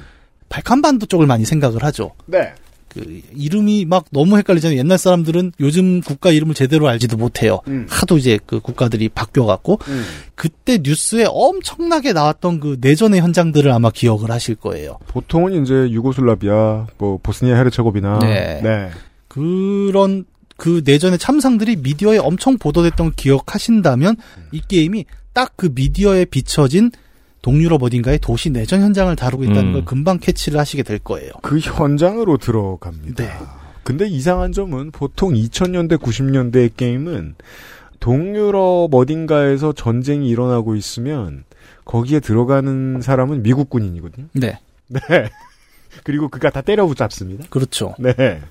[0.50, 2.12] 발칸반도 쪽을 많이 생각을 하죠.
[2.26, 2.54] 네.
[2.90, 4.78] 그 이름이 막 너무 헷갈리잖아요.
[4.78, 7.60] 옛날 사람들은 요즘 국가 이름을 제대로 알지도 못해요.
[7.88, 10.04] 하도 이제 그 국가들이 바뀌어 갖고 음.
[10.36, 14.98] 그때 뉴스에 엄청나게 나왔던 그 내전의 현장들을 아마 기억을 하실 거예요.
[15.08, 18.62] 보통은 이제 유고슬라비아, 뭐 보스니아 헤르체고비나, 네.
[18.64, 18.90] 네.
[19.28, 20.26] 그런
[20.58, 24.18] 그 내전의 참상들이 미디어에 엄청 보도됐던 걸 기억하신다면
[24.52, 26.92] 이 게임이 딱 그 미디어에 비춰진
[27.42, 29.74] 동유럽 어딘가의 도시 내전 현장을 다루고 있다는 음.
[29.74, 31.32] 걸 금방 캐치를 하시게 될 거예요.
[31.42, 33.24] 그 현장으로 들어갑니다.
[33.24, 33.32] 네.
[33.84, 37.36] 근데 이상한 점은 보통 2000년대, 90년대의 게임은
[38.00, 41.46] 동유럽 어딘가에서 전쟁이 일어나고 있으면
[41.86, 44.28] 거기에 들어가는 사람은 미국 군인이거든요.
[44.34, 44.60] 네.
[44.88, 45.00] 네.
[46.04, 47.46] 그리고 그가 다 때려붙잡습니다.
[47.50, 47.96] 그렇죠.
[47.98, 48.42] 네.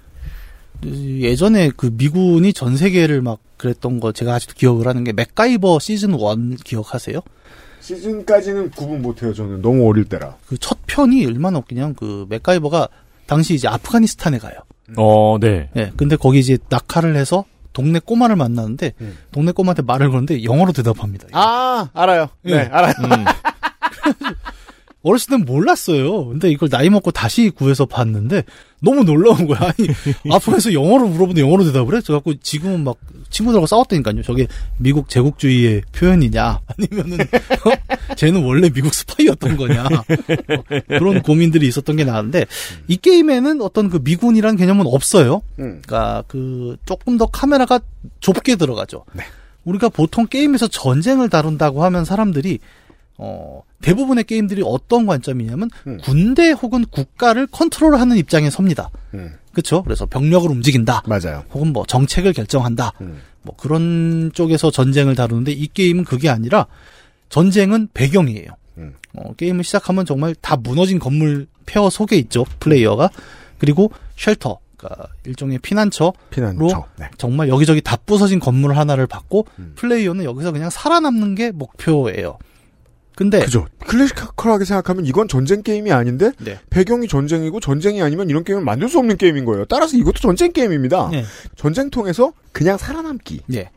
[0.84, 6.12] 예전에 그 미군이 전 세계를 막 그랬던 거 제가 아직도 기억을 하는 게 맥가이버 시즌
[6.14, 7.20] 1 기억하세요?
[7.80, 9.62] 시즌까지는 구분 못해요, 저는.
[9.62, 10.36] 너무 어릴 때라.
[10.46, 12.88] 그 첫 편이 얼마나 그냥 그 맥가이버가
[13.26, 14.54] 당시 이제 아프가니스탄에 가요.
[14.96, 15.70] 어, 네.
[15.76, 18.92] 예, 근데 거기 이제 낙하를 해서 동네 꼬마를 만나는데
[19.32, 21.26] 동네 꼬마한테 말을 거는데 영어로 대답합니다.
[21.32, 22.28] 아, 알아요.
[22.42, 22.58] 네, 예.
[22.70, 22.92] 알아요.
[25.02, 26.26] 어렸을 땐 몰랐어요.
[26.28, 28.42] 근데 이걸 나이 먹고 다시 구해서 봤는데
[28.80, 29.60] 너무 놀라운 거야.
[29.60, 29.88] 아니,
[30.30, 32.00] 앞으로서 영어로 물어보는데 영어로 대답을 해?
[32.00, 32.96] 그래갖고 지금은 막
[33.30, 34.22] 친구들하고 싸웠다니까요.
[34.22, 34.46] 저게
[34.78, 36.60] 미국 제국주의의 표현이냐?
[36.66, 37.18] 아니면은,
[37.64, 38.14] 어?
[38.14, 39.84] 쟤는 원래 미국 스파이였던 거냐?
[39.84, 42.46] 어, 그런 고민들이 있었던 게 나는데,
[42.88, 45.42] 이 게임에는 어떤 그 미군이라는 개념은 없어요.
[45.58, 45.82] 음.
[45.84, 47.80] 그러니까 그 조금 더 카메라가
[48.20, 49.04] 좁게 들어가죠.
[49.64, 52.60] 우리가 보통 게임에서 전쟁을 다룬다고 하면 사람들이
[53.18, 55.70] 어, 대부분의 게임들이 어떤 관점이냐면
[56.02, 58.90] 군대 혹은 국가를 컨트롤하는 입장에 섭니다.
[59.52, 59.82] 그렇죠?
[59.82, 61.02] 그래서 병력을 움직인다.
[61.06, 61.44] 맞아요.
[61.52, 62.92] 혹은 뭐 정책을 결정한다.
[63.42, 66.66] 뭐 그런 쪽에서 전쟁을 다루는데 이 게임은 그게 아니라
[67.28, 68.48] 전쟁은 배경이에요.
[69.14, 72.44] 어, 게임을 시작하면 정말 다 무너진 건물 폐허 속에 있죠.
[72.60, 73.10] 플레이어가.
[73.58, 74.58] 그리고 shelter.
[74.76, 77.06] 그러니까 일종의 피난처로 피난처, 네.
[77.16, 79.46] 정말 여기저기 다 부서진 건물 하나를 받고
[79.76, 82.36] 플레이어는 여기서 그냥 살아남는 게 목표예요.
[83.16, 83.66] 근데 그죠.
[83.86, 86.60] classical하게 생각하면 이건 전쟁 게임이 아닌데 네.
[86.68, 89.64] 배경이 전쟁이고 전쟁이 아니면 이런 게임을 만들 수 없는 게임인 거예요.
[89.64, 91.08] 따라서 이것도 전쟁 게임입니다.
[91.10, 91.24] 네.
[91.56, 93.40] 전쟁통에서 그냥 살아남기.
[93.54, 93.70] 예.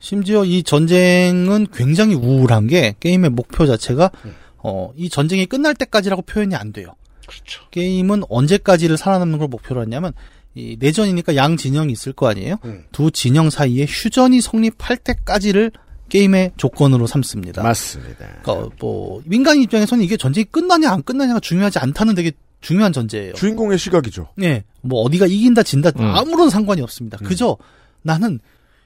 [0.00, 4.10] 심지어 이 전쟁은 굉장히 우울한 게 게임의 목표 자체가
[4.58, 6.94] 어, 이 전쟁이 끝날 때까지라고 표현이 안 돼요.
[7.26, 7.62] 그렇죠.
[7.70, 10.12] 게임은 언제까지를 살아남는 걸 목표로 했냐면
[10.54, 12.56] 이 내전이니까 양 진영이 있을 거 아니에요.
[12.92, 15.72] 두 진영 사이에 휴전이 성립할 때까지를
[16.08, 17.62] 게임의 조건으로 삼습니다.
[17.62, 18.26] 맞습니다.
[18.42, 23.34] 그러니까 뭐 민간 입장에서는 이게 전쟁이 끝나냐 안 끝나냐가 중요하지 않다는 되게 중요한 전제예요.
[23.34, 24.28] 주인공의 시각이죠.
[24.36, 26.02] 네, 뭐 어디가 이긴다 진다 음.
[26.14, 27.18] 아무런 상관이 없습니다.
[27.18, 27.56] 그저
[28.02, 28.40] 나는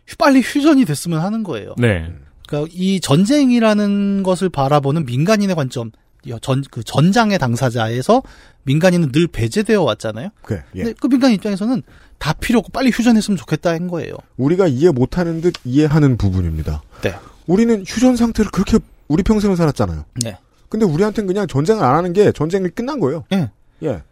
[0.06, 1.74] 휴- 빨리 휴전이 됐으면 하는 거예요.
[1.78, 2.12] 네.
[2.46, 5.90] 그러니까 이 전쟁이라는 것을 바라보는 민간인의 관점,
[6.24, 8.22] 이 전, 그 전장의 당사자에서
[8.64, 10.28] 민간인은 늘 배제되어 왔잖아요.
[10.42, 10.82] 그래, 예.
[10.82, 11.82] 근데 그 민간 입장에서는
[12.22, 14.14] 다 필요 없고 빨리 휴전했으면 좋겠다는 거예요.
[14.36, 16.80] 우리가 이해 못하는 듯 이해하는 부분입니다.
[17.02, 17.16] 네.
[17.48, 20.04] 우리는 휴전 상태를 그렇게 우리 평생을 살았잖아요.
[20.22, 20.38] 네.
[20.68, 23.24] 근데 우리한테는 그냥 전쟁을 안 하는 게 전쟁이 끝난 거예요.
[23.32, 23.50] 예.
[23.82, 24.02] 예.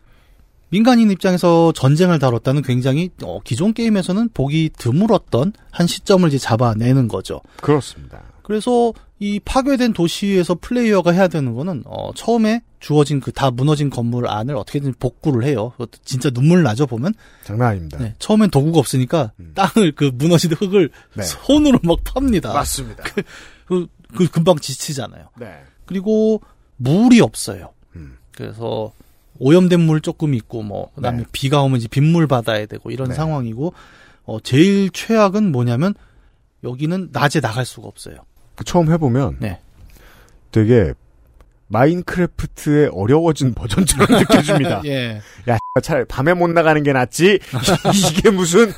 [0.70, 7.40] 민간인 입장에서 전쟁을 다뤘다는 굉장히 어, 기존 게임에서는 보기 드물었던 한 시점을 이제 잡아내는 거죠.
[7.60, 8.22] 그렇습니다.
[8.42, 8.92] 그래서
[9.22, 14.56] 이 파괴된 도시에서 플레이어가 해야 되는 거는 어, 처음에 주어진 그 다 무너진 건물 안을
[14.56, 15.70] 어떻게든 복구를 해요.
[15.72, 17.12] 그것도 진짜 눈물 나죠 보면.
[17.44, 17.98] 장난 아닙니다.
[17.98, 21.22] 네, 처음엔 도구가 없으니까 땅을 그 무너진 흙을 네.
[21.22, 22.52] 손으로 막 팝니다.
[22.54, 23.02] 맞습니다.
[23.04, 23.22] 그,
[23.66, 25.28] 그, 그 금방 지치잖아요.
[25.38, 25.62] 네.
[25.84, 26.40] 그리고
[26.78, 27.74] 물이 없어요.
[28.32, 28.90] 그래서
[29.38, 31.24] 오염된 물 조금 있고 뭐 그다음에 네.
[31.30, 33.14] 비가 오면 이제 빗물 받아야 되고 이런 네.
[33.14, 33.74] 상황이고
[34.24, 35.94] 어 제일 최악은 뭐냐면
[36.64, 38.16] 여기는 낮에 나갈 수가 없어요.
[38.60, 39.58] 그 처음 해보면 네.
[40.52, 40.92] 되게
[41.68, 44.82] 마인크래프트의 어려워진 버전처럼 느껴집니다.
[44.84, 45.22] 예.
[45.48, 47.38] 야, 차라리 밤에 못 나가는 게 낫지.
[47.94, 48.70] 이게 무슨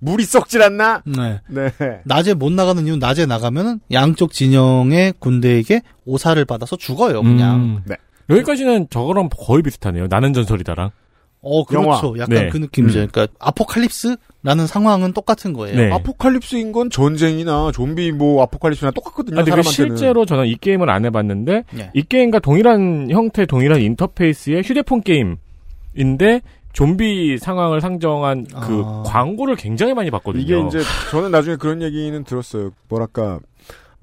[0.00, 1.02] 물이 썩질 않나?
[1.06, 1.40] 네.
[1.48, 1.70] 네.
[2.04, 7.56] 낮에 못 나가는 이유는 낮에 나가면 양쪽 진영의 군대에게 오사를 받아서 죽어요, 그냥.
[7.56, 7.80] 음.
[7.84, 7.94] 네.
[8.30, 10.08] 여기까지는 저거랑 거의 비슷하네요.
[10.08, 10.90] 나는 전설이다랑.
[11.44, 11.86] 어, 그렇죠.
[11.86, 12.18] 영화.
[12.18, 12.48] 약간 네.
[12.48, 13.00] 그 느낌이죠.
[13.00, 13.08] 음.
[13.10, 15.76] 그러니까 아포칼립스라는 상황은 똑같은 거예요.
[15.76, 15.92] 네.
[15.92, 19.40] 아포칼립스인 건 전쟁이나 좀비 뭐 아포칼립스나 똑같거든요.
[19.40, 19.62] 아.
[19.62, 21.90] 실제로 저는 이 게임을 안 해봤는데 예.
[21.94, 26.40] 이 게임과 동일한 형태, 동일한 인터페이스의 휴대폰 게임인데
[26.72, 29.02] 좀비 상황을 상정한 그 아.
[29.06, 30.42] 광고를 굉장히 많이 봤거든요.
[30.42, 30.80] 이게 이제
[31.10, 32.70] 저는 나중에 그런 얘기는 들었어요.
[32.88, 33.38] 뭐랄까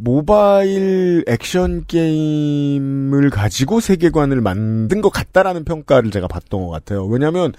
[0.04, 7.06] 모바일 액션 게임을 가지고 세계관을 만든 것 같다라는 평가를 제가 받던 것 같아요.
[7.06, 7.54] 왜냐하면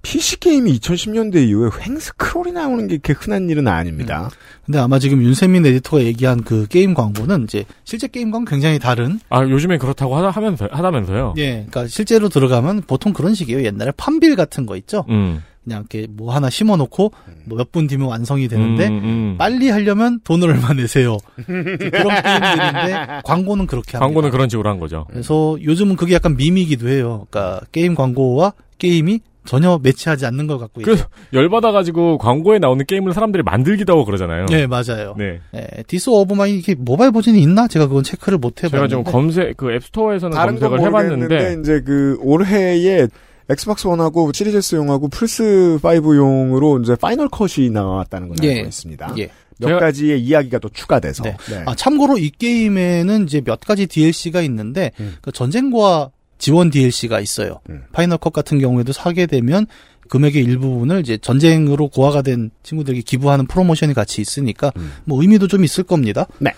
[0.00, 4.30] PC 게임이 2010년대 이후에 횡 스크롤이 나오는 게 그렇게 흔한 일은 아닙니다.
[4.64, 9.18] 근데 아마 지금 윤세민 에디터가 얘기한 그 게임 광고는 이제 실제 게임과는 굉장히 다른.
[9.28, 11.34] 아 요즘엔 그렇다고 하다 하면서 하다면서요.
[11.38, 11.50] 예.
[11.50, 13.64] 그러니까 실제로 들어가면 보통 그런 식이에요.
[13.64, 15.04] 옛날에 판빌 같은 거 있죠.
[15.08, 15.42] 음.
[15.64, 17.12] 그냥 이렇게 뭐 하나 심어놓고
[17.46, 19.34] 뭐 몇 분 뒤면 완성이 되는데 음, 음.
[19.38, 21.16] 빨리 하려면 돈을 얼마 내세요.
[21.46, 24.00] 그런 게임들인데 광고는 그렇게 합니다.
[24.00, 25.06] 광고는 그런 식으로 한 거죠.
[25.10, 27.26] 그래서 요즘은 그게 약간 밈이기도 해요.
[27.30, 30.80] 그러니까 게임 광고와 게임이 전혀 매치하지 않는 것 같고.
[30.82, 34.46] 그래서 열받아가지고 광고에 나오는 게임을 사람들이 만들기도 하고 그러잖아요.
[34.46, 35.14] 네 맞아요.
[35.18, 35.40] 네.
[35.52, 37.68] 네, This War of Mine 이게 모바일 버전이 있나?
[37.68, 38.90] 제가 그건 체크를 못 제가 해봤는데.
[38.90, 43.06] 좀 검색 그 App Store에서는 검색을 해봤는데 이제 그 올해에
[43.48, 48.56] Xbox One하고 Series S용하고 플스 5용으로 이제 Final Cut이 나왔다는 걸 예.
[48.56, 49.14] 알고 있습니다.
[49.18, 49.30] 예.
[49.58, 51.22] 몇 제가- 가지의 이야기가 또 추가돼서.
[51.22, 51.36] 네.
[51.48, 51.62] 네.
[51.66, 55.14] 아, 참고로 이 게임에는 이제 몇 가지 DLC가 있는데 음.
[55.20, 57.60] 그 전쟁고아 지원 DLC가 있어요.
[57.70, 57.82] 음.
[57.92, 59.66] Final Cut 같은 경우에도 사게 되면
[60.08, 64.92] 금액의 일부분을 이제 전쟁으로 고아가 된 친구들에게 기부하는 프로모션이 같이 있으니까 음.
[65.04, 66.26] 뭐 의미도 좀 있을 겁니다.
[66.40, 66.52] 네.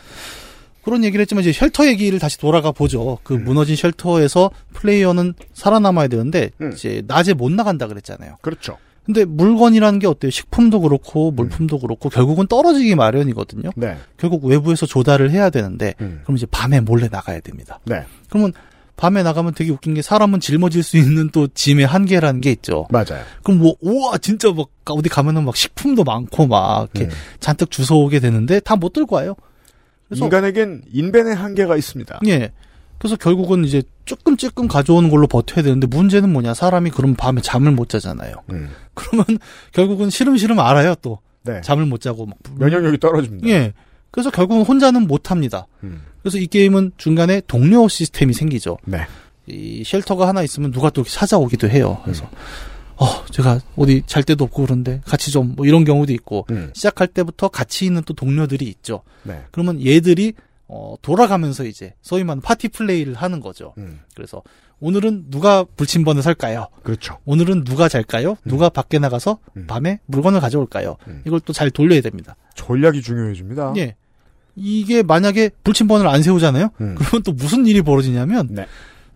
[0.86, 3.18] 그런 얘기를 했지만 이제 shelter 얘기를 다시 돌아가 보죠.
[3.24, 6.70] 그 무너진 shelter에서 플레이어는 살아남아야 되는데 음.
[6.72, 8.36] 이제 낮에 못 나간다 그랬잖아요.
[8.40, 8.78] 그렇죠.
[9.04, 10.30] 근데 물건이라는 게 어때요?
[10.30, 13.70] 식품도 그렇고 물품도 그렇고 결국은 떨어지기 마련이거든요.
[13.74, 13.96] 네.
[14.16, 16.20] 결국 외부에서 조달을 해야 되는데 음.
[16.22, 17.80] 그럼 이제 밤에 몰래 나가야 됩니다.
[17.84, 18.04] 네.
[18.28, 18.52] 그러면
[18.96, 22.86] 밤에 나가면 되게 웃긴 게 사람은 짊어질 수 있는 또 짐의 한계라는 게 있죠.
[22.90, 23.22] 맞아요.
[23.42, 27.16] 그럼 뭐 우와 진짜 막 어디 가면은 막 식품도 많고 막 이렇게 음.
[27.40, 29.34] 잔뜩 주워오게 되는데 다 못 들고 와요.
[30.14, 32.20] 인간에겐 인벤의 한계가 있습니다.
[32.26, 32.52] 예.
[32.98, 37.72] 그래서 결국은 이제 조금 조금 가져오는 걸로 버텨야 되는데 문제는 뭐냐 사람이 그럼 밤에 잠을
[37.72, 38.34] 못 자잖아요.
[38.50, 38.70] 음.
[38.94, 39.24] 그러면
[39.72, 41.60] 결국은 시름시름 알아요 또 네.
[41.60, 43.48] 잠을 못 자고 막 면역력이 떨어집니다.
[43.48, 43.72] 예.
[44.10, 45.66] 그래서 결국은 혼자는 못 합니다.
[45.84, 46.02] 음.
[46.22, 48.78] 그래서 이 게임은 중간에 동료 시스템이 생기죠.
[48.84, 49.06] 네.
[49.46, 52.00] 이 쉘터가 하나 있으면 누가 또 찾아오기도 해요.
[52.02, 52.28] 그래서 음.
[52.98, 56.70] 어 제가 어디 잘 데도 없고 그런데 같이 좀 뭐 이런 경우도 있고 음.
[56.74, 59.02] 시작할 때부터 같이 있는 또 동료들이 있죠.
[59.22, 59.42] 네.
[59.50, 60.32] 그러면 얘들이
[60.68, 63.74] 어 돌아가면서 이제 소위 말하는 파티 플레이를 하는 거죠.
[63.78, 64.00] 음.
[64.14, 64.42] 그래서
[64.80, 66.66] 오늘은 누가 불침번을 살까요?
[66.82, 67.18] 그렇죠.
[67.24, 68.36] 오늘은 누가 잘까요?
[68.44, 69.66] 누가 밖에 나가서 음.
[69.66, 70.96] 밤에 물건을 가져올까요?
[71.06, 71.22] 음.
[71.26, 72.36] 이걸 또 잘 돌려야 됩니다.
[72.54, 73.74] 전략이 중요해집니다.
[73.78, 73.94] 예.
[74.56, 76.70] 이게 만약에 불침번을 안 세우잖아요?
[76.80, 76.94] 음.
[76.98, 78.66] 그러면 또 무슨 일이 벌어지냐면 네.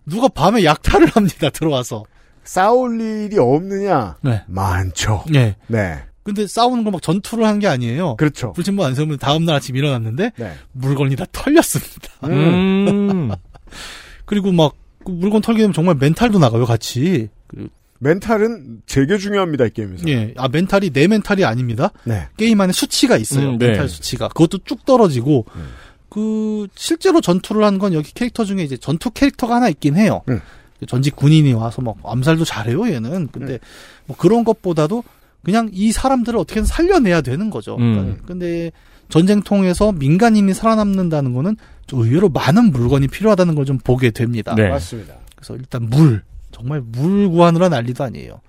[0.05, 1.49] 누가 밤에 약탈을 합니다.
[1.49, 2.03] 들어와서.
[2.43, 4.17] 싸울 일이 없느냐?
[4.21, 4.43] 네.
[4.47, 5.23] 많죠.
[5.35, 5.55] 예.
[5.67, 5.99] 네.
[6.23, 8.15] 근데 싸우는 걸막 전투를 하는 게 아니에요.
[8.17, 8.53] 그렇죠.
[8.53, 10.53] 불침번 안 세우면 다음날 아침 일어났는데 네.
[10.73, 12.09] 물건이 다 털렸습니다.
[12.25, 13.31] 음.
[14.25, 17.29] 그리고 막그 물건 털게 되면 정말 멘탈도 나가요, 같이.
[17.47, 17.67] 그,
[17.99, 20.07] 멘탈은 되게 중요합니다, 이 게임에서.
[20.09, 20.33] 예.
[20.37, 21.91] 아, 멘탈이 내 멘탈이 아닙니다.
[22.03, 22.27] 네.
[22.37, 23.49] 게임 안에 수치가 있어요.
[23.51, 23.67] 음, 네.
[23.67, 24.27] 멘탈 수치가.
[24.29, 25.67] 그것도 쭉 떨어지고, 음.
[26.09, 30.21] 그, 실제로 전투를 한 건 여기 캐릭터 중에 이제 전투 캐릭터가 하나 있긴 해요.
[30.29, 30.41] 음.
[30.87, 33.29] 전직 군인이 와서 막 암살도 잘해요, 얘는.
[33.31, 33.59] 근데
[34.05, 35.03] 뭐 그런 것보다도
[35.43, 37.75] 그냥 이 사람들을 어떻게든 살려내야 되는 거죠.
[37.77, 37.93] 음.
[37.93, 38.71] 그러니까 근데
[39.09, 41.57] 전쟁통에서 민간인이 살아남는다는 거는
[41.87, 44.55] 좀 의외로 많은 물건이 필요하다는 걸 좀 보게 됩니다.
[44.55, 44.69] 네.
[44.69, 45.15] 맞습니다.
[45.35, 46.23] 그래서 일단 물.
[46.51, 48.41] 정말 물 구하느라 난리도 아니에요.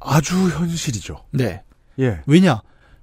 [0.00, 1.24] 아주 현실이죠.
[1.30, 1.62] 네.
[1.98, 2.20] 예.
[2.26, 2.60] 왜냐?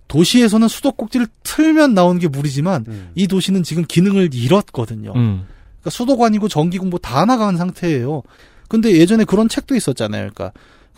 [0.07, 3.09] 도시에서는 수도꼭지를 틀면 나오는 게 물이지만 음.
[3.15, 5.13] 이 도시는 지금 기능을 잃었거든요.
[5.15, 5.45] 음.
[5.79, 8.23] 그러니까 수도관이고 전기고 뭐다 나간 상태예요.
[8.67, 10.29] 근데 예전에 그런 책도 있었잖아요.
[10.33, 10.51] 그러니까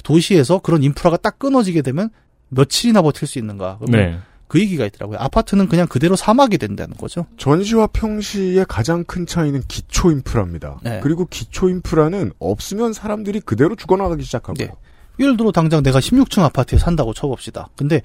[0.04, 2.10] 도시에서 그런 인프라가 딱 끊어지게 되면
[2.50, 3.80] 며칠이나 버틸 수 있는가.
[3.88, 4.20] 네.
[4.48, 5.18] 그 얘기가 있더라고요.
[5.20, 7.26] 아파트는 그냥 그대로 사막이 된다는 거죠.
[7.38, 10.80] 전시와 평시의 가장 큰 차이는 기초 인프라입니다.
[10.84, 11.00] 네.
[11.02, 14.68] 그리고 기초 인프라는 없으면 사람들이 그대로 죽어나가기 시작하고요.
[14.68, 14.74] 네.
[15.22, 17.70] 예를 들어 당장 내가 16층 아파트에 산다고 쳐봅시다.
[17.78, 18.02] 근데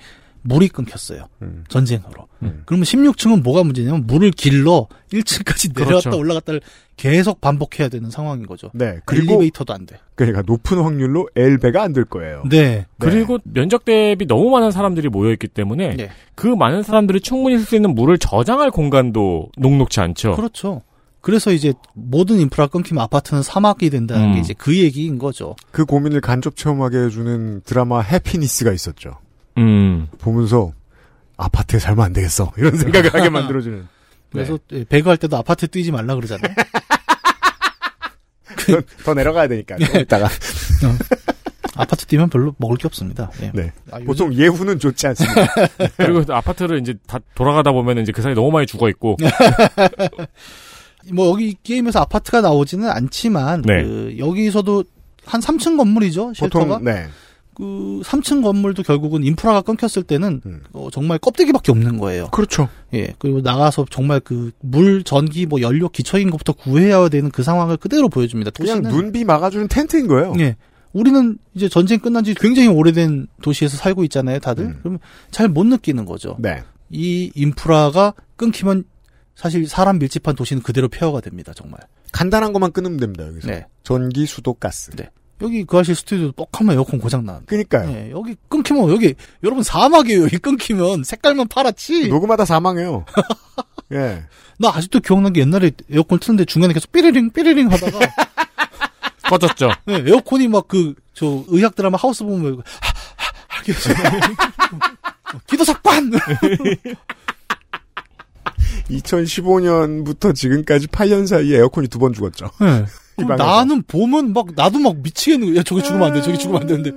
[0.46, 1.26] 물이 끊겼어요.
[1.42, 1.64] 음.
[1.68, 2.26] 전쟁으로.
[2.42, 2.62] 음.
[2.66, 6.18] 그러면 16층은 뭐가 문제냐면 물을 길러 1층까지 내려갔다 그렇죠.
[6.18, 6.60] 올라갔다를
[6.96, 8.70] 계속 반복해야 되는 상황인 거죠.
[8.74, 8.98] 네.
[9.04, 9.98] 그리고 엘리베이터도 안 돼.
[10.14, 12.42] 그러니까 높은 확률로 엘베가 안 될 거예요.
[12.48, 12.86] 네.
[12.98, 16.10] 그리고 면적 대비 너무 많은 사람들이 모여 있기 때문에 네.
[16.34, 20.36] 그 많은 사람들이 충분히 쓸 수 있는 물을 저장할 공간도 녹록지 않죠.
[20.36, 20.82] 그렇죠.
[21.20, 24.34] 그래서 이제 모든 인프라 끊기면 아파트는 사막이 된다는 음.
[24.34, 25.56] 게 이제 그 얘기인 거죠.
[25.72, 29.18] 그 고민을 간접 체험하게 해주는 드라마 해피니스가 있었죠.
[29.58, 30.08] 음.
[30.18, 30.72] 보면서
[31.36, 33.86] 아파트에 살면 안 되겠어 이런 생각을 하게 만들어주는.
[34.32, 36.52] 그래서 예, 배그할 때도 아파트 뛰지 말라 그러잖아요.
[38.66, 39.76] 더, 더 내려가야 되니까.
[39.76, 40.28] 좀 이따가.
[41.76, 43.30] 아파트 뛰면 별로 먹을 게 없습니다.
[43.42, 43.50] 예.
[43.54, 43.72] 네.
[43.90, 45.46] 아, 요즘- 보통 예후는 좋지 않습니다.
[45.96, 49.16] 그리고 또 아파트를 이제 다 돌아가다 보면 이제 그 사이 너무 많이 죽어 있고.
[51.12, 53.82] 뭐 여기 게임에서 아파트가 나오지는 않지만 네.
[53.84, 54.84] 그 여기서도
[55.24, 56.64] 한 3층 건물이죠 쉘터가.
[56.64, 57.06] 보통 네.
[57.56, 60.62] 그 3층 건물도 결국은 인프라가 끊겼을 때는 음.
[60.74, 62.28] 어, 정말 껍데기밖에 없는 거예요.
[62.28, 62.68] 그렇죠.
[62.92, 63.14] 예.
[63.18, 68.08] 그리고 나가서 정말 그 물, 전기, 뭐 연료, 기초인 것부터 구해야 되는 그 상황을 그대로
[68.10, 68.50] 보여줍니다.
[68.50, 70.34] 그냥 도시는- 눈비 막아주는 텐트인 거예요.
[70.38, 70.56] 예.
[70.92, 74.64] 우리는 이제 전쟁 끝난 지 굉장히 오래된 도시에서 살고 있잖아요, 다들.
[74.66, 74.78] 음.
[74.80, 74.98] 그러면
[75.30, 76.36] 잘 못 느끼는 거죠.
[76.38, 76.62] 네.
[76.90, 78.84] 이 인프라가 끊기면
[79.34, 81.80] 사실 사람 밀집한 도시는 그대로 폐허가 됩니다, 정말.
[82.12, 83.48] 간단한 것만 끊으면 됩니다, 여기서.
[83.48, 83.66] 네.
[83.82, 84.90] 전기, 수도, 가스.
[84.92, 85.08] 네.
[85.42, 87.40] 여기 그 아실 스튜디오 뻑하면 에어컨 고장 나.
[87.46, 87.90] 그니까요.
[87.90, 90.22] 네, 여기 끊기면 여기 여러분 사막이에요.
[90.24, 92.08] 여기 끊기면 색깔만 파랗지.
[92.08, 93.04] 녹음하다 사망해요.
[93.92, 94.24] 예.
[94.58, 97.98] 나 아직도 기억난 게 옛날에 에어컨 트는데 중간에 계속 삐리링 삐리링 하다가
[99.28, 99.70] 꺼졌죠.
[99.86, 102.60] 네, 에어컨이 막 그 저 의학 드라마 하우스 보면
[103.48, 103.72] 하게
[105.46, 106.10] 기도 삭반
[108.90, 112.50] 2015년부터 지금까지 8년 사이에 에어컨이 두 번 죽었죠.
[112.60, 112.84] 네.
[113.16, 115.58] 나는 보면 막 나도 막 미치겠는 거야.
[115.58, 116.22] 야, 저기 죽으면 안 돼.
[116.22, 116.92] 저기 죽으면 안 되는데.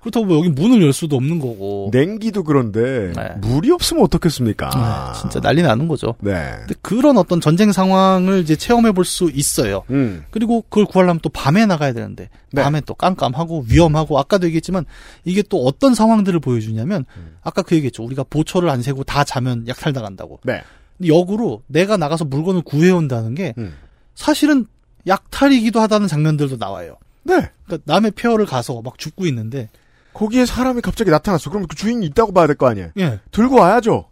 [0.00, 1.90] 그렇다고 뭐 여기 문을 열 수도 없는 거고.
[1.92, 3.28] 냉기도 그런데 네.
[3.40, 4.70] 물이 없으면 어떻겠습니까?
[4.74, 6.16] 아, 진짜 난리 나는 거죠.
[6.18, 6.54] 네.
[6.58, 9.84] 근데 그런 어떤 전쟁 상황을 이제 체험해 볼 수 있어요.
[9.90, 10.24] 음.
[10.32, 12.62] 그리고 그걸 구하려면 또 밤에 나가야 되는데 네.
[12.62, 14.86] 밤에 또 깜깜하고 위험하고 아까도 얘기했지만
[15.24, 17.36] 이게 또 어떤 상황들을 보여주냐면 음.
[17.44, 18.02] 아까 그 얘기했죠.
[18.02, 20.40] 우리가 보초를 안 세고 다 자면 약탈 당한다고.
[20.42, 20.62] 네.
[20.98, 23.74] 근데 역으로 내가 나가서 물건을 구해 온다는 게 음.
[24.16, 24.66] 사실은
[25.06, 26.96] 약탈이기도 하다는 장면들도 나와요.
[27.24, 27.50] 네.
[27.66, 29.68] 그러니까 남의 폐허를 가서 막 죽고 있는데
[30.14, 31.50] 거기에 사람이 갑자기 나타났어.
[31.50, 32.90] 그럼 그 주인이 있다고 봐야 될 거 아니에요?
[32.98, 33.20] 예.
[33.30, 34.08] 들고 와야죠.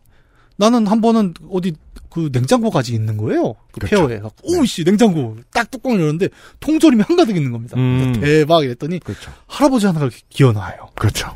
[0.57, 1.75] 나는 한 번은 어디
[2.11, 3.55] 그 냉장고까지 있는 거예요.
[3.73, 4.09] 그 그렇죠.
[4.09, 4.21] 폐허에.
[4.43, 6.29] 오씨 냉장고 딱 뚜껑을 열었는데
[6.61, 7.77] 통조림이 한가득 있는 겁니다.
[7.79, 8.13] 음.
[8.21, 9.31] 대박 이랬더니 그렇죠.
[9.47, 10.89] 할아버지 하나가 이렇게 기어 나와요.
[10.97, 11.33] 그렇죠.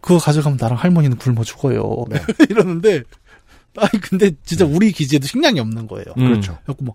[0.00, 2.04] 그거 가져가면 나랑 할머니는 굶어 죽어요.
[2.10, 2.20] 네.
[2.50, 3.02] 이러는데
[3.76, 6.06] 아니 근데 진짜 우리 기지에도 식량이 없는 거예요.
[6.18, 6.28] 음.
[6.28, 6.58] 그렇죠.
[6.64, 6.94] 그래갖고 뭐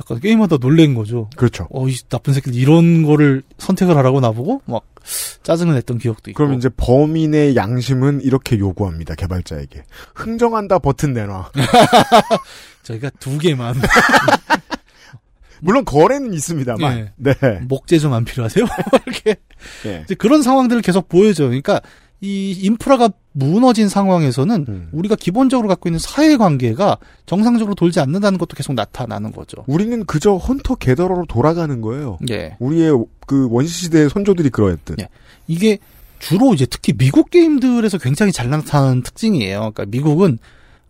[0.00, 1.30] 약간 게임하다 놀란 거죠.
[1.36, 1.66] 그렇죠.
[1.70, 4.84] 어, 이 나쁜 새끼들 이런 거를 선택을 하라고 나보고 막
[5.42, 6.36] 짜증을 냈던 기억도 있고.
[6.36, 9.14] 그럼 이제 범인의 양심은 이렇게 요구합니다.
[9.14, 9.84] 개발자에게.
[10.14, 11.50] 흥정한다 버튼 내놔.
[12.82, 13.74] 저희가 두 개만
[15.60, 16.98] 물론 거래는 있습니다만.
[16.98, 17.12] 예.
[17.16, 17.34] 네.
[17.66, 18.66] 목재 좀 안 필요하세요?
[19.06, 19.36] 이렇게
[19.86, 20.02] 예.
[20.04, 21.48] 이제 그런 상황들을 계속 보여줘요.
[21.48, 21.80] 그러니까
[22.20, 24.88] 이 인프라가 무너진 상황에서는 음.
[24.92, 26.96] 우리가 기본적으로 갖고 있는 사회 관계가
[27.26, 29.64] 정상적으로 돌지 않는다는 것도 계속 나타나는 거죠.
[29.66, 32.18] 우리는 그저 헌터 게더러로 돌아가는 거예요.
[32.30, 32.56] 예.
[32.58, 34.98] 우리의 그 원시시대의 선조들이 그러했듯.
[35.00, 35.08] 예.
[35.46, 35.78] 이게
[36.18, 39.58] 주로 이제 특히 미국 게임들에서 굉장히 잘 나타나는 특징이에요.
[39.58, 40.38] 그러니까 미국은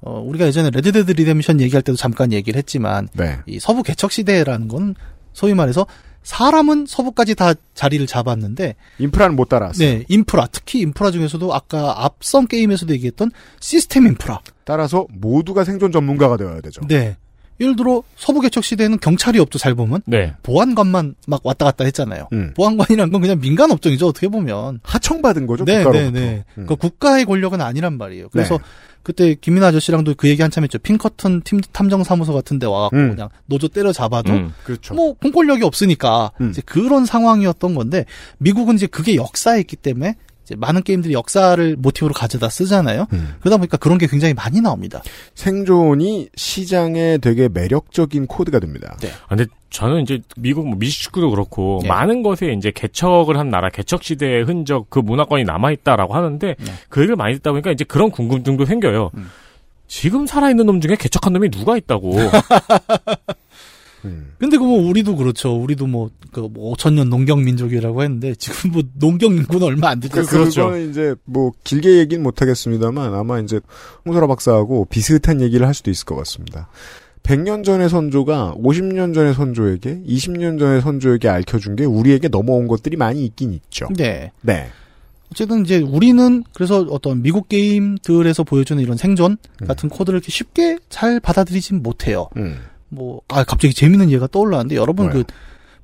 [0.01, 3.39] 어, 우리가 예전에 Red Dead Redemption 얘기할 때도 잠깐 얘기를 했지만 네.
[3.47, 4.95] 이 서부 개척 시대라는 건
[5.33, 5.87] 소위 말해서
[6.27, 9.89] 사람은 서부까지 다 자리를 잡았는데 인프라는 못 따라왔어요.
[9.89, 14.41] 네, 인프라 특히 인프라 중에서도 아까 앞선 게임에서도 얘기했던 시스템 인프라.
[14.65, 16.81] 따라서 모두가 생존 전문가가 되어야 되죠.
[16.89, 17.17] 네.
[17.61, 19.59] 예를 들어 서부 개척 시대에는 경찰이 없죠.
[19.59, 20.35] 잘 보면 네.
[20.43, 22.29] 보안관만 막 왔다 갔다 했잖아요.
[22.33, 22.53] 음.
[22.57, 24.09] 보안관이란 건 그냥 민간 업종이죠.
[24.09, 24.81] 어떻게 보면.
[24.83, 25.65] 하청받은 거죠.
[25.65, 26.11] 네, 국가로부터.
[26.11, 26.45] 네, 네.
[26.59, 26.67] 음.
[26.67, 28.31] 그 국가의 권력은 아니란 말이에요.
[28.31, 28.65] 그래서 네.
[29.07, 30.81] 그때 김민 아저씨랑도 그 얘기 한참 했죠.
[30.81, 33.11] 핑커튼 팀 탐정 사무소 같은 데 와갖고 음.
[33.11, 34.53] 그냥 노조 때려 잡아도 음.
[34.65, 34.95] 그렇죠.
[34.95, 36.51] 뭐 공권력이 없으니까 음.
[36.51, 38.05] 이제 그런 상황이었던 건데
[38.39, 40.17] 미국은 이제 그게 역사였기 때문에 이제
[40.57, 43.07] 많은 게임들이 역사를 모티브로 가져다 쓰잖아요.
[43.13, 43.35] 음.
[43.41, 45.03] 그러다 보니까 그런 게 굉장히 많이 나옵니다.
[45.35, 48.97] 생존이 시장에 되게 매력적인 코드가 됩니다.
[49.01, 49.09] 네.
[49.25, 51.89] 아, 근데 저는 이제 미국 뭐 미식축구도 그렇고 예.
[51.89, 56.55] 많은 것에 이제 개척을 한 나라, 개척 시대의 흔적, 그 문화권이 남아 있다라고 하는데
[56.89, 59.11] 그 얘기를 많이 듣다 보니까 이제 그런 궁금증도 생겨요.
[59.17, 59.29] 음.
[59.89, 62.17] 지금 살아있는 놈 중에 개척한 놈이 누가 있다고.
[64.07, 64.33] 음.
[64.39, 65.55] 근데 그뭐 우리도 그렇죠.
[65.55, 70.15] 우리도 뭐그 5천 년 농경 민족이라고 했는데 지금 뭐 농경 인구는 얼마 안 되죠.
[70.15, 73.61] 그, 그거는 이제 뭐 길게 얘기는 못 하겠습니다만 아마 이제
[74.05, 76.69] 홍소라 박사하고 비슷한 얘기를 할 수도 있을 것 같습니다.
[77.23, 83.25] 100년 전의 선조가 50년 전의 선조에게 20년 전의 선조에게 알려준 게 우리에게 넘어온 것들이 많이
[83.25, 83.89] 있긴 있죠.
[83.97, 84.31] 네.
[84.43, 84.69] 네.
[85.33, 91.19] 어쨌든 이제 우리는 그래서 어떤 미국 게임들에서 보여주는 이런 생존 같은 코드를 이렇게 쉽게 잘
[91.19, 92.29] 받아들이진 못해요.
[92.37, 92.59] 음.
[92.97, 95.23] 뭐, 아, 갑자기 재밌는 예가 떠올랐는데, 여러분 뭐요?
[95.23, 95.33] 그,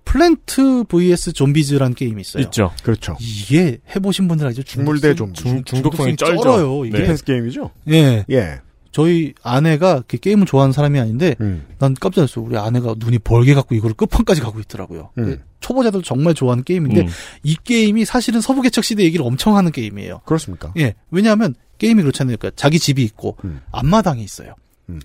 [0.04, 2.42] 플랜트 vs 좀비즈라는 게임이 있어요.
[2.44, 2.72] 있죠.
[2.82, 3.16] 그렇죠.
[3.20, 4.64] 이게 해보신 분들 알죠?
[4.64, 5.34] 식물 대 좀비.
[5.34, 6.42] 중, 중독성이 중독성이 쩔죠.
[6.42, 6.96] 쩔어요, 이게.
[6.96, 7.02] 네.
[7.04, 7.70] defense 게임이죠?
[7.90, 8.24] 예.
[8.30, 8.60] 예.
[8.90, 11.64] 저희 아내가 그 게임을 좋아하는 사람이 아닌데 음.
[11.78, 12.44] 난 깜짝 놀랐어요.
[12.44, 15.10] 우리 아내가 눈이 벌게 갖고 이거를 끝판까지 가고 있더라고요.
[15.16, 15.42] 음.
[15.60, 17.06] 초보자들 정말 좋아하는 게임인데 음.
[17.42, 20.20] 이 게임이 사실은 서부 개척 시대 얘기를 엄청 하는 게임이에요.
[20.26, 20.74] 그렇습니까?
[20.76, 20.94] 예.
[21.10, 22.36] 왜냐하면 게임이 그렇잖아요.
[22.36, 23.60] 그러니까 자기 집이 있고 음.
[23.70, 24.54] 앞마당에 있어요.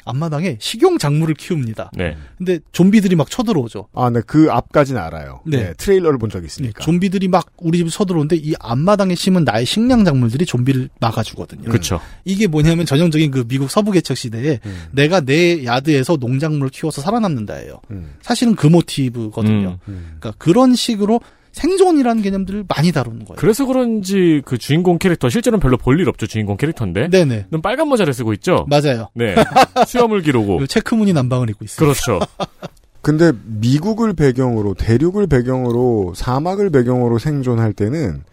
[0.05, 1.91] 앞마당에 식용 작물을 키웁니다.
[1.93, 2.17] 네.
[2.38, 3.88] 근데 좀비들이 막 쳐들어오죠.
[3.93, 5.41] 아, 네, 그 앞까지는 알아요.
[5.45, 5.57] 네.
[5.57, 6.84] 네, 트레일러를 본 적이 있으니까.
[6.84, 11.69] 좀비들이 막 우리 집에 쳐들어오는데 이 앞마당에 심은 나의 식량 작물들이 좀비를 막아주거든요.
[11.69, 11.99] 그쵸.
[12.25, 14.84] 이게 뭐냐면 전형적인 그 미국 서부 개척 시대에 음.
[14.91, 17.82] 내가 내 야드에서 농작물을 키워서 살아남는다예요.
[17.91, 18.15] 음.
[18.21, 19.80] 사실은 그 모티브거든요.
[19.86, 21.21] 그러니까 그런 식으로
[21.58, 23.36] 생존이라는 개념들을 많이 다루는 거예요.
[23.38, 27.10] 그래서 그런지 그 주인공 캐릭터 실제로는 별로 볼 일 없죠 주인공 캐릭터인데.
[27.10, 27.47] 네네.
[27.49, 28.66] 눈 빨간 모자를 쓰고 있죠.
[28.70, 29.10] 맞아요.
[29.16, 29.36] 네.
[29.88, 30.60] 수염을 기르고.
[30.60, 31.80] 그 체크무늬 남방을 입고 있어요.
[31.88, 32.20] 그렇죠.
[33.01, 38.24] 근데 미국을 배경으로 대륙을 배경으로 사막을 배경으로 생존할 때는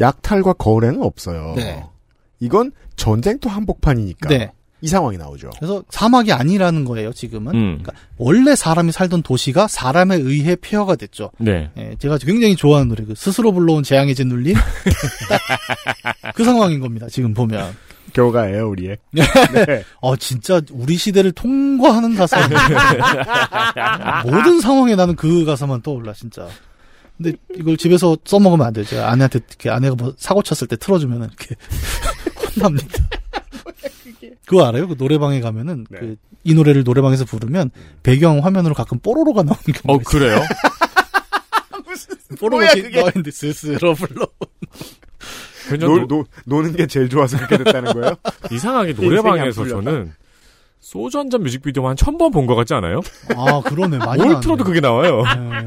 [0.00, 1.54] 약탈과 거래는 없어요.
[1.56, 1.82] 네.
[2.40, 4.52] 이건 전쟁터 한복판이니까 네.
[4.84, 5.48] 이 상황이 나오죠.
[5.58, 7.54] 그래서 사막이 아니라는 거예요, 지금은.
[7.54, 7.78] 음.
[7.80, 11.30] 그러니까 원래 사람이 살던 도시가 사람에 의해 폐허가 됐죠.
[11.38, 11.70] 네.
[11.78, 14.54] 예, 제가 굉장히 좋아하는 노래, 그 스스로 불러온 재앙의 짓눌림.
[14.54, 17.74] 딱 그 상황인 겁니다, 지금 보면.
[18.12, 18.98] 교가예요, 우리의.
[19.12, 19.24] 네.
[20.02, 22.46] 어, 진짜 우리 시대를 통과하는 가사.
[24.22, 26.46] 모든 상황에 나는 그 가사만 떠올라, 진짜.
[27.16, 28.84] 근데 이걸 집에서 써먹으면 안 돼요.
[28.84, 31.54] 제가 아내한테, 이렇게 아내가 뭐 사고 쳤을 때 틀어주면 이렇게
[32.60, 33.08] 혼납니다.
[34.46, 34.88] 그거 알아요?
[34.88, 37.70] 그 노래방에 가면은 그이 노래를 노래방에서 부르면
[38.02, 40.40] 배경 화면으로 가끔 뽀로로가 나오는 경우가 어 그래요?
[42.40, 44.26] 뽀로로가 나오는데 스스로 불러.
[45.78, 48.14] 노, 노, 노는 게 제일 좋아서 그렇게 됐다는 거예요?
[48.52, 49.66] 이상하게 인생이 노래방에서.
[49.66, 50.12] 저는
[50.80, 53.00] 소주 한 잔 뮤직비디오 한천 번 본 것 같지 않아요?
[53.34, 54.40] 아 그러네 많이 뭘.
[54.40, 55.22] 틀어도 그게 나와요.
[55.22, 55.66] 네.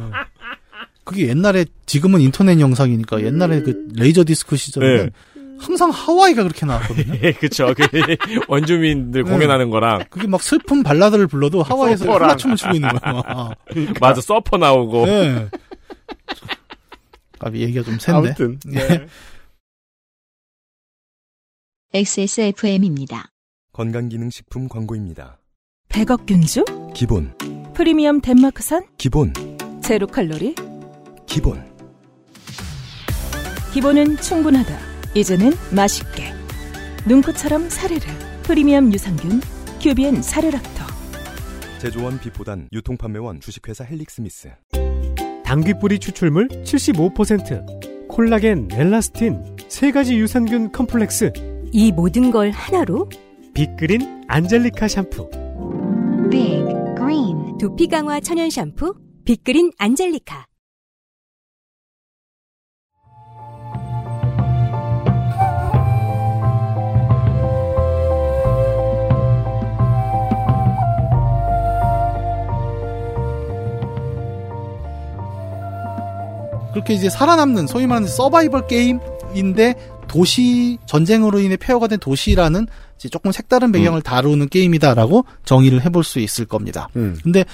[1.04, 5.42] 그게 옛날에 지금은 인터넷 영상이니까 옛날에 그 레이저 디스크 시절에는 네.
[5.60, 7.20] 항상 하와이가 그렇게 나왔거든요.
[7.24, 7.74] 예, 그쵸.
[7.76, 7.84] 그
[8.48, 9.32] 원주민들 네.
[9.32, 10.06] 공연하는 거랑.
[10.10, 12.30] 그게 막 슬픈 발라드를 불러도 하와이에서 서퍼랑.
[12.30, 13.50] 훌라춤을 추고 있는 거야.
[14.00, 15.06] 맞아, 서퍼 나오고.
[15.06, 15.50] 네.
[17.40, 18.14] 아, 얘기가 좀 샜네.
[18.16, 19.08] 아무튼, 네.
[21.94, 23.30] XSFM입니다.
[23.74, 25.40] 건강기능식품 광고입니다.
[25.90, 26.66] 100억 균주?
[26.94, 27.34] 기본,
[27.74, 28.86] 프리미엄 덴마크산?
[28.98, 29.34] 기본,
[29.84, 30.56] 제로 칼로리?
[31.28, 31.64] 기본.
[33.74, 34.87] 기본은 충분하다.
[35.18, 36.32] 이제는 맛있게.
[37.08, 38.02] 눈꽃처럼 사르르.
[38.44, 39.42] 프리미엄 유산균.
[39.82, 40.86] 큐비엔 사르락토.
[41.80, 44.52] 제조원 비포단 유통판매원 주식회사 헬릭스미스.
[45.44, 51.34] 당귀뿌리 추출물 75%, 콜라겐, 엘라스틴, 세 가지 유산균 컴플렉스,
[51.72, 53.10] 이 모든 걸 하나로
[53.56, 55.30] Big Green 안젤리카 샴푸.
[56.30, 56.64] Big
[56.96, 58.94] Green 두피 강화 천연 샴푸
[59.26, 60.46] 빅그린 안젤리카
[76.78, 79.74] 그렇게 이제 살아남는 소위 말하는 서바이벌 게임인데
[80.08, 82.68] 도시 전쟁으로 인해 폐허가 된 도시라는
[83.12, 86.88] 조금 색다른 배경을 다루는 게임이다라고 정의를 해볼 수 있을 겁니다.
[86.96, 87.18] 음.
[87.24, 87.46] 근데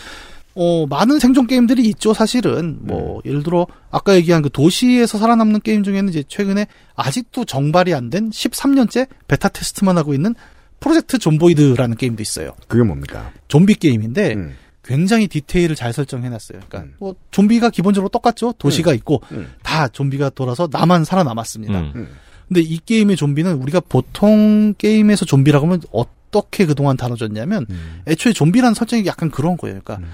[0.56, 5.84] 어 많은 생존 게임들이 있죠 사실은 뭐 예를 들어 아까 얘기한 그 도시에서 살아남는 게임
[5.84, 10.36] 중에는 이제 최근에 아직도 정발이 안 된 13년째 베타 테스트만 하고 있는
[10.82, 12.52] Project Zomboid라는 게임도 있어요.
[12.68, 13.32] 그게 뭡니까?
[13.48, 14.56] 좀비 게임인데 음.
[14.84, 16.60] 굉장히 디테일을 잘 설정해놨어요.
[16.68, 18.54] 그러니까 뭐 좀비가 기본적으로 똑같죠.
[18.54, 18.96] 도시가 음.
[18.96, 19.22] 있고
[19.62, 21.80] 다 좀비가 돌아서 나만 살아남았습니다.
[21.80, 22.10] 음.
[22.48, 27.66] 근데 이 게임의 좀비는 우리가 보통 게임에서 좀비라고 하면 어떻게 그동안 다뤄졌냐면
[28.08, 29.80] 애초에 좀비라는 설정이 약간 그런 거예요.
[29.84, 30.08] 그러니까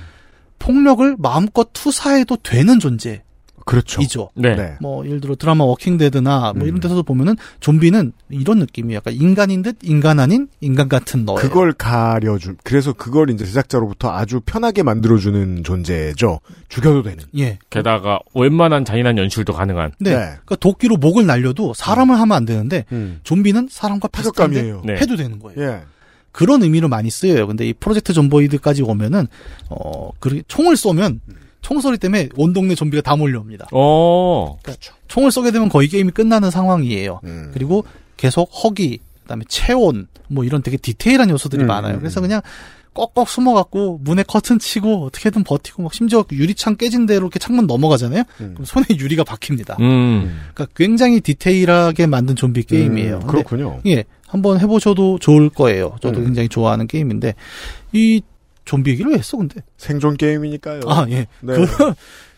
[0.59, 3.24] 폭력을 마음껏 투사해도 되는 존재.
[3.70, 4.01] 그렇죠.
[4.01, 4.30] 이죠.
[4.34, 4.55] 네.
[4.55, 4.78] 네.
[4.82, 8.97] 뭐 예를 들어 드라마 워킹데드나 뭐 이런 데서도 보면은 좀비는 이런 느낌이에요.
[8.97, 11.39] 약간 인간인 듯 인간 아닌 인간 같은 너예요.
[11.39, 16.39] 그걸 가려준, 그래서 그걸 이제 제작자로부터 아주 편하게 만들어주는 존재죠.
[16.67, 17.24] 죽여도 되는.
[17.38, 17.59] 예.
[17.70, 19.91] 게다가 웬만한 잔인한 연출도 가능한.
[19.99, 20.13] 네.
[20.13, 22.86] 그러니까 도끼로 목을 날려도 사람을 하면 안 되는데
[23.22, 24.82] 좀비는 사람과 비슷한데 타격감이에요.
[24.84, 24.93] 네.
[24.95, 25.61] 해도 되는 거예요.
[25.61, 25.82] 예.
[26.32, 27.45] 그런 의미로 많이 쓰여요.
[27.45, 29.28] 근데 이 Project Zomboid까지 오면은
[29.70, 31.22] 어, 그 총을 쏘면
[31.62, 33.68] 총소리 때문에 온 동네 좀비가 다 몰려옵니다.
[33.72, 34.57] 어.
[34.64, 34.93] 그렇죠.
[35.07, 37.22] 총을 쏘게 되면 거의 게임이 끝나는 상황이에요.
[37.24, 37.51] 음.
[37.53, 37.84] 그리고
[38.18, 41.95] 계속 허기, 그다음에 체온, 뭐 이런 되게 디테일한 요소들이 음, 많아요.
[41.95, 42.41] 음, 그래서 그냥
[42.93, 48.24] 꼭꼭 숨어갖고 문에 커튼 치고 어떻게든 버티고 막 심지어 유리창 깨진 데로 이렇게 창문 넘어가잖아요.
[48.41, 48.51] 음.
[48.53, 49.78] 그럼 손에 유리가 박힙니다.
[49.80, 50.39] 음.
[50.53, 53.20] 그러니까 굉장히 디테일하게 만든 좀비 게임이에요.
[53.24, 53.80] 음, 그렇군요.
[53.86, 55.95] 예, 한번 해보셔도 좋을 거예요.
[56.01, 56.26] 저도 음.
[56.26, 57.36] 굉장히 좋아하는 게임인데
[57.93, 58.22] 이
[58.70, 59.61] 좀비 얘기를 왜 했어 근데?
[59.78, 60.82] 생존 게임이니까요.
[60.86, 61.26] 아 예.
[61.41, 61.55] 네.
[61.55, 61.65] 그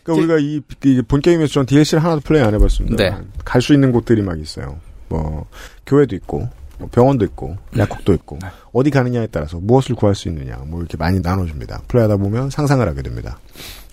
[0.02, 2.96] 그러니까 우리가 이, 이본 게임에서 전 DLC를 하나도 플레이 안 해봤습니다.
[2.96, 3.14] 네.
[3.44, 4.80] 갈수 있는 곳들이 막 있어요.
[5.08, 5.46] 뭐
[5.86, 8.38] 교회도 있고 뭐 병원도 있고 약국도 있고
[8.72, 11.82] 어디 가느냐에 따라서 무엇을 구할 수 있느냐 뭐 이렇게 많이 나눠줍니다.
[11.86, 13.38] 플레이하다 보면 상상을 하게 됩니다.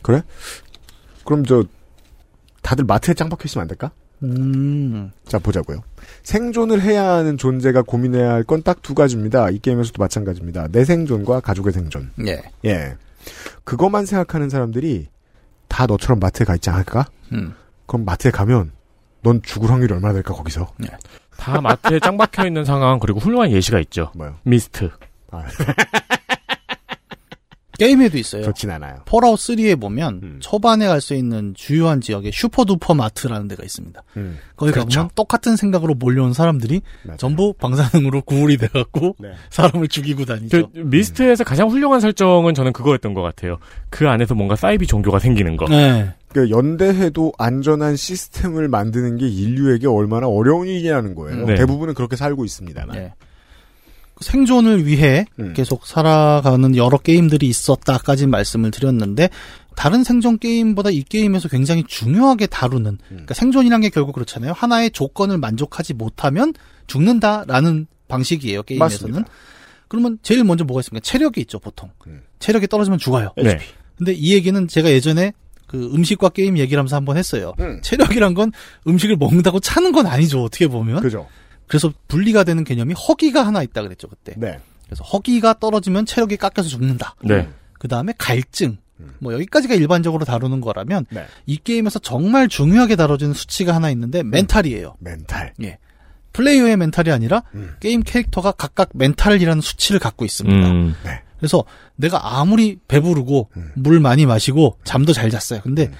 [0.02, 0.24] 그래?
[1.26, 1.66] 그럼 저
[2.62, 3.92] 다들 마트에 짱 박혀 있으면 안 될까?
[4.24, 5.12] 음.
[5.26, 5.82] 자 보자고요.
[6.24, 9.50] 생존을 해야 하는 존재가 고민해야 할 건 딱 두 가지입니다.
[9.50, 10.68] 이 게임에서도 마찬가지입니다.
[10.72, 12.12] 내 생존과 가족의 생존.
[12.28, 12.42] 예.
[12.66, 12.96] 예.
[13.64, 15.08] 그것만 생각하는 사람들이
[15.68, 17.06] 다 너처럼 마트에 가 있지 않을까?
[17.32, 17.54] 음.
[17.86, 18.72] 그럼 마트에 가면
[19.22, 20.74] 넌 죽을 확률이 얼마나 될까 거기서?
[21.38, 24.12] 다 마트에 짱 박혀 있는 상황 그리고 훌륭한 예시가 있죠.
[24.16, 24.36] 뭐요?
[24.44, 24.90] 미스트.
[27.80, 28.44] 게임에도 있어요.
[28.44, 28.98] 좋진 않아요.
[29.06, 34.04] Fallout 3에 보면 초반에 갈 수 있는 주요한 지역에 Super Duper Mart라는 데가 있습니다.
[34.18, 34.38] 음.
[34.56, 34.88] 거기 그렇죠.
[34.90, 36.82] 가보면 똑같은 생각으로 몰려온 사람들이
[37.18, 39.30] 전부 방사능으로 ghoul이 돼갖고 네.
[39.50, 40.70] 사람을 죽이고 다니죠.
[40.72, 43.58] 그 미스트에서 가장 훌륭한 설정은 저는 그거였던 것 같아요.
[43.90, 45.66] 그 안에서 뭔가 사이비 종교가 생기는 거.
[45.68, 46.14] 네.
[46.34, 51.46] 그 연대해도 안전한 시스템을 만드는 게 인류에게 얼마나 어려운 일이라는 거예요.
[51.46, 51.56] 네.
[51.56, 52.96] 대부분은 그렇게 살고 있습니다만.
[52.96, 53.14] 네.
[54.20, 55.54] 생존을 위해 음.
[55.54, 59.30] 계속 살아가는 여러 게임들이 있었다까지 말씀을 드렸는데
[59.76, 63.00] 다른 생존 게임보다 이 게임에서 굉장히 중요하게 다루는 음.
[63.08, 64.52] 그러니까 생존이란 게 결국 그렇잖아요.
[64.52, 66.54] 하나의 조건을 만족하지 못하면
[66.88, 68.64] 죽는다라는 방식이에요.
[68.64, 69.14] 게임에서는.
[69.14, 69.34] 맞습니다.
[69.88, 71.04] 그러면 제일 먼저 뭐가 있습니까?
[71.04, 71.90] 체력이 있죠, 보통.
[72.08, 72.22] 음.
[72.40, 73.32] 체력이 떨어지면 죽어요.
[73.38, 73.60] 네.
[73.98, 75.34] 근데 이 얘기는 제가 예전에
[75.68, 77.54] 그 음식과 게임 얘기를 하면서 한번 했어요.
[77.60, 77.80] 음.
[77.84, 78.52] 체력이란 건
[78.88, 80.44] 음식을 먹는다고 차는 건 아니죠.
[80.44, 81.02] 어떻게 보면.
[81.02, 81.28] 그죠.
[81.70, 84.34] 그래서 분리가 되는 개념이 허기가 하나 있다 그랬죠, 그때.
[84.36, 84.60] 네.
[84.86, 87.16] 그래서 허기가 떨어지면 체력이 깎여서 죽는다.
[87.24, 87.48] 네.
[87.74, 88.78] 그 다음에 갈증.
[89.20, 91.26] 뭐 여기까지가 일반적으로 다루는 거라면 네.
[91.46, 94.96] 이 게임에서 정말 중요하게 다뤄지는 수치가 하나 있는데 멘탈이에요.
[95.00, 95.54] 멘탈.
[95.64, 95.78] 예.
[96.34, 97.76] 플레이어의 멘탈이 아니라 음.
[97.80, 100.68] 게임 캐릭터가 각각 멘탈이라는 수치를 갖고 있습니다.
[100.70, 100.96] 음.
[101.06, 101.22] 네.
[101.38, 101.64] 그래서
[101.96, 103.72] 내가 아무리 배부르고 음.
[103.76, 105.62] 물 많이 마시고 잠도 잘 잤어요.
[105.62, 105.92] 근데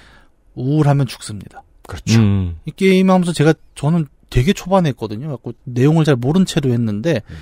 [0.54, 1.62] 우울하면 죽습니다.
[1.86, 2.20] 그렇죠.
[2.20, 2.58] 음.
[2.66, 5.28] 이 게임 하면서 제가 저는 되게 초반에 했거든요.
[5.28, 7.36] 갖고 내용을 잘 모른 채로 했는데 음.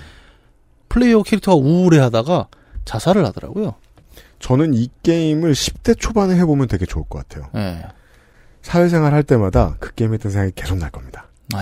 [0.89, 2.49] 플레이어 캐릭터가 우울해 하다가
[2.85, 3.75] 자살을 하더라고요.
[4.39, 7.51] 저는 이 게임을 10대 초반에 해보면 되게 좋을 것 같아요.
[7.57, 7.83] 예.
[8.63, 11.29] 사회생활 할 때마다 그 게임에 대한 생각이 계속 날 겁니다.
[11.55, 11.59] 예.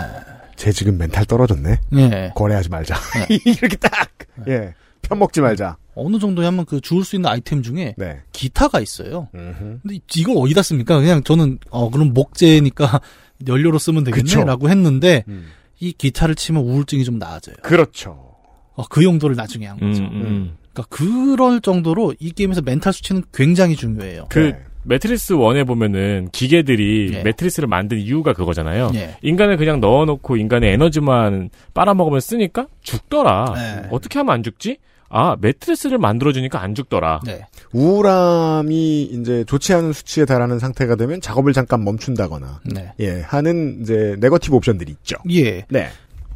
[0.56, 1.80] 쟤 지금 멘탈 떨어졌네.
[1.96, 2.32] 예.
[2.34, 2.94] 거래하지 말자.
[3.28, 3.38] 네.
[3.44, 4.10] 이렇게 딱.
[4.48, 4.74] 예.
[5.02, 5.76] 편먹지 말자.
[5.94, 8.20] 어느 정도 하면 그 주울 수 있는 아이템 중에 네.
[8.32, 9.28] 기타가 있어요.
[9.34, 9.80] 음흠.
[9.82, 10.98] 근데 이걸 어디다 씁니까?
[10.98, 13.00] 그냥 저는 어 그럼 목재니까
[13.46, 14.04] 연료로 쓰면.
[14.04, 15.46] 되겠네라고 했는데 음.
[15.80, 17.56] 이 기타를 치면 우울증이 좀 나아져요.
[17.62, 18.34] 그렇죠.
[18.74, 20.04] 어, 그 용도를 나중에 한 음, 거죠.
[20.04, 20.56] 음.
[20.72, 24.26] 그러니까 그럴 정도로 이 게임에서 멘탈 수치는 굉장히 중요해요.
[24.28, 24.62] 그 네.
[24.84, 27.22] 매트릭스 1에 보면은 기계들이 예.
[27.22, 28.92] 매트릭스를 만든 이유가 그거잖아요.
[28.94, 29.16] 예.
[29.22, 33.52] 인간을 그냥 넣어놓고 인간의 에너지만 빨아먹으면 쓰니까 죽더라.
[33.54, 33.88] 네.
[33.90, 34.78] 어떻게 하면 안 죽지?
[35.08, 37.20] 아 매트릭스를 만들어주니까 안 죽더라.
[37.24, 37.46] 네.
[37.72, 42.92] 우울함이 이제 좋지 않은 수치에 달하는 상태가 되면 작업을 잠깐 멈춘다거나 네.
[43.00, 45.16] 예 하는 이제 네거티브 옵션들이 있죠.
[45.30, 45.64] 예.
[45.68, 45.88] 네.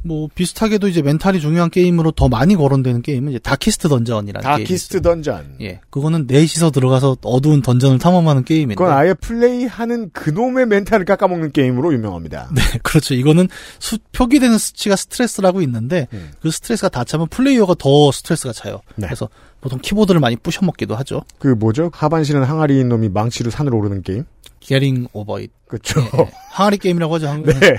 [0.03, 5.03] 뭐 비슷하게도 이제 멘탈이 중요한 게임으로 더 많이 거론되는 게임은 이제 Darkest Dungeon이라는 게임이 Darkest.
[5.03, 5.57] Dungeon.
[5.61, 5.81] 예.
[5.91, 8.77] 그거는 넷이서 들어가서 어두운 던전을 탐험하는 게임인데.
[8.77, 12.51] 그건 아예 플레이하는 그놈의 멘탈을 깎아먹는 게임으로 유명합니다.
[12.55, 13.15] 네, 그렇죠.
[13.15, 13.49] 이거는
[13.79, 16.31] 수, 표기되는 수치가 스트레스라고 있는데 음.
[16.41, 18.81] 그 스트레스가 다 차면 플레이어가 더 스트레스가 차요.
[18.97, 19.07] 네.
[19.07, 19.29] 그래서
[19.61, 21.23] 보통 키보드를 많이 부셔먹기도 하죠.
[21.39, 21.91] 그 뭐죠?
[21.93, 24.25] 하반신은 항아리인 놈이 망치로 산을 오르는 게임?
[24.61, 25.51] Getting Over It.
[25.67, 26.01] 그렇죠.
[26.01, 27.35] 예, 항아리 게임이라고 하죠.
[27.45, 27.79] 네.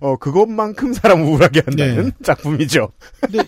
[0.00, 2.10] 어 그것만큼 사람 우울하게 한다는 네.
[2.22, 2.92] 작품이죠.
[3.20, 3.40] 근데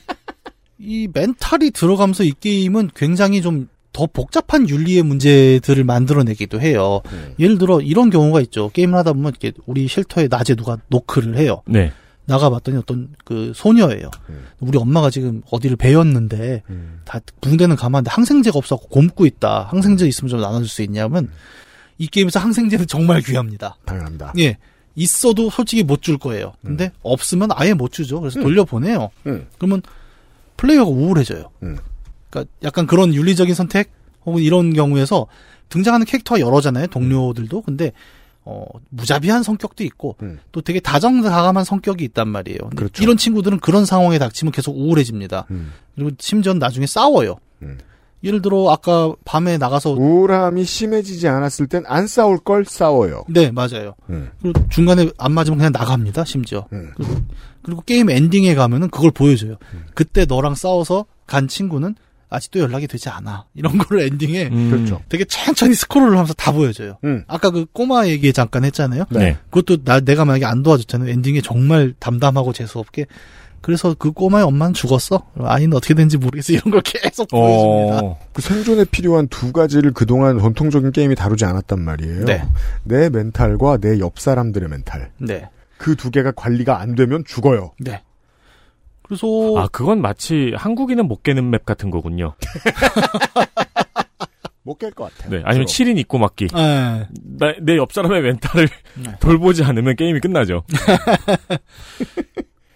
[0.78, 7.02] 이 멘탈이 들어가면서 이 게임은 굉장히 좀 더 복잡한 윤리의 문제들을 만들어내기도 해요.
[7.12, 7.34] 음.
[7.38, 8.70] 예를 들어 이런 경우가 있죠.
[8.70, 11.62] 게임을 하다 보면 이렇게 우리 shelter에 낮에 누가 노크를 해요.
[11.66, 11.92] 네.
[12.24, 14.10] 나가봤더니 어떤 그 소녀예요.
[14.30, 14.46] 음.
[14.60, 17.00] 우리 엄마가 지금 어디를 배웠는데 음.
[17.04, 19.68] 다 붕대는 가만한데 항생제가 없어서 곰고 있다.
[19.70, 21.28] 항생제 있으면 좀 나눠줄 수 있냐면
[21.98, 23.76] 이 게임에서 항생제는 정말 귀합니다.
[23.84, 24.32] 당연합니다.
[24.38, 24.56] 예.
[24.94, 26.52] 있어도 솔직히 못 줄 거예요.
[26.64, 28.20] 근데 없으면 아예 못 주죠.
[28.20, 29.10] 그래서 돌려보내요.
[29.26, 29.46] 음.
[29.58, 29.82] 그러면
[30.56, 31.50] 플레이어가 우울해져요.
[31.62, 31.78] 음.
[32.30, 33.90] 그러니까 약간 그런 윤리적인 선택
[34.24, 35.26] 혹은 이런 경우에서
[35.68, 36.86] 등장하는 캐릭터가 여러잖아요.
[36.88, 37.62] 동료들도.
[37.62, 37.92] 근데
[38.44, 40.40] 어 무자비한 성격도 있고 음.
[40.50, 42.58] 또 되게 다정다감한 성격이 있단 말이에요.
[42.76, 43.02] 그렇죠.
[43.02, 45.46] 이런 친구들은 그런 상황에 닥치면 계속 우울해집니다.
[45.52, 45.72] 음.
[45.94, 47.36] 그리고 심지어 나중에 싸워요.
[48.22, 48.26] 음.
[48.26, 53.24] 예를 들어 아까 밤에 나가서 우울함이 심해지지 않았을 땐 안 싸울 걸 싸워요.
[53.28, 53.94] 네 맞아요.
[54.10, 54.30] 음.
[54.40, 56.24] 그리고 중간에 안 맞으면 그냥 나갑니다.
[56.24, 56.66] 심지어.
[56.72, 56.92] 음.
[56.96, 57.14] 그리고,
[57.62, 59.56] 그리고 게임 엔딩에 가면은 그걸 보여줘요.
[59.94, 61.94] 그때 너랑 싸워서 간 친구는
[62.28, 63.44] 아직도 연락이 되지 않아.
[63.54, 64.70] 이런 거를 엔딩에 음.
[64.70, 65.02] 그렇죠.
[65.10, 66.96] 되게 천천히 스크롤을 하면서 다 보여줘요.
[67.04, 67.24] 음.
[67.26, 69.04] 아까 그 꼬마 얘기 잠깐 했잖아요.
[69.10, 69.36] 네.
[69.50, 71.10] 그것도 나 내가 만약에 안 도와줬잖아요.
[71.10, 73.06] 엔딩에 정말 담담하고 재수없게.
[73.62, 75.22] 그래서 그 꼬마의 엄마는 죽었어.
[75.38, 76.52] 아이는 어떻게 된지 모르겠어.
[76.52, 77.98] 이런 걸 계속 보여줍니다.
[78.02, 78.18] 어.
[78.32, 82.24] 그 생존에 필요한 두 가지를 그동안 전통적인 게임이 다루지 않았단 말이에요.
[82.26, 82.42] 네.
[82.84, 85.10] 내 멘탈과 내 옆 사람들의 멘탈.
[85.18, 85.48] 네.
[85.78, 87.72] 그 두 개가 관리가 안 되면 죽어요.
[87.80, 88.02] 네.
[89.02, 92.34] 그래서 아 그건 마치 한국인은 못 깨는 맵 같은 거군요.
[94.64, 95.30] 못 깰 것 같아요.
[95.38, 96.46] 네, 아니면 7인 입고 맞기.
[96.54, 97.06] 네.
[97.62, 98.68] 내 옆 사람의 멘탈을
[99.20, 100.62] 돌보지 않으면 게임이 끝나죠.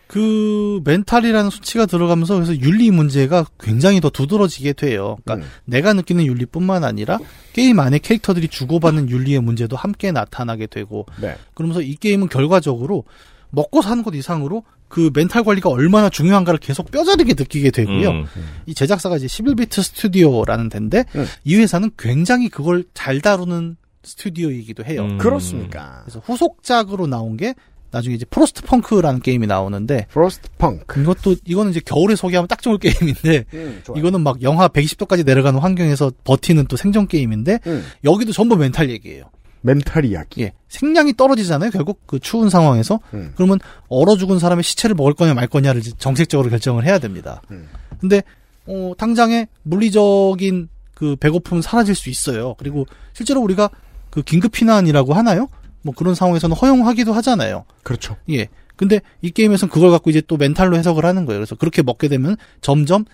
[0.07, 5.17] 그 멘탈이라는 수치가 들어가면서 그래서 윤리 문제가 굉장히 더 두드러지게 돼요.
[5.25, 7.19] 그러니까 내가 느끼는 윤리뿐만 아니라
[7.53, 11.37] 게임 안에 캐릭터들이 주고받는 윤리의 문제도 함께 나타나게 되고 네.
[11.55, 13.05] 그러면서 이 게임은 결과적으로
[13.51, 18.11] 먹고 사는 것 이상으로 그 멘탈 관리가 얼마나 중요한가를 계속 뼈저리게 느끼게 되고요.
[18.11, 18.27] 음.
[18.67, 21.05] 이 제작사가 이제 11비트 스튜디오라는 데인데
[21.45, 25.03] 이 회사는 굉장히 그걸 잘 다루는 스튜디오이기도 해요.
[25.03, 25.19] 음.
[25.19, 26.03] 그렇습니까?
[26.05, 27.55] 그래서 후속작으로 나온 게
[27.97, 33.83] 나중에 이제 Frostpunk라는 게임이 나오는데 Frostpunk 이것도 이거는 이제 겨울에 소개하면 딱 좋을 게임인데 음.
[33.97, 37.85] 이거는 막 영하 120도까지 내려가는 환경에서 버티는 또 생존 게임인데 음.
[38.05, 39.25] 여기도 전부 멘탈 얘기예요.
[39.63, 40.43] 멘탈 이야기.
[40.43, 40.53] 예.
[40.69, 41.71] 식량이 떨어지잖아요.
[41.71, 43.01] 결국 그 추운 상황에서.
[43.15, 43.33] 음.
[43.35, 47.43] 그러면 얼어 죽은 사람의 시체를 먹을 거냐 말 거냐를 정책적으로 결정을 해야 됩니다.
[47.51, 47.69] 음.
[47.99, 48.23] 근데
[48.67, 52.55] 어 당장에 물리적인 그 배고픔은 사라질 수 있어요.
[52.59, 53.71] 그리고 실제로 우리가
[54.11, 55.49] 그 긴급 피난이라고 하나요?
[55.87, 57.65] 뭐 그런 상황에서는 허용하기도 하잖아요.
[57.85, 58.17] 그렇죠.
[58.31, 58.49] 예.
[58.75, 61.39] 근데 이 게임에서는 그걸 갖고 이제 또 멘탈로 해석을 하는 거예요.
[61.39, 63.05] 그래서 그렇게 먹게 되면 점점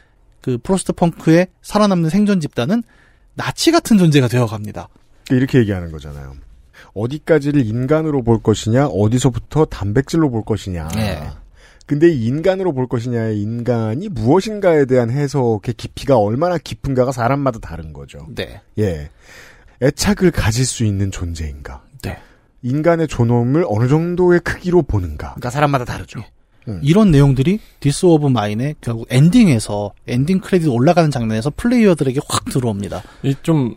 [0.40, 2.82] 그 Frostpunk의 살아남는 생존 집단은
[3.34, 4.88] 나치 같은 존재가 되어 갑니다.
[5.30, 6.34] 이렇게 얘기하는 거잖아요.
[6.94, 10.88] 어디까지를 인간으로 볼 것이냐, 어디서부터 단백질로 볼 것이냐.
[10.88, 11.22] 네.
[11.86, 18.26] 근데 이 인간으로 볼 것이냐의 인간이 무엇인가에 대한 해석의 깊이가 얼마나 깊은가가 사람마다 다른 거죠.
[18.34, 18.60] 네.
[18.78, 19.10] 예.
[19.82, 21.82] 애착을 가질 수 있는 존재인가.
[22.02, 22.18] 네.
[22.62, 25.30] 인간의 존엄을 어느 정도의 크기로 보는가.
[25.30, 26.20] 그러니까 사람마다 다르죠.
[26.68, 26.80] 음.
[26.82, 33.02] 이런 내용들이 This War of Mine의 결국 엔딩에서 엔딩 크레딧 올라가는 장면에서 플레이어들에게 확 들어옵니다.
[33.24, 33.76] 이 좀,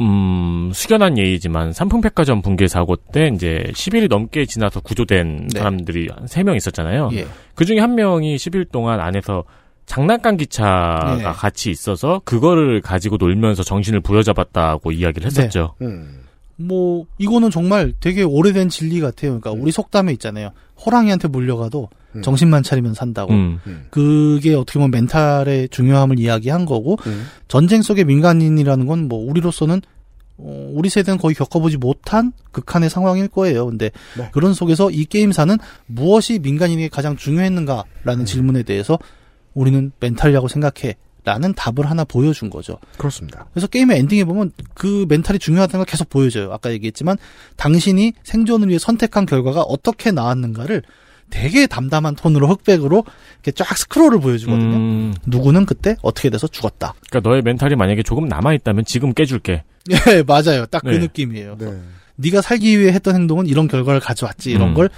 [0.00, 5.58] 음, 숙연한 얘기지만 삼풍백화점 붕괴 사고 때 이제 10일이 넘게 지나서 구조된 네.
[5.58, 7.10] 사람들이 한 3명 있었잖아요.
[7.12, 7.26] 예.
[7.54, 9.44] 그 중에 한 명이 10일 동안 안에서
[9.86, 11.22] 장난감 기차가 네.
[11.24, 15.74] 같이 있어서 그거를 가지고 놀면서 정신을 부여잡았다고 이야기를 했었죠.
[15.82, 16.19] 음.
[16.60, 19.38] 뭐 이거는 정말 되게 오래된 진리 같아요.
[19.38, 20.50] 그러니까 우리 속담에 있잖아요.
[20.84, 22.22] 호랑이한테 물려가도 음.
[22.22, 23.32] 정신만 차리면 산다고.
[23.32, 23.60] 음.
[23.90, 27.26] 그게 어떻게 보면 멘탈의 중요함을 이야기한 거고 음.
[27.48, 29.80] 전쟁 속의 민간인이라는 건 뭐 우리로서는
[30.42, 33.66] 어, 우리 세대는 거의 겪어보지 못한 극한의 상황일 거예요.
[33.66, 34.28] 근데 네.
[34.32, 35.56] 그런 속에서 이 게임사는
[35.86, 37.16] 무엇이 민간인에게 가장 음.
[37.16, 38.98] 중요했는가라는 질문에 대해서
[39.54, 40.96] 우리는 멘탈이라고 생각해.
[41.24, 42.78] 라는 답을 하나 보여준 거죠.
[42.96, 43.46] 그렇습니다.
[43.52, 46.52] 그래서 게임의 엔딩에 보면 그 멘탈이 중요하다는 걸 계속 보여줘요.
[46.52, 47.16] 아까 얘기했지만
[47.56, 50.82] 당신이 생존을 위해 선택한 결과가 어떻게 나왔는가를
[51.30, 53.04] 되게 담담한 톤으로 흑백으로
[53.34, 54.76] 이렇게 쫙 스크롤을 보여주거든요.
[54.76, 56.94] 음, 누구는 그때 어떻게 돼서 죽었다.
[57.08, 59.62] 그러니까 너의 멘탈이 만약에 조금 남아 있다면 지금 깨줄게.
[59.90, 60.66] 예, 맞아요.
[60.66, 60.98] 딱 그 네.
[60.98, 61.56] 느낌이에요.
[61.58, 61.80] 네.
[62.16, 64.50] 네가 살기 위해 했던 행동은 이런 결과를 가져왔지.
[64.50, 64.74] 이런 음.
[64.74, 64.90] 걸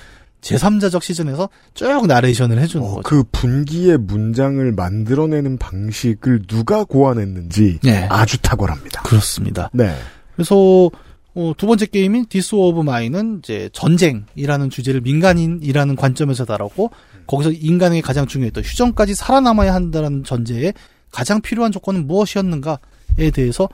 [0.42, 3.00] 제3자적 시점에서 쭉 나레이션을 해주는 거죠.
[3.02, 8.06] 그 분기의 문장을 만들어내는 방식을 누가 고안했는지 네.
[8.10, 9.02] 아주 탁월합니다.
[9.02, 9.70] 그렇습니다.
[9.72, 9.94] 네.
[10.34, 10.90] 그래서
[11.34, 16.90] 어, 두 번째 게임인 This War of Mine은 이제 전쟁이라는 주제를 민간인이라는 관점에서 다뤘고
[17.26, 20.74] 거기서 인간에게 가장 중요했던 휴전까지 살아남아야 한다는 전제에
[21.10, 23.68] 가장 필요한 조건은 무엇이었는가에 대해서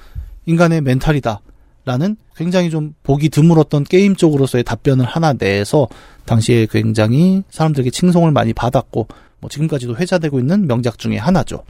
[0.47, 1.41] 인간의 멘탈이다
[1.89, 5.89] 라는 굉장히 좀 보기 드물었던 게임 쪽으로서의 답변을 하나 내서
[6.27, 9.09] 당시에 굉장히 사람들에게 칭송을 많이 받았고
[9.41, 11.65] 뭐 지금까지도 회자되고 있는 명작 중에 하나죠.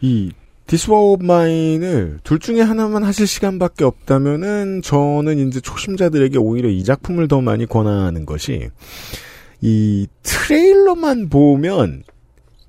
[0.00, 0.32] 이
[0.66, 6.82] This War of Mine을 둘 중에 하나만 하실 시간밖에 없다면은 저는 이제 초심자들에게 오히려 이
[6.82, 8.68] 작품을 더 많이 권하는 것이
[9.60, 12.02] 이 트레일러만 보면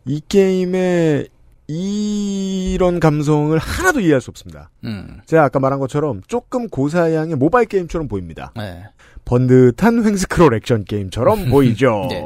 [0.06, 1.28] 이 게임의
[1.68, 4.70] 이런 감성을 하나도 이해할 수 없습니다.
[4.84, 5.20] 음.
[5.26, 8.52] 제가 아까 말한 것처럼 조금 고사양의 모바일 게임처럼 보입니다.
[8.56, 8.84] 네.
[9.26, 12.08] 번듯한 횡스크롤 액션 게임처럼 보이죠.
[12.10, 12.22] 네.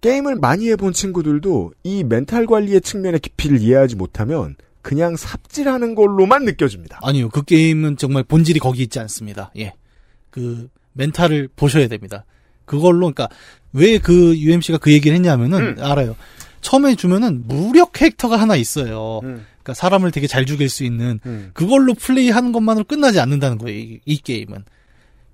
[0.00, 7.00] 게임을 많이 해본 친구들도 이 멘탈 관리의 측면의 깊이를 이해하지 못하면 그냥 삽질하는 걸로만 느껴집니다.
[7.02, 9.50] 아니요, 그 게임은 정말 본질이 거기 있지 않습니다.
[9.58, 9.74] 예.
[10.30, 12.24] 그, 멘탈을 보셔야 됩니다.
[12.64, 13.28] 그걸로, 그러니까,
[13.72, 16.16] 왜 그 UMC가 그 얘기를 했냐면은, 알아요.
[16.60, 19.20] 처음에 주면은 무력 캐릭터가 하나 있어요.
[19.22, 21.20] 그러니까 사람을 되게 잘 죽일 수 있는,
[21.52, 24.64] 그걸로 플레이하는 것만으로 끝나지 않는다는 거예요, 이, 이 게임은.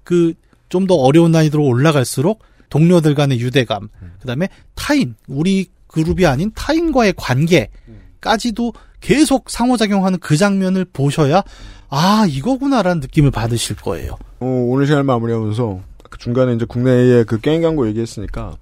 [0.03, 0.35] 그,
[0.69, 3.89] 좀 더 어려운 난이도로 올라갈수록, 동료들 간의 유대감,
[4.21, 11.43] 그 다음에 타인, 우리 그룹이 아닌 타인과의 관계까지도 계속 상호작용하는 그 장면을 보셔야,
[11.91, 14.17] 아, 이거구나라는 느낌을 받으실 거예요.
[14.41, 15.81] 어, 오늘 시간 마무리하면서
[16.19, 18.57] 중간에 이제 국내의 그 게임 광고 얘기했으니까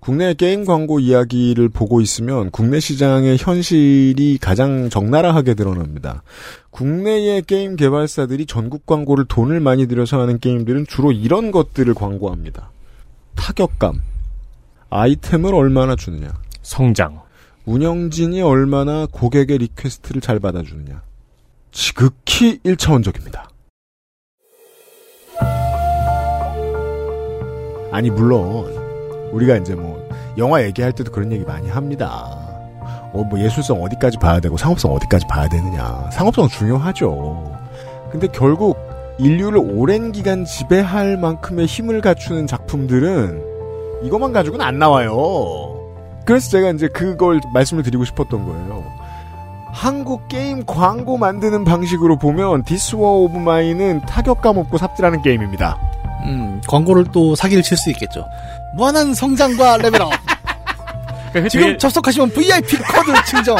[0.00, 6.22] 국내 게임 광고 이야기를 보고 있으면 국내 시장의 현실이 가장 적나라하게 드러납니다.
[6.70, 12.70] 국내의 게임 개발사들이 전국 광고를 돈을 많이 들여서 하는 게임들은 주로 이런 것들을 광고합니다.
[13.34, 14.00] 타격감,
[14.90, 17.20] 아이템을 얼마나 주느냐, 성장.
[17.66, 21.02] 운영진이 얼마나 고객의 request를 잘 받아주느냐.
[21.70, 23.48] 지극히 1차원적입니다.
[27.92, 28.87] 아니, 물론,
[29.32, 30.02] 우리가 이제 뭐,
[30.36, 32.28] 영화 얘기할 때도 그런 얘기 많이 합니다.
[33.12, 36.08] 어, 뭐, 예술성 어디까지 봐야 되고, 상업성 어디까지 봐야 되느냐.
[36.12, 37.52] 상업성 중요하죠.
[38.10, 38.78] 근데 결국,
[39.18, 43.42] 인류를 오랜 기간 지배할 만큼의 힘을 갖추는 작품들은,
[44.04, 45.12] 이것만 가지고는 안 나와요.
[46.24, 48.84] 그래서 제가 이제 그걸 말씀을 드리고 싶었던 거예요.
[49.72, 55.78] 한국 게임 광고 만드는 방식으로 보면 This War of Mine은 타격감 없고 삽질하는 게임입니다.
[56.24, 58.26] 음, 광고를 또 사기를 칠 수 있겠죠.
[58.74, 60.10] 무한한 성장과 레벨업.
[61.32, 63.56] 그러니까 지금 되게- 접속하시면 VIP 코드를 증정.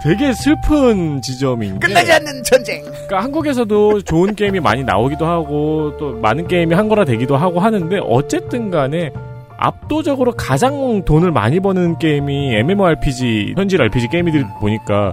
[0.00, 2.82] 되게 슬픈 지점인 게 끝나지 않는 전쟁.
[2.84, 8.70] 그러니까 한국에서도 좋은 게임이 많이 나오기도 하고 또 많은 게임이 한거라 되기도 하고 하는데 어쨌든
[8.70, 9.10] 간에
[9.56, 15.12] 압도적으로 가장 돈을 많이 버는 게임이 MMORPG, 현질 RPG 게임이들 보니까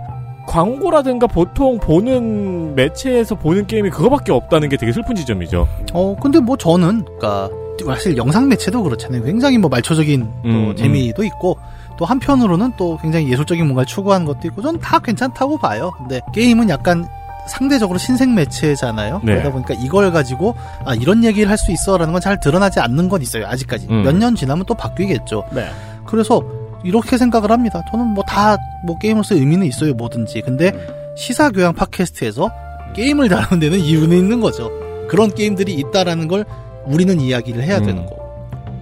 [0.59, 5.67] 광고라든가 보통 보는 매체에서 보는 게임이 그거밖에 없다는 게 되게 슬픈 지점이죠.
[5.93, 7.49] 어, 근데 뭐 저는, 그니까,
[7.85, 9.23] 사실 영상 매체도 그렇잖아요.
[9.23, 11.57] 굉장히 뭐 말초적인 또 음, 재미도 있고,
[11.97, 15.91] 또 한편으로는 또 굉장히 예술적인 뭔가를 추구하는 것도 있고, 저는 다 괜찮다고 봐요.
[15.97, 17.05] 근데 게임은 약간
[17.49, 19.21] 상대적으로 신생 매체잖아요.
[19.25, 19.33] 네.
[19.33, 20.55] 그러다 보니까 이걸 가지고,
[20.85, 23.45] 아, 이런 얘기를 할 수 있어라는 건 잘 드러나지 않는 건 있어요.
[23.45, 23.87] 아직까지.
[23.89, 24.03] 음.
[24.03, 25.43] 몇년 지나면 또 바뀌겠죠.
[25.51, 25.67] 네.
[26.05, 26.41] 그래서
[26.83, 27.81] 이렇게 생각을 합니다.
[27.91, 30.41] 저는 뭐다뭐 게임으로서 의미는 있어요, 뭐든지.
[30.41, 30.71] 근데
[31.15, 32.51] 시사 교양 팟캐스트에서
[32.95, 34.69] 게임을 다루는 데는 이유는 있는 거죠.
[35.07, 36.45] 그런 게임들이 있다라는 걸
[36.85, 37.85] 우리는 이야기를 해야 음.
[37.85, 38.25] 되는 거.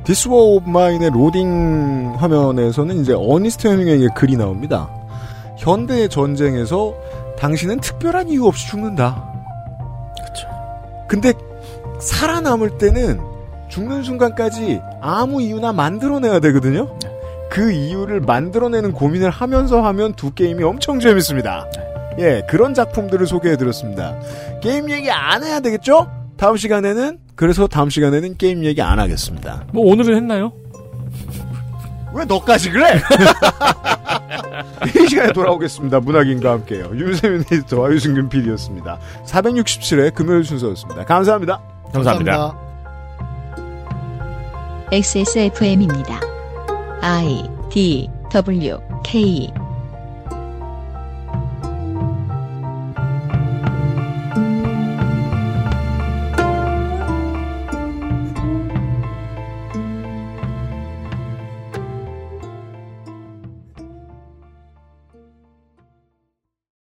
[0.03, 4.89] This War of Mine의 로딩 화면에서는 이제 어니스트 헤밍웨이의 글이 나옵니다.
[5.57, 6.93] 현대의 전쟁에서
[7.37, 9.31] 당신은 특별한 이유 없이 죽는다.
[10.17, 10.47] 그렇죠.
[11.07, 11.33] 근데
[12.01, 13.21] 살아남을 때는
[13.69, 16.97] 죽는 순간까지 아무 이유나 만들어내야 되거든요.
[17.53, 21.67] 그 이유를 만들어내는 고민을 하면서 하면 두 게임이 엄청 재밌습니다.
[22.17, 24.17] 예, 그런 작품들을 소개해드렸습니다.
[24.59, 26.09] 게임 얘기 안 해야 되겠죠?
[26.35, 29.65] 다음 시간에는 그래서 다음 시간에는 게임 얘기 안 하겠습니다.
[29.71, 30.51] 뭐 오늘은 했나요?
[32.15, 32.99] 왜 너까지 그래?
[34.99, 35.99] 이 시간에 돌아오겠습니다.
[35.99, 36.89] 문학인과 함께요.
[36.95, 38.97] 윤세민 에디터와 유승균 PD였습니다.
[39.27, 41.05] 467회 금요일 순서였습니다.
[41.05, 41.61] 감사합니다.
[41.93, 42.57] 감사합니다.
[44.91, 46.32] XSFM입니다.
[47.03, 49.51] I D W K